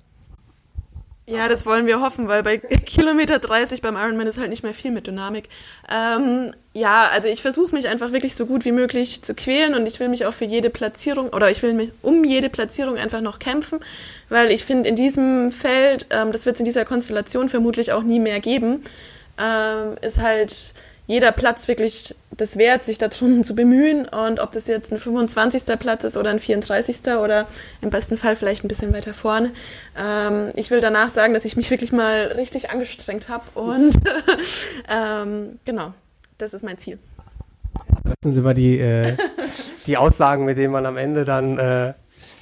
Ja, 1.31 1.47
das 1.47 1.67
wollen 1.67 1.87
wir 1.87 2.01
hoffen, 2.01 2.27
weil 2.27 2.43
bei 2.43 2.57
Kilometer 2.87 3.39
30 3.39 3.83
beim 3.83 3.97
Ironman 3.97 4.27
ist 4.27 4.39
halt 4.39 4.49
nicht 4.49 4.63
mehr 4.63 4.73
viel 4.73 4.93
mit 4.93 5.07
Dynamik. 5.07 5.51
Ähm, 5.93 6.53
ja, 6.73 7.07
also 7.13 7.29
ich 7.29 7.43
versuche 7.43 7.75
mich 7.75 7.87
einfach 7.87 8.13
wirklich 8.13 8.35
so 8.35 8.47
gut 8.47 8.65
wie 8.65 8.73
möglich 8.73 9.21
zu 9.21 9.35
quälen 9.35 9.75
und 9.75 9.85
ich 9.85 10.01
will 10.01 10.09
mich 10.09 10.25
auch 10.25 10.33
für 10.33 10.47
jede 10.47 10.71
Platzierung 10.71 11.29
oder 11.29 11.51
ich 11.51 11.63
will 11.63 11.75
mich 11.75 11.93
um 12.01 12.25
jede 12.25 12.49
Platzierung 12.49 12.97
einfach 12.97 13.21
noch 13.21 13.41
kämpfen, 13.41 13.81
weil 14.31 14.51
ich 14.51 14.65
finde, 14.65 14.89
in 14.89 14.97
diesem 14.97 15.53
Feld, 15.53 16.07
ähm, 16.09 16.33
das 16.33 16.47
wird 16.47 16.57
es 16.57 16.61
in 16.61 16.65
dieser 16.65 16.87
Konstellation 16.87 17.51
vermutlich 17.51 17.93
auch 17.93 18.05
nie 18.05 18.21
mehr 18.21 18.41
geben, 18.41 18.83
ähm, 19.39 19.97
ist 20.01 20.19
halt 20.19 20.73
jeder 21.09 21.33
Platz 21.33 21.67
wirklich 21.69 22.15
das 22.37 22.57
wert, 22.59 22.85
sich 22.85 22.99
darum 22.99 23.43
zu 23.43 23.57
bemühen. 23.57 24.07
Und 24.07 24.39
ob 24.39 24.53
das 24.53 24.69
jetzt 24.69 24.93
ein 24.93 24.99
25. 24.99 25.65
Platz 25.79 26.05
ist 26.05 26.17
oder 26.17 26.31
ein 26.31 26.39
34. 26.39 27.15
oder 27.21 27.49
im 27.81 27.91
besten 27.91 28.17
Fall 28.17 28.37
vielleicht 28.37 28.65
ein 28.65 28.69
bisschen 28.69 28.93
weiter 28.93 29.15
vorne. 29.15 29.51
Ähm, 29.99 30.51
ich 30.55 30.71
will 30.71 30.81
danach 30.81 31.09
sagen, 31.09 31.35
dass 31.35 31.45
ich 31.45 31.57
mich 31.57 31.71
wirklich 31.71 31.91
mal 31.91 32.33
richtig 32.37 32.71
angestrengt 32.71 33.29
habe. 33.29 33.45
Und 33.55 33.97
ähm, 34.89 35.59
genau, 35.65 35.95
das 36.37 36.55
ist 36.55 36.63
mein 36.63 36.79
Ziel. 36.79 36.99
Das 38.05 38.15
sind 38.23 38.37
immer 38.37 38.55
die, 38.55 38.79
äh, 38.79 39.17
die 39.87 39.97
Aussagen, 39.97 40.45
mit 40.45 40.59
denen 40.59 40.73
man 40.73 40.87
am 40.87 40.99
Ende 40.99 41.25
dann 41.25 41.59
äh, 41.59 41.95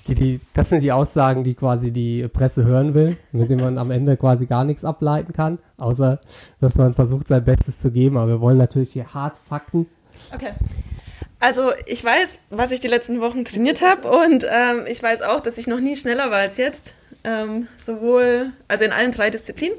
die, 0.08 0.14
die, 0.14 0.40
das 0.54 0.68
sind 0.68 0.80
die 0.80 0.92
Aussagen, 0.92 1.44
die 1.44 1.54
quasi 1.54 1.90
die 1.90 2.28
Presse 2.28 2.64
hören 2.64 2.94
will, 2.94 3.16
mit 3.32 3.50
denen 3.50 3.62
man 3.62 3.78
am 3.78 3.90
Ende 3.90 4.16
quasi 4.16 4.46
gar 4.46 4.64
nichts 4.64 4.84
ableiten 4.84 5.32
kann, 5.32 5.58
außer 5.76 6.20
dass 6.60 6.76
man 6.76 6.92
versucht, 6.92 7.28
sein 7.28 7.44
Bestes 7.44 7.80
zu 7.80 7.90
geben. 7.90 8.16
Aber 8.16 8.28
wir 8.28 8.40
wollen 8.40 8.58
natürlich 8.58 8.92
hier 8.92 9.12
hart 9.12 9.38
Fakten. 9.38 9.86
Okay. 10.34 10.52
Also 11.38 11.72
ich 11.86 12.02
weiß, 12.02 12.38
was 12.50 12.72
ich 12.72 12.80
die 12.80 12.88
letzten 12.88 13.20
Wochen 13.20 13.44
trainiert 13.44 13.82
habe 13.82 14.08
und 14.08 14.44
ähm, 14.44 14.86
ich 14.88 15.02
weiß 15.02 15.22
auch, 15.22 15.40
dass 15.40 15.58
ich 15.58 15.66
noch 15.66 15.80
nie 15.80 15.96
schneller 15.96 16.30
war 16.30 16.38
als 16.38 16.56
jetzt. 16.56 16.94
Ähm, 17.24 17.66
sowohl, 17.76 18.52
also 18.68 18.84
in 18.84 18.92
allen 18.92 19.10
drei 19.10 19.30
Disziplinen. 19.30 19.76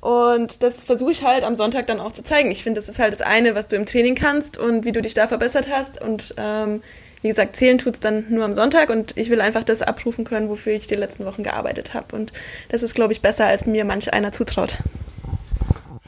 Und 0.00 0.62
das 0.62 0.82
versuche 0.82 1.12
ich 1.12 1.24
halt 1.24 1.44
am 1.44 1.54
Sonntag 1.54 1.86
dann 1.86 2.00
auch 2.00 2.12
zu 2.12 2.22
zeigen. 2.22 2.50
Ich 2.50 2.62
finde, 2.62 2.78
das 2.78 2.88
ist 2.88 2.98
halt 2.98 3.12
das 3.12 3.20
eine, 3.20 3.54
was 3.54 3.66
du 3.66 3.76
im 3.76 3.86
Training 3.86 4.14
kannst 4.14 4.56
und 4.56 4.84
wie 4.84 4.92
du 4.92 5.02
dich 5.02 5.14
da 5.14 5.28
verbessert 5.28 5.68
hast. 5.70 6.00
Und 6.00 6.34
ähm, 6.38 6.82
wie 7.22 7.28
gesagt, 7.28 7.56
zählen 7.56 7.78
tut 7.78 7.94
es 7.94 8.00
dann 8.00 8.24
nur 8.30 8.44
am 8.44 8.54
Sonntag 8.54 8.90
und 8.90 9.16
ich 9.16 9.30
will 9.30 9.40
einfach 9.40 9.64
das 9.64 9.82
abrufen 9.82 10.24
können, 10.24 10.48
wofür 10.48 10.72
ich 10.72 10.86
die 10.86 10.94
letzten 10.94 11.26
Wochen 11.26 11.42
gearbeitet 11.42 11.92
habe. 11.92 12.16
Und 12.16 12.32
das 12.70 12.82
ist, 12.82 12.94
glaube 12.94 13.12
ich, 13.12 13.20
besser, 13.20 13.46
als 13.46 13.66
mir 13.66 13.84
manch 13.84 14.12
einer 14.12 14.32
zutraut. 14.32 14.78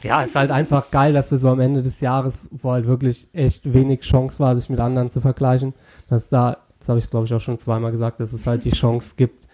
Ja, 0.01 0.21
ist 0.21 0.35
halt 0.35 0.51
einfach 0.51 0.91
geil, 0.91 1.13
dass 1.13 1.31
wir 1.31 1.37
so 1.37 1.49
am 1.49 1.61
Ende 1.61 1.81
des 1.81 2.01
Jahres, 2.01 2.49
wo 2.51 2.71
halt 2.71 2.87
wirklich 2.87 3.29
echt 3.31 3.71
wenig 3.73 4.01
Chance 4.01 4.39
war, 4.39 4.55
sich 4.55 4.69
mit 4.69 4.79
anderen 4.79 5.09
zu 5.09 5.21
vergleichen, 5.21 5.73
dass 6.09 6.27
da, 6.27 6.57
das 6.79 6.89
habe 6.89 6.99
ich 6.99 7.09
glaube 7.09 7.25
ich 7.25 7.33
auch 7.33 7.39
schon 7.39 7.57
zweimal 7.57 7.91
gesagt, 7.91 8.19
dass 8.19 8.33
es 8.33 8.45
halt 8.45 8.65
die 8.65 8.71
Chance 8.71 9.13
gibt, 9.15 9.47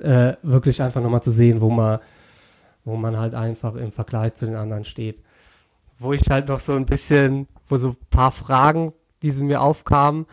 äh, 0.00 0.34
wirklich 0.42 0.80
einfach 0.80 1.02
nochmal 1.02 1.22
zu 1.22 1.30
sehen, 1.30 1.60
wo 1.60 1.68
man, 1.68 1.98
wo 2.84 2.96
man 2.96 3.18
halt 3.18 3.34
einfach 3.34 3.74
im 3.74 3.92
Vergleich 3.92 4.32
zu 4.34 4.46
den 4.46 4.56
anderen 4.56 4.84
steht. 4.84 5.22
Wo 5.98 6.14
ich 6.14 6.22
halt 6.30 6.48
noch 6.48 6.58
so 6.58 6.72
ein 6.72 6.86
bisschen, 6.86 7.46
wo 7.68 7.76
so 7.76 7.88
ein 7.88 7.96
paar 8.08 8.30
Fragen, 8.30 8.94
die 9.20 9.30
sie 9.30 9.44
mir 9.44 9.60
aufkamen, 9.60 10.24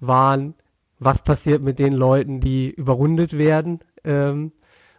waren, 0.00 0.54
was 0.98 1.22
passiert 1.22 1.62
mit 1.62 1.78
den 1.78 1.92
Leuten, 1.92 2.40
die 2.40 2.70
überrundet 2.70 3.36
werden 3.36 3.80
ähm, 4.04 4.52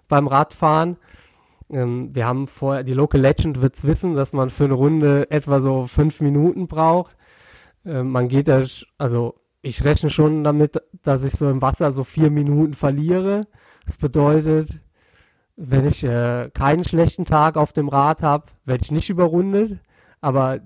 beim 0.08 0.28
Radfahren. 0.28 0.98
Ähm, 1.70 2.16
wir 2.16 2.26
haben 2.26 2.48
vorher, 2.48 2.84
die 2.84 2.94
Local 2.94 3.20
Legend 3.20 3.62
wird's 3.62 3.84
wissen, 3.84 4.16
dass 4.16 4.34
man 4.34 4.50
für 4.50 4.66
eine 4.66 4.74
Runde 4.74 5.30
etwa 5.32 5.62
so 5.62 5.88
fünf 5.88 6.22
Minuten 6.22 6.68
braucht. 6.68 7.16
Ähm, 7.86 8.12
man 8.12 8.28
geht 8.28 8.48
da, 8.48 8.64
also 8.98 9.36
ich 9.62 9.84
rechne 9.84 10.10
schon 10.10 10.44
damit, 10.44 10.82
dass 11.04 11.24
ich 11.24 11.34
so 11.34 11.50
im 11.50 11.62
Wasser 11.62 11.92
so 11.92 12.04
vier 12.04 12.30
Minuten 12.30 12.74
verliere. 12.74 13.48
Das 13.86 13.98
bedeutet, 13.98 14.70
wenn 15.56 15.88
ich 15.88 16.04
äh, 16.04 16.50
keinen 16.54 16.84
schlechten 16.84 17.26
Tag 17.26 17.58
auf 17.58 17.74
dem 17.74 17.90
Rad 17.90 18.22
habe, 18.22 18.46
werde 18.66 18.84
ich 18.84 18.92
nicht 18.92 19.10
überrundet. 19.10 19.80
Aber 20.22 20.60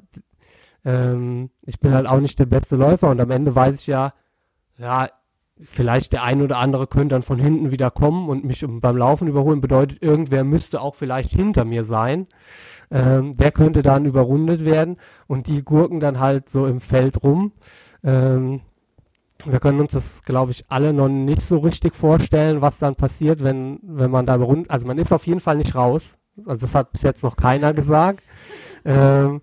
ähm, 0.83 1.49
ich 1.65 1.79
bin 1.79 1.93
halt 1.93 2.07
auch 2.07 2.19
nicht 2.19 2.37
der 2.39 2.45
beste 2.45 2.75
Läufer 2.75 3.09
und 3.09 3.21
am 3.21 3.31
Ende 3.31 3.55
weiß 3.55 3.79
ich 3.79 3.87
ja, 3.87 4.13
ja, 4.81 5.09
vielleicht 5.59 6.13
der 6.13 6.23
ein 6.23 6.41
oder 6.41 6.57
andere 6.57 6.87
könnte 6.87 7.13
dann 7.13 7.21
von 7.21 7.37
hinten 7.37 7.71
wieder 7.71 7.91
kommen 7.91 8.29
und 8.29 8.43
mich 8.43 8.65
beim 8.67 8.97
Laufen 8.97 9.27
überholen. 9.27 9.61
Bedeutet, 9.61 10.01
irgendwer 10.01 10.43
müsste 10.43 10.81
auch 10.81 10.95
vielleicht 10.95 11.31
hinter 11.31 11.65
mir 11.65 11.85
sein. 11.85 12.27
Ähm, 12.89 13.37
der 13.37 13.51
könnte 13.51 13.83
dann 13.83 14.05
überrundet 14.05 14.65
werden 14.65 14.97
und 15.27 15.47
die 15.47 15.63
gurken 15.63 15.99
dann 15.99 16.19
halt 16.19 16.49
so 16.49 16.65
im 16.65 16.81
Feld 16.81 17.23
rum. 17.23 17.53
Ähm, 18.03 18.61
wir 19.45 19.59
können 19.59 19.79
uns 19.79 19.93
das, 19.93 20.23
glaube 20.23 20.51
ich, 20.51 20.65
alle 20.69 20.93
noch 20.93 21.07
nicht 21.09 21.41
so 21.41 21.59
richtig 21.59 21.95
vorstellen, 21.95 22.61
was 22.61 22.79
dann 22.79 22.95
passiert, 22.95 23.43
wenn, 23.43 23.79
wenn 23.83 24.11
man 24.11 24.25
da 24.25 24.35
überrundet. 24.35 24.69
Also 24.69 24.87
man 24.87 24.97
ist 24.97 25.13
auf 25.13 25.25
jeden 25.25 25.39
Fall 25.39 25.57
nicht 25.57 25.75
raus. 25.75 26.17
Also 26.45 26.65
das 26.65 26.75
hat 26.75 26.91
bis 26.91 27.01
jetzt 27.03 27.23
noch 27.23 27.35
keiner 27.35 27.73
gesagt. 27.73 28.23
Ähm, 28.83 29.41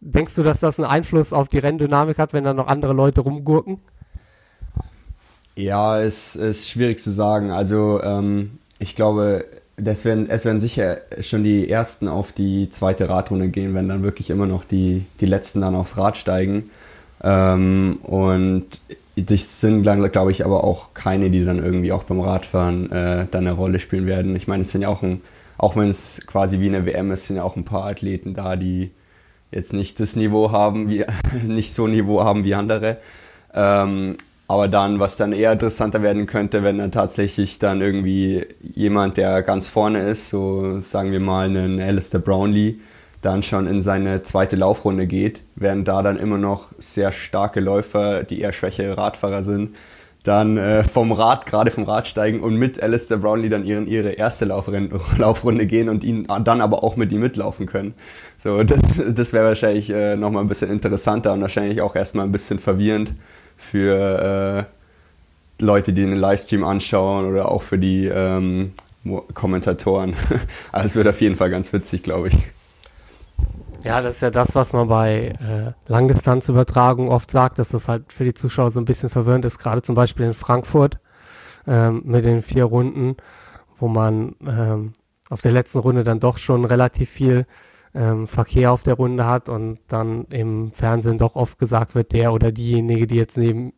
denkst 0.00 0.34
du, 0.34 0.42
dass 0.42 0.60
das 0.60 0.78
einen 0.78 0.88
Einfluss 0.88 1.32
auf 1.32 1.48
die 1.48 1.58
Renndynamik 1.58 2.18
hat, 2.18 2.32
wenn 2.32 2.44
da 2.44 2.54
noch 2.54 2.66
andere 2.66 2.92
Leute 2.92 3.22
rumgurken? 3.22 3.80
Ja, 5.54 6.00
es 6.00 6.34
ist 6.34 6.70
schwierig 6.70 6.98
zu 6.98 7.10
sagen. 7.10 7.50
Also 7.50 8.00
ähm, 8.02 8.58
ich 8.78 8.94
glaube, 8.94 9.44
das 9.76 10.04
werden, 10.04 10.28
es 10.30 10.44
werden 10.44 10.60
sicher 10.60 11.00
schon 11.20 11.44
die 11.44 11.68
ersten 11.68 12.08
auf 12.08 12.32
die 12.32 12.68
zweite 12.68 13.08
Radrunde 13.08 13.48
gehen, 13.48 13.74
wenn 13.74 13.88
dann 13.88 14.02
wirklich 14.02 14.30
immer 14.30 14.46
noch 14.46 14.64
die, 14.64 15.04
die 15.20 15.26
letzten 15.26 15.60
dann 15.60 15.74
aufs 15.74 15.96
Rad 15.98 16.16
steigen. 16.16 16.70
Ähm, 17.22 17.98
und 18.02 18.66
das 19.16 19.60
sind, 19.60 19.82
glaube 19.82 20.30
ich, 20.30 20.44
aber 20.44 20.64
auch 20.64 20.94
keine, 20.94 21.30
die 21.30 21.44
dann 21.44 21.62
irgendwie 21.62 21.92
auch 21.92 22.04
beim 22.04 22.20
Radfahren 22.20 22.90
äh, 22.90 23.26
dann 23.30 23.46
eine 23.46 23.52
Rolle 23.52 23.78
spielen 23.78 24.06
werden. 24.06 24.34
Ich 24.36 24.48
meine, 24.48 24.62
es 24.62 24.72
sind 24.72 24.82
ja 24.82 24.88
auch 24.88 25.02
ein, 25.02 25.20
auch 25.58 25.76
wenn 25.76 25.90
es 25.90 26.22
quasi 26.26 26.60
wie 26.60 26.68
eine 26.68 26.86
WM 26.86 27.10
ist, 27.10 27.26
sind 27.26 27.36
ja 27.36 27.44
auch 27.44 27.56
ein 27.56 27.64
paar 27.64 27.84
Athleten 27.84 28.32
da, 28.32 28.56
die 28.56 28.90
jetzt 29.50 29.74
nicht 29.74 30.00
das 30.00 30.16
Niveau 30.16 30.50
haben, 30.50 30.88
wie 30.88 31.04
nicht 31.46 31.74
so 31.74 31.86
Niveau 31.86 32.24
haben 32.24 32.44
wie 32.44 32.54
andere. 32.54 32.98
Ähm, 33.54 34.16
aber 34.52 34.68
dann, 34.68 35.00
was 35.00 35.16
dann 35.16 35.32
eher 35.32 35.50
interessanter 35.52 36.02
werden 36.02 36.26
könnte, 36.26 36.62
wenn 36.62 36.76
dann 36.76 36.92
tatsächlich 36.92 37.58
dann 37.58 37.80
irgendwie 37.80 38.44
jemand, 38.60 39.16
der 39.16 39.42
ganz 39.42 39.66
vorne 39.66 40.00
ist, 40.00 40.28
so 40.28 40.78
sagen 40.78 41.10
wir 41.10 41.20
mal 41.20 41.46
einen 41.46 41.80
Alistair 41.80 42.20
Brownlee, 42.20 42.76
dann 43.22 43.42
schon 43.42 43.66
in 43.66 43.80
seine 43.80 44.22
zweite 44.22 44.56
Laufrunde 44.56 45.06
geht, 45.06 45.42
während 45.56 45.88
da 45.88 46.02
dann 46.02 46.18
immer 46.18 46.36
noch 46.36 46.68
sehr 46.76 47.12
starke 47.12 47.60
Läufer, 47.60 48.24
die 48.24 48.42
eher 48.42 48.52
schwächere 48.52 48.98
Radfahrer 48.98 49.42
sind, 49.42 49.74
dann 50.22 50.58
äh, 50.58 50.84
vom 50.84 51.12
Rad, 51.12 51.46
gerade 51.46 51.70
vom 51.70 51.84
Rad 51.84 52.06
steigen 52.06 52.40
und 52.40 52.56
mit 52.56 52.82
Alistair 52.82 53.16
Brownlee 53.16 53.48
dann 53.48 53.64
ihren, 53.64 53.86
ihre 53.86 54.10
erste 54.10 54.44
Laufrunde, 55.16 55.66
gehen 55.66 55.88
und 55.88 56.04
ihn 56.04 56.26
dann 56.44 56.60
aber 56.60 56.84
auch 56.84 56.96
mit 56.96 57.10
ihm 57.10 57.20
mitlaufen 57.20 57.64
können. 57.64 57.94
So, 58.36 58.62
das, 58.64 58.80
das 59.14 59.32
wäre 59.32 59.46
wahrscheinlich 59.46 59.88
äh, 59.88 60.14
nochmal 60.14 60.44
ein 60.44 60.48
bisschen 60.48 60.70
interessanter 60.70 61.32
und 61.32 61.40
wahrscheinlich 61.40 61.80
auch 61.80 61.96
erstmal 61.96 62.26
ein 62.26 62.32
bisschen 62.32 62.58
verwirrend 62.58 63.14
für 63.62 64.68
äh, 65.58 65.62
Leute, 65.64 65.92
die 65.92 66.02
den 66.02 66.16
Livestream 66.16 66.64
anschauen 66.64 67.26
oder 67.26 67.50
auch 67.50 67.62
für 67.62 67.78
die 67.78 68.06
ähm, 68.06 68.70
Kommentatoren. 69.34 70.14
Also 70.72 70.86
es 70.86 70.96
wird 70.96 71.08
auf 71.08 71.20
jeden 71.20 71.36
Fall 71.36 71.50
ganz 71.50 71.72
witzig, 71.72 72.02
glaube 72.02 72.28
ich. 72.28 72.36
Ja, 73.84 74.00
das 74.00 74.16
ist 74.16 74.22
ja 74.22 74.30
das, 74.30 74.54
was 74.54 74.72
man 74.72 74.88
bei 74.88 75.34
äh, 75.40 75.72
Langdistanzübertragung 75.90 77.08
oft 77.08 77.30
sagt, 77.30 77.58
dass 77.58 77.70
das 77.70 77.88
halt 77.88 78.12
für 78.12 78.24
die 78.24 78.34
Zuschauer 78.34 78.70
so 78.70 78.80
ein 78.80 78.84
bisschen 78.84 79.10
verwirrend 79.10 79.44
ist, 79.44 79.58
gerade 79.58 79.82
zum 79.82 79.94
Beispiel 79.94 80.26
in 80.26 80.34
Frankfurt 80.34 80.98
ähm, 81.66 82.02
mit 82.04 82.24
den 82.24 82.42
vier 82.42 82.64
Runden, 82.64 83.16
wo 83.78 83.88
man 83.88 84.36
ähm, 84.46 84.92
auf 85.30 85.42
der 85.42 85.52
letzten 85.52 85.78
Runde 85.78 86.04
dann 86.04 86.20
doch 86.20 86.38
schon 86.38 86.64
relativ 86.64 87.10
viel 87.10 87.46
ähm, 87.94 88.26
Verkehr 88.26 88.72
auf 88.72 88.82
der 88.82 88.94
Runde 88.94 89.26
hat 89.26 89.48
und 89.48 89.78
dann 89.88 90.24
im 90.26 90.72
Fernsehen 90.72 91.18
doch 91.18 91.36
oft 91.36 91.58
gesagt 91.58 91.94
wird, 91.94 92.12
der 92.12 92.32
oder 92.32 92.52
diejenige, 92.52 93.06
die 93.06 93.16
jetzt 93.16 93.36
neben 93.36 93.74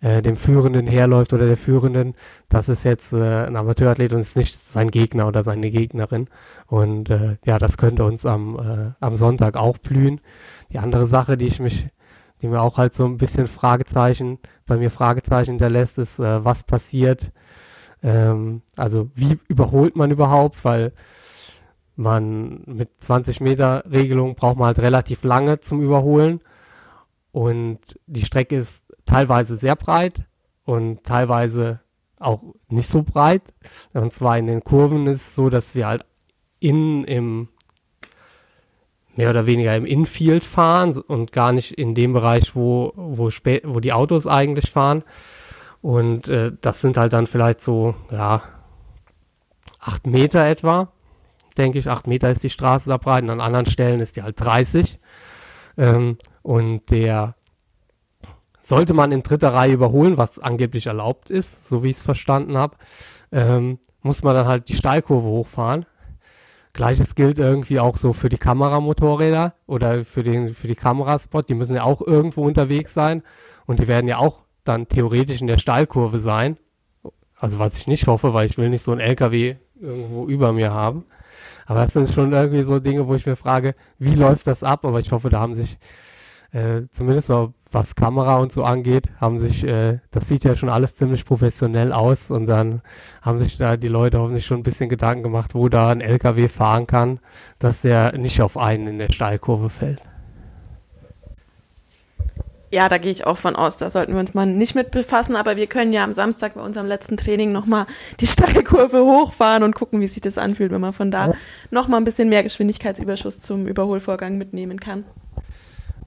äh, 0.00 0.22
dem 0.22 0.36
Führenden 0.36 0.86
herläuft 0.86 1.32
oder 1.32 1.46
der 1.46 1.56
Führenden, 1.56 2.14
das 2.48 2.68
ist 2.68 2.84
jetzt 2.84 3.12
äh, 3.12 3.46
ein 3.46 3.56
Amateurathlet 3.56 4.12
und 4.12 4.20
ist 4.20 4.36
nicht 4.36 4.60
sein 4.60 4.90
Gegner 4.90 5.28
oder 5.28 5.44
seine 5.44 5.70
Gegnerin. 5.70 6.28
Und 6.66 7.10
äh, 7.10 7.36
ja, 7.44 7.58
das 7.58 7.76
könnte 7.76 8.04
uns 8.04 8.26
am, 8.26 8.58
äh, 8.58 8.92
am 9.00 9.16
Sonntag 9.16 9.56
auch 9.56 9.78
blühen. 9.78 10.20
Die 10.72 10.78
andere 10.78 11.06
Sache, 11.06 11.36
die 11.36 11.46
ich 11.46 11.60
mich, 11.60 11.86
die 12.40 12.48
mir 12.48 12.60
auch 12.60 12.78
halt 12.78 12.94
so 12.94 13.04
ein 13.04 13.18
bisschen 13.18 13.46
Fragezeichen, 13.46 14.38
bei 14.66 14.76
mir 14.76 14.90
Fragezeichen 14.90 15.52
hinterlässt, 15.52 15.98
ist, 15.98 16.18
äh, 16.18 16.44
was 16.44 16.64
passiert, 16.64 17.30
ähm, 18.02 18.62
also 18.76 19.10
wie 19.14 19.38
überholt 19.48 19.96
man 19.96 20.10
überhaupt, 20.10 20.64
weil 20.64 20.92
man 21.96 22.62
mit 22.66 22.90
20 23.00 23.40
Meter 23.40 23.84
Regelung 23.90 24.34
braucht 24.34 24.58
man 24.58 24.66
halt 24.66 24.78
relativ 24.78 25.24
lange 25.24 25.60
zum 25.60 25.82
Überholen 25.82 26.40
und 27.32 27.78
die 28.06 28.24
Strecke 28.24 28.56
ist 28.56 28.84
teilweise 29.04 29.56
sehr 29.56 29.76
breit 29.76 30.22
und 30.64 31.04
teilweise 31.04 31.80
auch 32.18 32.42
nicht 32.68 32.88
so 32.88 33.02
breit. 33.02 33.42
Und 33.94 34.12
zwar 34.12 34.38
in 34.38 34.46
den 34.46 34.62
Kurven 34.62 35.06
ist 35.06 35.28
es 35.28 35.34
so, 35.34 35.50
dass 35.50 35.74
wir 35.74 35.86
halt 35.86 36.04
innen 36.60 37.04
im 37.04 37.48
mehr 39.14 39.30
oder 39.30 39.46
weniger 39.46 39.76
im 39.76 39.84
Infield 39.84 40.44
fahren 40.44 40.96
und 40.96 41.32
gar 41.32 41.52
nicht 41.52 41.72
in 41.72 41.94
dem 41.94 42.14
Bereich, 42.14 42.56
wo, 42.56 42.92
wo, 42.96 43.28
spät, 43.30 43.62
wo 43.66 43.80
die 43.80 43.92
Autos 43.92 44.26
eigentlich 44.26 44.70
fahren. 44.70 45.04
Und 45.82 46.28
äh, 46.28 46.52
das 46.60 46.80
sind 46.80 46.96
halt 46.96 47.12
dann 47.12 47.26
vielleicht 47.26 47.60
so, 47.60 47.94
ja, 48.10 48.42
acht 49.80 50.06
Meter 50.06 50.46
etwa, 50.46 50.92
denke 51.54 51.78
ich. 51.78 51.88
Acht 51.88 52.06
Meter 52.06 52.30
ist 52.30 52.42
die 52.42 52.50
Straße 52.50 52.88
da 52.88 52.96
breit 52.96 53.24
und 53.24 53.30
an 53.30 53.40
anderen 53.40 53.66
Stellen 53.66 54.00
ist 54.00 54.16
die 54.16 54.22
halt 54.22 54.40
30. 54.40 54.98
Ähm, 55.78 56.18
und 56.42 56.90
der 56.90 57.34
sollte 58.62 58.94
man 58.94 59.12
in 59.12 59.22
dritter 59.22 59.52
Reihe 59.52 59.72
überholen, 59.72 60.18
was 60.18 60.38
angeblich 60.38 60.86
erlaubt 60.86 61.30
ist, 61.30 61.68
so 61.68 61.82
wie 61.82 61.90
ich 61.90 61.96
es 61.96 62.02
verstanden 62.02 62.56
habe, 62.56 62.76
ähm, 63.32 63.78
muss 64.02 64.22
man 64.22 64.34
dann 64.34 64.46
halt 64.46 64.68
die 64.68 64.76
Steilkurve 64.76 65.26
hochfahren. 65.26 65.86
Gleiches 66.72 67.14
gilt 67.14 67.38
irgendwie 67.38 67.80
auch 67.80 67.96
so 67.96 68.12
für 68.12 68.28
die 68.28 68.38
Kameramotorräder 68.38 69.54
oder 69.66 70.04
für 70.04 70.22
den 70.22 70.54
für 70.54 70.68
die 70.68 70.74
Kameraspot. 70.74 71.48
Die 71.48 71.54
müssen 71.54 71.76
ja 71.76 71.82
auch 71.82 72.00
irgendwo 72.00 72.44
unterwegs 72.44 72.94
sein 72.94 73.22
und 73.66 73.78
die 73.78 73.88
werden 73.88 74.08
ja 74.08 74.16
auch 74.16 74.40
dann 74.64 74.88
theoretisch 74.88 75.40
in 75.40 75.48
der 75.48 75.58
Steilkurve 75.58 76.18
sein. 76.18 76.56
Also 77.38 77.58
was 77.58 77.76
ich 77.76 77.88
nicht 77.88 78.06
hoffe, 78.06 78.32
weil 78.32 78.46
ich 78.46 78.56
will 78.56 78.70
nicht 78.70 78.84
so 78.84 78.92
ein 78.92 79.00
LKW 79.00 79.56
irgendwo 79.78 80.26
über 80.26 80.52
mir 80.52 80.72
haben. 80.72 81.04
Aber 81.72 81.84
das 81.84 81.94
sind 81.94 82.10
schon 82.10 82.34
irgendwie 82.34 82.64
so 82.64 82.80
Dinge, 82.80 83.08
wo 83.08 83.14
ich 83.14 83.24
mir 83.24 83.34
frage, 83.34 83.74
wie 83.98 84.14
läuft 84.14 84.46
das 84.46 84.62
ab? 84.62 84.84
Aber 84.84 85.00
ich 85.00 85.10
hoffe, 85.10 85.30
da 85.30 85.40
haben 85.40 85.54
sich 85.54 85.78
äh, 86.50 86.82
zumindest 86.90 87.30
mal 87.30 87.54
was 87.70 87.94
Kamera 87.94 88.36
und 88.36 88.52
so 88.52 88.62
angeht, 88.62 89.04
haben 89.18 89.40
sich, 89.40 89.64
äh, 89.64 90.00
das 90.10 90.28
sieht 90.28 90.44
ja 90.44 90.54
schon 90.54 90.68
alles 90.68 90.96
ziemlich 90.96 91.24
professionell 91.24 91.94
aus 91.94 92.30
und 92.30 92.44
dann 92.44 92.82
haben 93.22 93.38
sich 93.38 93.56
da 93.56 93.78
die 93.78 93.88
Leute 93.88 94.18
hoffentlich 94.18 94.44
schon 94.44 94.60
ein 94.60 94.62
bisschen 94.62 94.90
Gedanken 94.90 95.22
gemacht, 95.22 95.54
wo 95.54 95.70
da 95.70 95.88
ein 95.88 96.02
LKW 96.02 96.48
fahren 96.48 96.86
kann, 96.86 97.20
dass 97.58 97.80
der 97.80 98.18
nicht 98.18 98.42
auf 98.42 98.58
einen 98.58 98.88
in 98.88 98.98
der 98.98 99.10
Steilkurve 99.10 99.70
fällt. 99.70 100.02
Ja, 102.72 102.88
da 102.88 102.96
gehe 102.96 103.12
ich 103.12 103.26
auch 103.26 103.36
von 103.36 103.54
aus. 103.54 103.76
Da 103.76 103.90
sollten 103.90 104.14
wir 104.14 104.20
uns 104.20 104.32
mal 104.32 104.46
nicht 104.46 104.74
mit 104.74 104.90
befassen. 104.92 105.36
Aber 105.36 105.56
wir 105.56 105.66
können 105.66 105.92
ja 105.92 106.04
am 106.04 106.14
Samstag 106.14 106.54
bei 106.54 106.62
unserem 106.62 106.86
letzten 106.86 107.18
Training 107.18 107.52
nochmal 107.52 107.84
die 108.18 108.26
Steilkurve 108.28 109.04
hochfahren 109.04 109.62
und 109.62 109.74
gucken, 109.74 110.00
wie 110.00 110.08
sich 110.08 110.22
das 110.22 110.38
anfühlt, 110.38 110.72
wenn 110.72 110.80
man 110.80 110.94
von 110.94 111.10
da 111.10 111.32
nochmal 111.70 112.00
ein 112.00 112.04
bisschen 112.04 112.30
mehr 112.30 112.42
Geschwindigkeitsüberschuss 112.42 113.42
zum 113.42 113.66
Überholvorgang 113.66 114.38
mitnehmen 114.38 114.80
kann. 114.80 115.04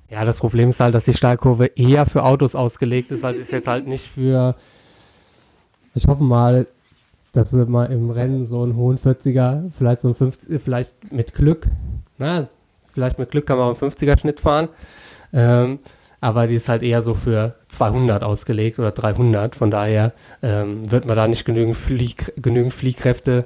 Ja, 0.10 0.26
das 0.26 0.40
Problem 0.40 0.70
ist 0.70 0.80
halt, 0.80 0.96
dass 0.96 1.06
die 1.06 1.14
Steilkurve 1.14 1.68
eher 1.68 2.08
für 2.08 2.24
Autos 2.24 2.56
ausgelegt 2.56 3.12
ist, 3.12 3.24
als 3.24 3.38
ist 3.38 3.52
jetzt 3.52 3.68
halt 3.68 3.86
nicht 3.86 4.08
für. 4.08 4.56
Ich 5.94 6.08
hoffe 6.08 6.24
mal, 6.24 6.68
dass 7.32 7.54
wir 7.54 7.68
mal 7.68 7.86
im 7.92 8.10
Rennen 8.10 8.48
so 8.48 8.64
einen 8.64 8.76
hohen 8.76 8.98
40er, 8.98 9.72
vielleicht 9.72 10.02
so 10.02 10.08
ein 10.08 10.16
50, 10.16 10.60
vielleicht 10.60 11.12
mit 11.12 11.34
Glück, 11.34 11.68
na, 12.18 12.48
vielleicht 12.86 13.20
mit 13.20 13.30
Glück 13.30 13.46
kann 13.46 13.58
man 13.58 13.68
auch 13.72 13.82
einen 13.82 13.92
50er 13.92 14.18
Schnitt 14.20 14.40
fahren. 14.40 14.70
Ähm, 15.32 15.80
aber 16.26 16.48
die 16.48 16.56
ist 16.56 16.70
halt 16.70 16.82
eher 16.82 17.04
so 17.04 17.14
für 17.14 17.54
200 17.68 18.24
ausgelegt 18.24 18.80
oder 18.80 18.90
300. 18.90 19.56
Von 19.56 19.70
daher 19.70 20.12
ähm, 20.42 20.90
wird 20.92 21.06
man 21.06 21.16
da 21.16 21.28
nicht 21.28 21.46
genügend, 21.46 21.78
Flieg, 21.78 22.34
genügend 22.42 22.74
Fliehkräfte 22.74 23.46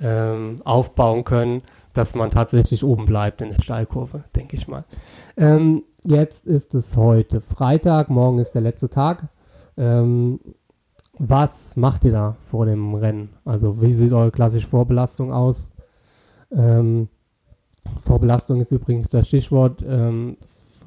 ähm, 0.00 0.62
aufbauen 0.64 1.24
können, 1.24 1.62
dass 1.92 2.14
man 2.14 2.30
tatsächlich 2.30 2.84
oben 2.84 3.04
bleibt 3.04 3.42
in 3.42 3.48
der 3.50 3.60
Steilkurve, 3.60 4.22
denke 4.36 4.54
ich 4.54 4.68
mal. 4.68 4.84
Ähm, 5.36 5.82
jetzt 6.04 6.46
ist 6.46 6.72
es 6.76 6.96
heute 6.96 7.40
Freitag, 7.40 8.10
morgen 8.10 8.38
ist 8.38 8.52
der 8.52 8.62
letzte 8.62 8.88
Tag. 8.88 9.24
Ähm, 9.76 10.38
was 11.18 11.74
macht 11.74 12.04
ihr 12.04 12.12
da 12.12 12.36
vor 12.38 12.64
dem 12.64 12.94
Rennen? 12.94 13.30
Also 13.44 13.82
wie 13.82 13.92
sieht 13.92 14.12
eure 14.12 14.30
klassische 14.30 14.68
Vorbelastung 14.68 15.32
aus? 15.32 15.66
Ähm, 16.52 17.08
Vorbelastung 17.98 18.60
ist 18.60 18.70
übrigens 18.70 19.08
das 19.08 19.26
Stichwort. 19.26 19.82
Ähm, 19.84 20.36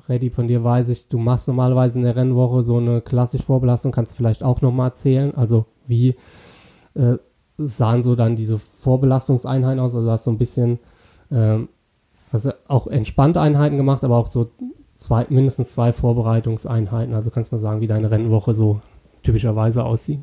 Freddy, 0.07 0.29
von 0.29 0.47
dir 0.47 0.63
weiß 0.63 0.87
ich, 0.87 1.09
du 1.09 1.17
machst 1.17 1.49
normalerweise 1.49 1.99
in 1.99 2.05
der 2.05 2.15
Rennwoche 2.15 2.63
so 2.63 2.77
eine 2.77 3.01
klassische 3.01 3.43
Vorbelastung, 3.43 3.91
kannst 3.91 4.13
du 4.13 4.15
vielleicht 4.15 4.41
auch 4.41 4.61
nochmal 4.61 4.87
erzählen? 4.87 5.35
Also 5.35 5.65
wie 5.85 6.15
äh, 6.93 7.17
sahen 7.57 8.03
so 8.03 8.15
dann 8.15 8.37
diese 8.37 8.57
Vorbelastungseinheiten 8.57 9.81
aus? 9.81 9.93
Also 9.93 10.07
du 10.07 10.11
hast 10.11 10.23
so 10.23 10.31
ein 10.31 10.37
bisschen, 10.37 10.79
ähm, 11.29 11.67
hast 12.31 12.47
auch 12.69 12.87
entspannte 12.87 13.41
Einheiten 13.41 13.75
gemacht, 13.75 14.05
aber 14.05 14.15
auch 14.15 14.27
so 14.27 14.49
zwei, 14.95 15.25
mindestens 15.27 15.71
zwei 15.71 15.91
Vorbereitungseinheiten. 15.91 17.13
Also 17.13 17.29
kannst 17.29 17.51
du 17.51 17.57
mal 17.57 17.61
sagen, 17.61 17.81
wie 17.81 17.87
deine 17.87 18.09
Rennwoche 18.09 18.55
so 18.55 18.79
typischerweise 19.23 19.83
aussieht? 19.83 20.21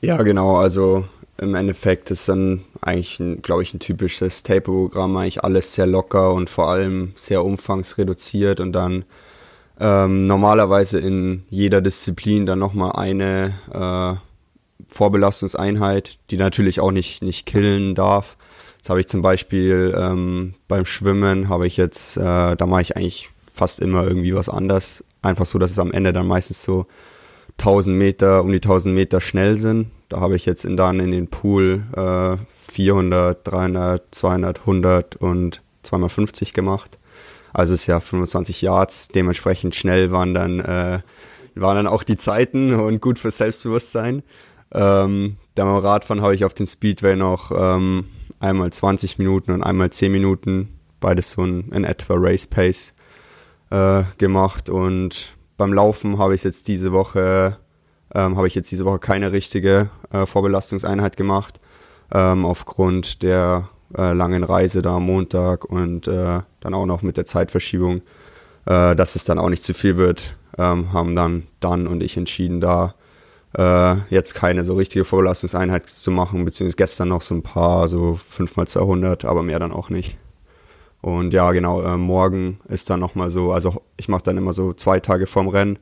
Ja, 0.00 0.20
genau. 0.24 0.56
Also 0.56 1.04
im 1.38 1.54
Endeffekt 1.54 2.10
ist 2.10 2.28
dann 2.28 2.62
eigentlich, 2.86 3.20
glaube 3.42 3.62
ich, 3.62 3.74
ein 3.74 3.80
typisches 3.80 4.42
Tape-Programm, 4.42 5.16
eigentlich 5.16 5.42
alles 5.42 5.74
sehr 5.74 5.86
locker 5.86 6.32
und 6.32 6.50
vor 6.50 6.68
allem 6.68 7.12
sehr 7.16 7.44
umfangsreduziert 7.44 8.60
und 8.60 8.72
dann 8.72 9.04
ähm, 9.80 10.24
normalerweise 10.24 11.00
in 11.00 11.44
jeder 11.50 11.80
Disziplin 11.80 12.46
dann 12.46 12.58
nochmal 12.58 12.92
eine 12.92 13.54
äh, 13.72 14.20
Vorbelastungseinheit, 14.88 16.18
die 16.30 16.36
natürlich 16.36 16.80
auch 16.80 16.92
nicht, 16.92 17.22
nicht 17.22 17.46
killen 17.46 17.94
darf. 17.94 18.36
Jetzt 18.76 18.90
habe 18.90 19.00
ich 19.00 19.08
zum 19.08 19.22
Beispiel 19.22 19.94
ähm, 19.98 20.54
beim 20.68 20.84
Schwimmen 20.84 21.48
habe 21.48 21.66
ich 21.66 21.76
jetzt, 21.76 22.16
äh, 22.16 22.54
da 22.54 22.66
mache 22.66 22.82
ich 22.82 22.96
eigentlich 22.96 23.30
fast 23.52 23.80
immer 23.80 24.06
irgendwie 24.06 24.34
was 24.34 24.48
anders. 24.48 25.04
Einfach 25.22 25.46
so, 25.46 25.58
dass 25.58 25.70
es 25.70 25.78
am 25.78 25.92
Ende 25.92 26.12
dann 26.12 26.26
meistens 26.26 26.62
so 26.62 26.86
1000 27.58 27.96
Meter, 27.96 28.42
um 28.42 28.50
die 28.50 28.56
1000 28.56 28.94
Meter 28.94 29.20
schnell 29.20 29.56
sind. 29.56 29.90
Da 30.08 30.20
habe 30.20 30.36
ich 30.36 30.46
jetzt 30.46 30.64
in, 30.64 30.76
dann 30.76 31.00
in 31.00 31.10
den 31.10 31.28
Pool 31.28 31.84
äh, 31.96 32.36
400, 32.72 33.46
300, 33.46 34.14
200, 34.14 34.60
100 34.60 35.16
und 35.16 35.62
2x50 35.84 36.54
gemacht. 36.54 36.98
Also 37.52 37.74
es 37.74 37.82
ist 37.82 37.86
ja 37.86 38.00
25 38.00 38.62
Yards, 38.62 39.08
dementsprechend 39.08 39.74
schnell 39.74 40.10
waren 40.10 40.34
dann, 40.34 40.60
äh, 40.60 41.00
waren 41.54 41.76
dann 41.76 41.86
auch 41.86 42.02
die 42.02 42.16
Zeiten 42.16 42.74
und 42.74 43.00
gut 43.00 43.18
für 43.18 43.30
Selbstbewusstsein. 43.30 44.24
Ähm, 44.72 45.36
dann 45.54 45.68
beim 45.68 45.76
Radfahren 45.76 46.22
habe 46.22 46.34
ich 46.34 46.44
auf 46.44 46.54
den 46.54 46.66
Speedway 46.66 47.14
noch 47.14 47.52
ähm, 47.56 48.06
einmal 48.40 48.72
20 48.72 49.18
Minuten 49.18 49.52
und 49.52 49.62
einmal 49.62 49.90
10 49.90 50.10
Minuten, 50.10 50.80
beides 50.98 51.30
so 51.30 51.44
in 51.44 51.84
etwa 51.84 52.14
Race 52.16 52.48
Pace 52.48 52.92
äh, 53.70 54.02
gemacht 54.18 54.68
und 54.68 55.33
beim 55.56 55.72
Laufen 55.72 56.18
habe 56.18 56.34
ich 56.34 56.44
jetzt 56.44 56.68
diese 56.68 56.92
Woche 56.92 57.58
ähm, 58.14 58.36
habe 58.36 58.46
ich 58.46 58.54
jetzt 58.54 58.70
diese 58.70 58.84
Woche 58.84 58.98
keine 58.98 59.32
richtige 59.32 59.90
äh, 60.12 60.26
Vorbelastungseinheit 60.26 61.16
gemacht 61.16 61.60
ähm, 62.12 62.44
aufgrund 62.44 63.22
der 63.22 63.68
äh, 63.96 64.12
langen 64.12 64.44
Reise 64.44 64.82
da 64.82 64.96
am 64.96 65.06
Montag 65.06 65.64
und 65.64 66.06
äh, 66.06 66.40
dann 66.60 66.74
auch 66.74 66.86
noch 66.86 67.02
mit 67.02 67.16
der 67.16 67.26
Zeitverschiebung, 67.26 68.02
äh, 68.66 68.94
dass 68.94 69.16
es 69.16 69.24
dann 69.24 69.38
auch 69.38 69.50
nicht 69.50 69.62
zu 69.62 69.74
viel 69.74 69.96
wird, 69.96 70.36
ähm, 70.58 70.92
haben 70.92 71.14
dann 71.14 71.44
Dan 71.60 71.86
und 71.86 72.02
ich 72.02 72.16
entschieden, 72.16 72.60
da 72.60 72.94
äh, 73.56 73.96
jetzt 74.10 74.34
keine 74.34 74.64
so 74.64 74.74
richtige 74.74 75.04
Vorbelastungseinheit 75.04 75.88
zu 75.88 76.10
machen, 76.10 76.44
beziehungsweise 76.44 76.76
gestern 76.76 77.08
noch 77.08 77.22
so 77.22 77.34
ein 77.34 77.42
paar, 77.42 77.88
so 77.88 78.18
5x200, 78.36 79.26
aber 79.26 79.42
mehr 79.42 79.58
dann 79.58 79.72
auch 79.72 79.90
nicht. 79.90 80.18
Und 81.04 81.34
ja, 81.34 81.52
genau, 81.52 81.82
äh, 81.82 81.98
morgen 81.98 82.60
ist 82.66 82.88
dann 82.88 82.98
nochmal 82.98 83.28
so, 83.28 83.52
also 83.52 83.82
ich 83.98 84.08
mache 84.08 84.22
dann 84.22 84.38
immer 84.38 84.54
so 84.54 84.72
zwei 84.72 85.00
Tage 85.00 85.26
vorm 85.26 85.48
Rennen, 85.48 85.78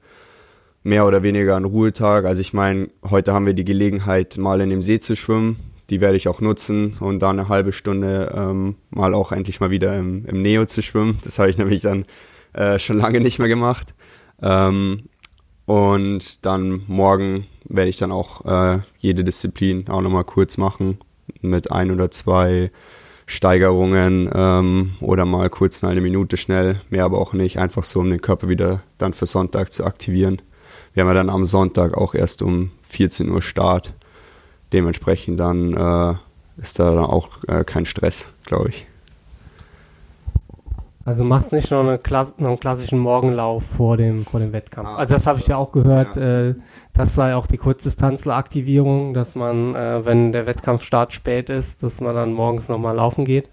mehr 0.83 1.07
oder 1.07 1.23
weniger 1.23 1.55
ein 1.57 1.65
Ruhetag. 1.65 2.25
Also 2.25 2.41
ich 2.41 2.53
meine, 2.53 2.89
heute 3.09 3.33
haben 3.33 3.47
wir 3.47 3.55
die 3.55 3.65
Gelegenheit, 3.65 4.37
mal 4.37 4.61
in 4.61 4.69
dem 4.69 4.83
See 4.83 4.99
zu 4.99 5.15
schwimmen. 5.15 5.61
Die 5.91 6.01
werde 6.01 6.17
ich 6.17 6.27
auch 6.27 6.41
nutzen 6.41 6.95
und 6.99 7.23
da 7.23 7.31
eine 7.31 7.49
halbe 7.49 7.73
Stunde 7.73 8.35
ähm, 8.37 8.75
mal 8.91 9.15
auch 9.15 9.31
endlich 9.31 9.61
mal 9.61 9.71
wieder 9.71 9.97
im, 9.97 10.27
im 10.27 10.43
Neo 10.43 10.65
zu 10.65 10.83
schwimmen. 10.83 11.21
Das 11.23 11.39
habe 11.39 11.51
ich 11.51 11.57
nämlich 11.57 11.83
dann 11.83 12.05
äh, 12.53 12.81
schon 12.81 12.99
lange 12.99 13.21
nicht 13.21 13.39
mehr 13.39 13.47
gemacht. 13.47 13.95
Ähm, 14.43 15.05
und 15.67 16.45
dann 16.45 16.83
morgen 16.89 17.47
werde 17.69 17.91
ich 17.91 17.97
dann 17.97 18.11
auch 18.11 18.45
äh, 18.45 18.81
jede 18.99 19.23
Disziplin 19.23 19.89
auch 19.89 20.01
nochmal 20.01 20.25
kurz 20.25 20.57
machen 20.57 20.99
mit 21.43 21.71
ein 21.71 21.93
oder 21.93 22.11
zwei 22.11 22.73
Steigerungen 23.27 24.31
ähm, 24.33 24.95
oder 25.01 25.25
mal 25.25 25.51
kurz 25.51 25.83
eine 25.85 26.01
Minute 26.01 26.37
schnell, 26.37 26.81
mehr 26.91 27.05
aber 27.05 27.19
auch 27.19 27.33
nicht, 27.33 27.59
einfach 27.59 27.85
so, 27.85 28.01
um 28.01 28.11
den 28.11 28.21
Körper 28.21 28.49
wieder 28.49 28.83
dann 28.99 29.13
für 29.15 29.27
Sonntag 29.27 29.73
zu 29.73 29.85
aktivieren. 29.85 30.43
Wir 30.95 31.03
haben 31.03 31.09
ja 31.09 31.15
dann 31.15 31.31
am 31.31 31.45
Sonntag 31.45 31.97
auch 31.97 32.15
erst 32.15 32.43
um 32.43 32.71
14 32.89 33.31
Uhr 33.31 33.43
Start. 33.43 33.95
Dementsprechend 34.73 35.41
dann 35.41 35.75
äh, 35.75 36.15
ist 36.61 36.79
da 36.79 36.93
dann 36.95 37.05
auch 37.05 37.45
äh, 37.49 37.65
kein 37.65 37.87
Stress, 37.87 38.33
glaube 38.45 38.71
ich. 38.71 38.87
Also 41.05 41.25
machst 41.25 41.53
nicht 41.53 41.71
noch, 41.71 41.81
eine 41.81 41.99
Klass 41.99 42.37
noch 42.39 42.49
einen 42.49 42.61
klassischen 42.61 42.99
Morgenlauf 42.99 43.65
vor 43.65 43.97
dem, 43.97 44.25
vor 44.25 44.39
dem 44.39 44.53
Wettkampf. 44.53 44.89
Ah, 44.89 44.97
also 44.97 45.15
das 45.15 45.27
habe 45.27 45.41
ich 45.41 45.47
ja 45.49 45.57
auch 45.57 45.73
gehört, 45.73 46.15
ja. 46.17 46.51
äh, 46.51 46.55
das 46.93 47.15
sei 47.15 47.35
auch 47.35 47.47
die 47.49 47.57
Kurzdistanzler-Aktivierung, 47.57 49.13
dass 49.13 49.35
man, 49.35 49.75
äh, 49.75 50.05
wenn 50.05 50.31
der 50.31 50.47
Wettkampfstart 50.47 51.13
spät 51.13 51.51
ist, 51.51 51.83
dass 51.83 52.01
man 52.01 52.15
dann 52.15 52.33
morgens 52.33 52.69
nochmal 52.69 52.95
laufen 52.95 53.25
geht. 53.25 53.49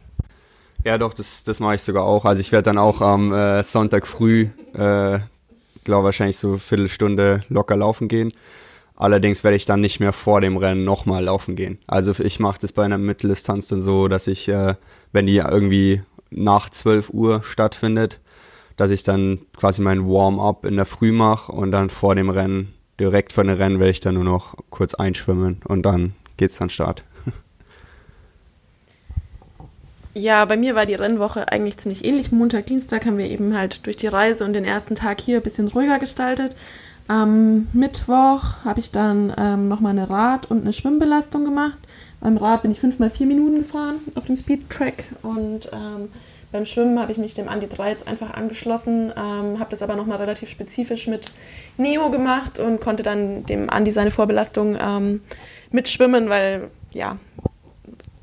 Ja, 0.85 0.97
doch, 0.97 1.13
das, 1.13 1.43
das 1.43 1.59
mache 1.59 1.75
ich 1.75 1.81
sogar 1.81 2.03
auch. 2.03 2.23
Also 2.25 2.39
ich 2.39 2.51
werde 2.51 2.65
dann 2.65 2.77
auch 2.77 3.01
am 3.01 3.33
äh, 3.33 3.63
Sonntag 3.63 4.05
früh, 4.05 4.49
äh, 4.73 5.19
glaube 5.83 6.05
wahrscheinlich 6.05 6.37
so 6.37 6.49
eine 6.49 6.59
Viertelstunde 6.59 7.43
locker 7.49 7.75
laufen 7.75 8.07
gehen. 8.07 8.31
Allerdings 8.95 9.43
werde 9.43 9.57
ich 9.57 9.65
dann 9.65 9.81
nicht 9.81 9.99
mehr 9.99 10.13
vor 10.13 10.41
dem 10.41 10.57
Rennen 10.57 10.83
nochmal 10.83 11.23
laufen 11.23 11.55
gehen. 11.55 11.79
Also 11.87 12.13
ich 12.19 12.39
mache 12.39 12.59
das 12.61 12.73
bei 12.73 12.83
einer 12.83 12.97
Mitteldistanz 12.97 13.69
dann 13.69 13.81
so, 13.81 14.07
dass 14.07 14.27
ich, 14.27 14.47
äh, 14.49 14.75
wenn 15.13 15.25
die 15.25 15.37
irgendwie 15.37 16.03
nach 16.31 16.69
12 16.69 17.09
Uhr 17.09 17.43
stattfindet, 17.43 18.19
dass 18.77 18.91
ich 18.91 19.03
dann 19.03 19.39
quasi 19.57 19.81
mein 19.81 20.07
Warm-up 20.07 20.65
in 20.65 20.75
der 20.75 20.85
Früh 20.85 21.11
mache 21.11 21.51
und 21.51 21.71
dann 21.71 21.89
vor 21.89 22.15
dem 22.15 22.29
Rennen, 22.29 22.73
direkt 22.99 23.33
vor 23.33 23.43
dem 23.43 23.55
Rennen 23.55 23.79
werde 23.79 23.91
ich 23.91 23.99
dann 23.99 24.15
nur 24.15 24.23
noch 24.23 24.55
kurz 24.69 24.93
einschwimmen 24.93 25.61
und 25.67 25.83
dann 25.83 26.13
geht's 26.37 26.57
dann 26.57 26.69
Start. 26.69 27.03
Ja, 30.15 30.43
bei 30.45 30.57
mir 30.57 30.73
war 30.75 30.87
die 30.87 30.95
Rennwoche 30.95 31.49
eigentlich 31.51 31.77
ziemlich 31.77 32.03
ähnlich. 32.03 32.31
Montag, 32.31 32.65
Dienstag 32.65 33.05
haben 33.05 33.17
wir 33.17 33.27
eben 33.27 33.55
halt 33.55 33.85
durch 33.85 33.95
die 33.95 34.07
Reise 34.07 34.43
und 34.43 34.53
den 34.53 34.65
ersten 34.65 34.95
Tag 34.95 35.21
hier 35.21 35.37
ein 35.37 35.43
bisschen 35.43 35.67
ruhiger 35.67 35.99
gestaltet. 35.99 36.55
Am 37.07 37.67
Mittwoch 37.73 38.65
habe 38.65 38.79
ich 38.79 38.91
dann 38.91 39.33
ähm, 39.37 39.67
nochmal 39.67 39.91
eine 39.91 40.09
Rad- 40.09 40.49
und 40.51 40.61
eine 40.61 40.73
Schwimmbelastung 40.73 41.45
gemacht. 41.45 41.77
Beim 42.21 42.37
Rad 42.37 42.61
bin 42.63 42.71
ich 42.71 42.79
fünfmal 42.79 43.09
vier 43.09 43.27
Minuten 43.27 43.59
gefahren 43.59 43.99
auf 44.15 44.25
dem 44.25 44.35
Speedtrack 44.35 45.05
und 45.21 45.71
ähm, 45.71 46.09
beim 46.51 46.65
Schwimmen 46.65 46.99
habe 46.99 47.11
ich 47.11 47.17
mich 47.17 47.35
dem 47.35 47.47
Andi 47.47 47.69
3 47.69 47.91
jetzt 47.91 48.07
einfach 48.07 48.31
angeschlossen, 48.31 49.13
ähm, 49.15 49.59
habe 49.59 49.69
das 49.69 49.83
aber 49.83 49.95
nochmal 49.95 50.17
relativ 50.17 50.49
spezifisch 50.49 51.07
mit 51.07 51.31
Neo 51.77 52.09
gemacht 52.09 52.59
und 52.59 52.81
konnte 52.81 53.03
dann 53.03 53.45
dem 53.45 53.69
Andi 53.69 53.91
seine 53.91 54.11
Vorbelastung 54.11 54.75
ähm, 54.81 55.21
mitschwimmen, 55.71 56.29
weil 56.29 56.71
ja, 56.91 57.17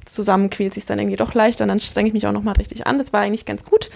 zusammen 0.04 0.50
quält 0.50 0.74
sich 0.74 0.84
dann 0.86 0.98
irgendwie 0.98 1.16
doch 1.16 1.34
leichter 1.34 1.64
und 1.64 1.68
dann 1.68 1.80
strenge 1.80 2.08
ich 2.08 2.14
mich 2.14 2.26
auch 2.26 2.32
nochmal 2.32 2.54
richtig 2.54 2.86
an. 2.86 2.98
Das 2.98 3.12
war 3.12 3.20
eigentlich 3.20 3.44
ganz 3.44 3.64
gut. 3.64 3.90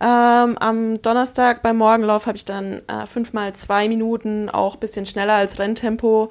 Ähm, 0.00 0.58
am 0.58 1.00
Donnerstag 1.00 1.62
beim 1.62 1.76
Morgenlauf 1.78 2.26
habe 2.26 2.36
ich 2.36 2.44
dann 2.44 2.82
äh, 2.88 3.06
fünfmal 3.06 3.54
zwei 3.54 3.88
Minuten, 3.88 4.50
auch 4.50 4.74
ein 4.74 4.80
bisschen 4.80 5.06
schneller 5.06 5.34
als 5.34 5.58
Renntempo 5.58 6.30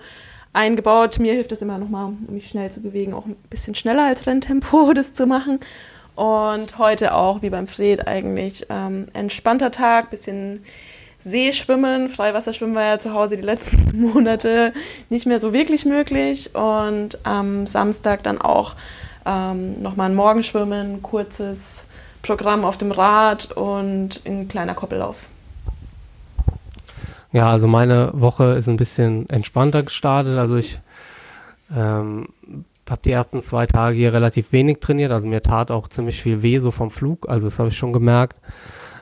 eingebaut. 0.56 1.20
Mir 1.20 1.34
hilft 1.34 1.52
das 1.52 1.62
immer 1.62 1.78
nochmal, 1.78 2.14
mich 2.28 2.48
schnell 2.48 2.72
zu 2.72 2.82
bewegen, 2.82 3.14
auch 3.14 3.26
ein 3.26 3.36
bisschen 3.50 3.76
schneller 3.76 4.06
als 4.06 4.26
Renntempo 4.26 4.94
das 4.96 5.14
zu 5.14 5.28
machen. 5.28 5.60
Und 6.16 6.78
heute 6.78 7.14
auch, 7.14 7.42
wie 7.42 7.50
beim 7.50 7.68
Fred, 7.68 8.08
eigentlich 8.08 8.68
ähm, 8.70 9.08
entspannter 9.14 9.72
Tag, 9.72 10.10
bisschen 10.10 10.64
Seeschwimmen, 11.20 12.08
Freiwasserschwimmen 12.08 12.76
war 12.76 12.84
ja 12.84 13.00
zu 13.00 13.14
Hause 13.14 13.36
die 13.36 13.42
letzten 13.42 14.00
Monate 14.14 14.74
nicht 15.10 15.26
mehr 15.26 15.40
so 15.40 15.54
wirklich 15.54 15.86
möglich. 15.86 16.56
Und 16.56 17.20
am 17.26 17.68
Samstag 17.68 18.24
dann 18.24 18.40
auch 18.40 18.76
ähm, 19.26 19.82
nochmal 19.82 20.10
ein 20.10 20.16
Morgenschwimmen, 20.16 21.02
kurzes 21.02 21.88
Programm 22.22 22.64
auf 22.64 22.78
dem 22.78 22.92
Rad 22.92 23.52
und 23.52 24.22
ein 24.26 24.48
kleiner 24.48 24.74
Koppellauf. 24.74 25.28
Ja, 27.36 27.50
also 27.52 27.68
meine 27.68 28.12
Woche 28.14 28.54
ist 28.54 28.70
ein 28.70 28.78
bisschen 28.78 29.28
entspannter 29.30 29.84
gestartet. 29.84 30.38
Also 30.38 30.56
ich 30.56 30.80
ähm, 31.70 32.30
habe 32.90 33.02
die 33.04 33.12
ersten 33.12 33.42
zwei 33.42 33.66
Tage 33.66 33.98
hier 33.98 34.14
relativ 34.14 34.54
wenig 34.54 34.80
trainiert. 34.80 35.12
Also 35.12 35.28
mir 35.28 35.42
tat 35.42 35.70
auch 35.70 35.90
ziemlich 35.90 36.22
viel 36.22 36.44
weh 36.44 36.60
so 36.60 36.72
vom 36.72 36.92
Flug. 36.92 37.28
Also 37.28 37.48
das 37.48 37.60
habe 37.60 37.68
ich 37.68 37.78
schon 37.78 37.92
gemerkt. 37.92 38.40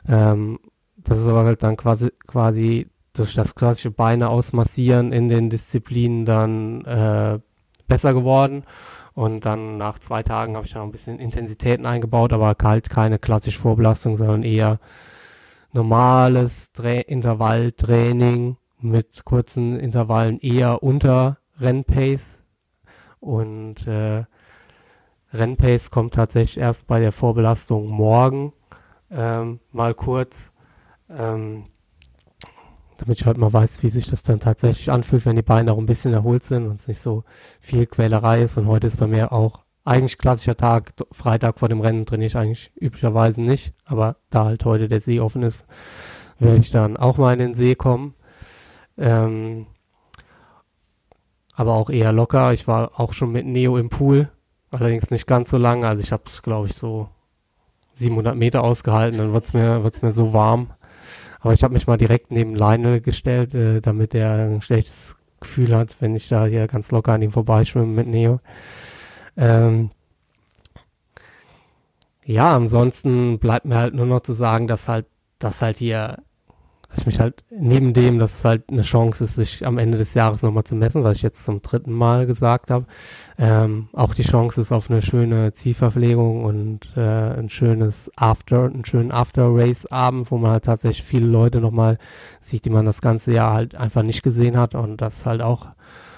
Ähm, 0.08 0.58
das 0.96 1.20
ist 1.20 1.28
aber 1.28 1.44
halt 1.44 1.62
dann 1.62 1.76
quasi 1.76 2.10
quasi 2.26 2.88
durch 3.12 3.34
das 3.34 3.54
klassische 3.54 3.92
Beine 3.92 4.28
ausmassieren 4.30 5.12
in 5.12 5.28
den 5.28 5.48
Disziplinen 5.48 6.24
dann 6.24 6.84
äh, 6.86 7.38
besser 7.86 8.14
geworden. 8.14 8.64
Und 9.12 9.46
dann 9.46 9.78
nach 9.78 10.00
zwei 10.00 10.24
Tagen 10.24 10.56
habe 10.56 10.66
ich 10.66 10.72
dann 10.72 10.82
noch 10.82 10.88
ein 10.88 10.92
bisschen 10.92 11.20
Intensitäten 11.20 11.86
eingebaut, 11.86 12.32
aber 12.32 12.56
halt 12.64 12.90
keine 12.90 13.20
klassische 13.20 13.60
Vorbelastung, 13.60 14.16
sondern 14.16 14.42
eher 14.42 14.80
normales 15.74 16.72
Tra 16.72 17.00
Intervalltraining 17.00 18.56
mit 18.80 19.24
kurzen 19.24 19.78
Intervallen 19.78 20.38
eher 20.38 20.82
unter 20.82 21.38
Rennpace. 21.60 22.42
Und 23.20 23.86
äh, 23.86 24.24
Rennpace 25.32 25.90
kommt 25.90 26.14
tatsächlich 26.14 26.58
erst 26.58 26.86
bei 26.86 27.00
der 27.00 27.12
Vorbelastung 27.12 27.88
morgen 27.88 28.52
ähm, 29.10 29.60
mal 29.72 29.94
kurz. 29.94 30.52
Ähm, 31.08 31.66
damit 32.98 33.20
ich 33.20 33.26
halt 33.26 33.38
mal 33.38 33.52
weiß, 33.52 33.82
wie 33.82 33.88
sich 33.88 34.08
das 34.08 34.22
dann 34.22 34.38
tatsächlich 34.38 34.90
anfühlt, 34.90 35.26
wenn 35.26 35.36
die 35.36 35.42
Beine 35.42 35.72
auch 35.72 35.78
ein 35.78 35.86
bisschen 35.86 36.12
erholt 36.12 36.44
sind 36.44 36.66
und 36.66 36.76
es 36.76 36.86
nicht 36.86 37.00
so 37.00 37.24
viel 37.60 37.86
Quälerei 37.86 38.42
ist. 38.42 38.56
Und 38.56 38.66
heute 38.66 38.86
ist 38.86 38.98
bei 38.98 39.08
mir 39.08 39.32
auch 39.32 39.64
eigentlich 39.84 40.18
klassischer 40.18 40.56
Tag, 40.56 40.92
Freitag 41.12 41.58
vor 41.58 41.68
dem 41.68 41.80
Rennen 41.80 42.06
trainiere 42.06 42.26
ich 42.26 42.36
eigentlich 42.36 42.72
üblicherweise 42.80 43.42
nicht, 43.42 43.74
aber 43.84 44.16
da 44.30 44.46
halt 44.46 44.64
heute 44.64 44.88
der 44.88 45.00
See 45.00 45.20
offen 45.20 45.42
ist, 45.42 45.66
werde 46.38 46.60
ich 46.60 46.70
dann 46.70 46.96
auch 46.96 47.18
mal 47.18 47.34
in 47.34 47.38
den 47.38 47.54
See 47.54 47.74
kommen. 47.74 48.14
Ähm, 48.96 49.66
aber 51.54 51.74
auch 51.74 51.90
eher 51.90 52.12
locker. 52.12 52.52
Ich 52.52 52.66
war 52.66 52.98
auch 52.98 53.12
schon 53.12 53.30
mit 53.30 53.46
Neo 53.46 53.76
im 53.76 53.88
Pool, 53.88 54.30
allerdings 54.70 55.10
nicht 55.10 55.26
ganz 55.26 55.50
so 55.50 55.58
lange. 55.58 55.86
Also 55.86 56.02
ich 56.02 56.12
habe 56.12 56.24
es, 56.26 56.42
glaube 56.42 56.68
ich, 56.68 56.74
so 56.74 57.08
700 57.92 58.36
Meter 58.36 58.62
ausgehalten, 58.64 59.18
dann 59.18 59.32
wird's 59.32 59.52
mir, 59.52 59.84
wird's 59.84 60.02
mir 60.02 60.12
so 60.12 60.32
warm. 60.32 60.70
Aber 61.40 61.52
ich 61.52 61.62
habe 61.62 61.74
mich 61.74 61.86
mal 61.86 61.98
direkt 61.98 62.30
neben 62.30 62.54
Lionel 62.54 63.00
gestellt, 63.00 63.54
äh, 63.54 63.80
damit 63.80 64.14
er 64.14 64.32
ein 64.32 64.62
schlechtes 64.62 65.14
Gefühl 65.40 65.76
hat, 65.76 65.94
wenn 66.00 66.16
ich 66.16 66.28
da 66.28 66.46
hier 66.46 66.66
ganz 66.66 66.90
locker 66.90 67.12
an 67.12 67.22
ihm 67.22 67.32
vorbeischwimme 67.32 67.86
mit 67.86 68.06
Neo. 68.06 68.40
Ähm, 69.36 69.90
ja, 72.26 72.56
ansonsten 72.56 73.38
bleibt 73.38 73.66
mir 73.66 73.76
halt 73.76 73.94
nur 73.94 74.06
noch 74.06 74.20
zu 74.20 74.32
sagen, 74.32 74.66
dass 74.66 74.88
halt, 74.88 75.06
dass 75.38 75.60
halt 75.60 75.76
hier, 75.76 76.18
dass 76.88 76.98
ich 77.00 77.06
mich 77.06 77.20
halt 77.20 77.44
neben 77.50 77.92
dem, 77.92 78.18
dass 78.18 78.38
es 78.38 78.44
halt 78.44 78.70
eine 78.70 78.80
Chance 78.82 79.24
ist, 79.24 79.34
sich 79.34 79.66
am 79.66 79.76
Ende 79.76 79.98
des 79.98 80.14
Jahres 80.14 80.42
nochmal 80.42 80.64
zu 80.64 80.74
messen, 80.74 81.04
was 81.04 81.16
ich 81.16 81.22
jetzt 81.22 81.44
zum 81.44 81.60
dritten 81.60 81.92
Mal 81.92 82.26
gesagt 82.26 82.70
habe, 82.70 82.86
ähm, 83.38 83.88
auch 83.92 84.14
die 84.14 84.22
Chance 84.22 84.60
ist 84.62 84.72
auf 84.72 84.90
eine 84.90 85.02
schöne 85.02 85.52
Zielverpflegung 85.52 86.44
und 86.44 86.90
äh, 86.96 87.00
ein 87.00 87.50
schönes 87.50 88.10
After, 88.16 88.64
einen 88.64 88.86
schönen 88.86 89.12
After-Race-Abend, 89.12 90.30
wo 90.30 90.38
man 90.38 90.52
halt 90.52 90.64
tatsächlich 90.64 91.02
viele 91.02 91.26
Leute 91.26 91.60
nochmal 91.60 91.98
sieht, 92.40 92.64
die 92.64 92.70
man 92.70 92.86
das 92.86 93.02
ganze 93.02 93.32
Jahr 93.32 93.52
halt 93.52 93.74
einfach 93.74 94.02
nicht 94.02 94.22
gesehen 94.22 94.56
hat 94.56 94.74
und 94.74 95.02
das 95.02 95.26
halt 95.26 95.42
auch 95.42 95.66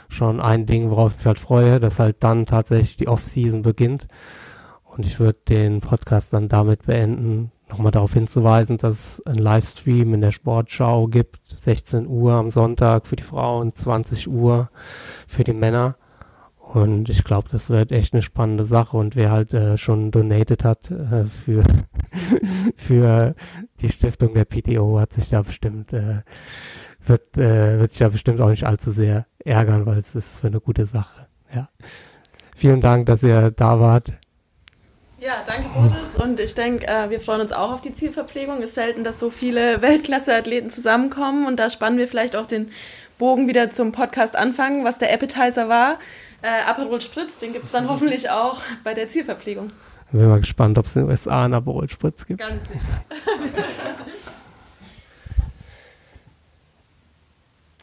schon 0.08 0.40
ein 0.40 0.66
Ding, 0.66 0.90
worauf 0.90 1.12
ich 1.12 1.18
mich 1.18 1.26
halt 1.26 1.38
freue, 1.38 1.80
dass 1.80 1.98
halt 1.98 2.16
dann 2.20 2.46
tatsächlich 2.46 2.96
die 2.96 3.08
Off-Season 3.08 3.62
beginnt. 3.62 4.06
Und 4.84 5.04
ich 5.04 5.20
würde 5.20 5.38
den 5.48 5.80
Podcast 5.80 6.32
dann 6.32 6.48
damit 6.48 6.86
beenden, 6.86 7.52
nochmal 7.68 7.92
darauf 7.92 8.14
hinzuweisen, 8.14 8.78
dass 8.78 9.18
es 9.18 9.26
einen 9.26 9.38
Livestream 9.38 10.14
in 10.14 10.20
der 10.20 10.30
Sportschau 10.30 11.08
gibt, 11.08 11.40
16 11.46 12.06
Uhr 12.06 12.32
am 12.32 12.50
Sonntag 12.50 13.06
für 13.06 13.16
die 13.16 13.22
Frauen, 13.22 13.74
20 13.74 14.28
Uhr 14.28 14.70
für 15.26 15.44
die 15.44 15.52
Männer. 15.52 15.96
Und 16.72 17.08
ich 17.08 17.24
glaube, 17.24 17.48
das 17.50 17.70
wird 17.70 17.92
echt 17.92 18.12
eine 18.12 18.22
spannende 18.22 18.64
Sache. 18.64 18.96
Und 18.96 19.14
wer 19.16 19.30
halt 19.30 19.54
äh, 19.54 19.78
schon 19.78 20.10
donated 20.10 20.64
hat 20.64 20.90
äh, 20.90 21.24
für, 21.24 21.62
für 22.76 23.34
die 23.80 23.88
Stiftung 23.88 24.34
der 24.34 24.46
PTO, 24.46 24.98
hat 24.98 25.12
sich 25.12 25.28
da 25.28 25.42
bestimmt, 25.42 25.92
äh, 25.92 26.22
wird, 27.04 27.38
äh, 27.38 27.78
wird 27.80 27.92
sich 27.92 28.00
da 28.00 28.08
bestimmt 28.08 28.40
auch 28.40 28.50
nicht 28.50 28.64
allzu 28.64 28.90
sehr 28.90 29.26
ärgern, 29.46 29.86
weil 29.86 29.98
es 29.98 30.14
ist 30.14 30.40
für 30.40 30.48
eine 30.48 30.60
gute 30.60 30.86
Sache. 30.86 31.26
Ja. 31.54 31.68
Vielen 32.56 32.80
Dank, 32.80 33.06
dass 33.06 33.22
ihr 33.22 33.50
da 33.50 33.80
wart. 33.80 34.12
Ja, 35.18 35.42
danke 35.46 35.68
Boris. 35.70 36.14
Und 36.22 36.38
ich 36.40 36.54
denke, 36.54 36.86
äh, 36.86 37.08
wir 37.08 37.20
freuen 37.20 37.40
uns 37.40 37.52
auch 37.52 37.72
auf 37.72 37.80
die 37.80 37.92
Zielverpflegung. 37.92 38.58
Es 38.58 38.70
ist 38.70 38.74
selten, 38.74 39.02
dass 39.02 39.18
so 39.18 39.30
viele 39.30 39.80
Weltklasse-Athleten 39.80 40.70
zusammenkommen. 40.70 41.46
Und 41.46 41.56
da 41.56 41.70
spannen 41.70 41.98
wir 41.98 42.06
vielleicht 42.08 42.36
auch 42.36 42.46
den 42.46 42.70
Bogen 43.18 43.48
wieder 43.48 43.70
zum 43.70 43.92
Podcast 43.92 44.36
anfangen, 44.36 44.84
was 44.84 44.98
der 44.98 45.12
Appetizer 45.12 45.68
war. 45.68 45.98
Äh, 46.42 46.68
Aperol 46.68 47.00
Spritz, 47.00 47.38
den 47.38 47.52
gibt 47.52 47.64
es 47.64 47.72
dann 47.72 47.88
hoffentlich 47.88 48.30
auch 48.30 48.60
bei 48.84 48.94
der 48.94 49.08
Zielverpflegung. 49.08 49.70
Bin 50.12 50.28
mal 50.28 50.40
gespannt, 50.40 50.78
ob 50.78 50.86
es 50.86 50.94
in 50.94 51.02
den 51.02 51.10
USA 51.10 51.44
einen 51.44 51.54
Aperol 51.54 51.88
Spritz 51.90 52.26
gibt. 52.26 52.40
Ganz 52.40 52.68
sicher. 52.68 52.78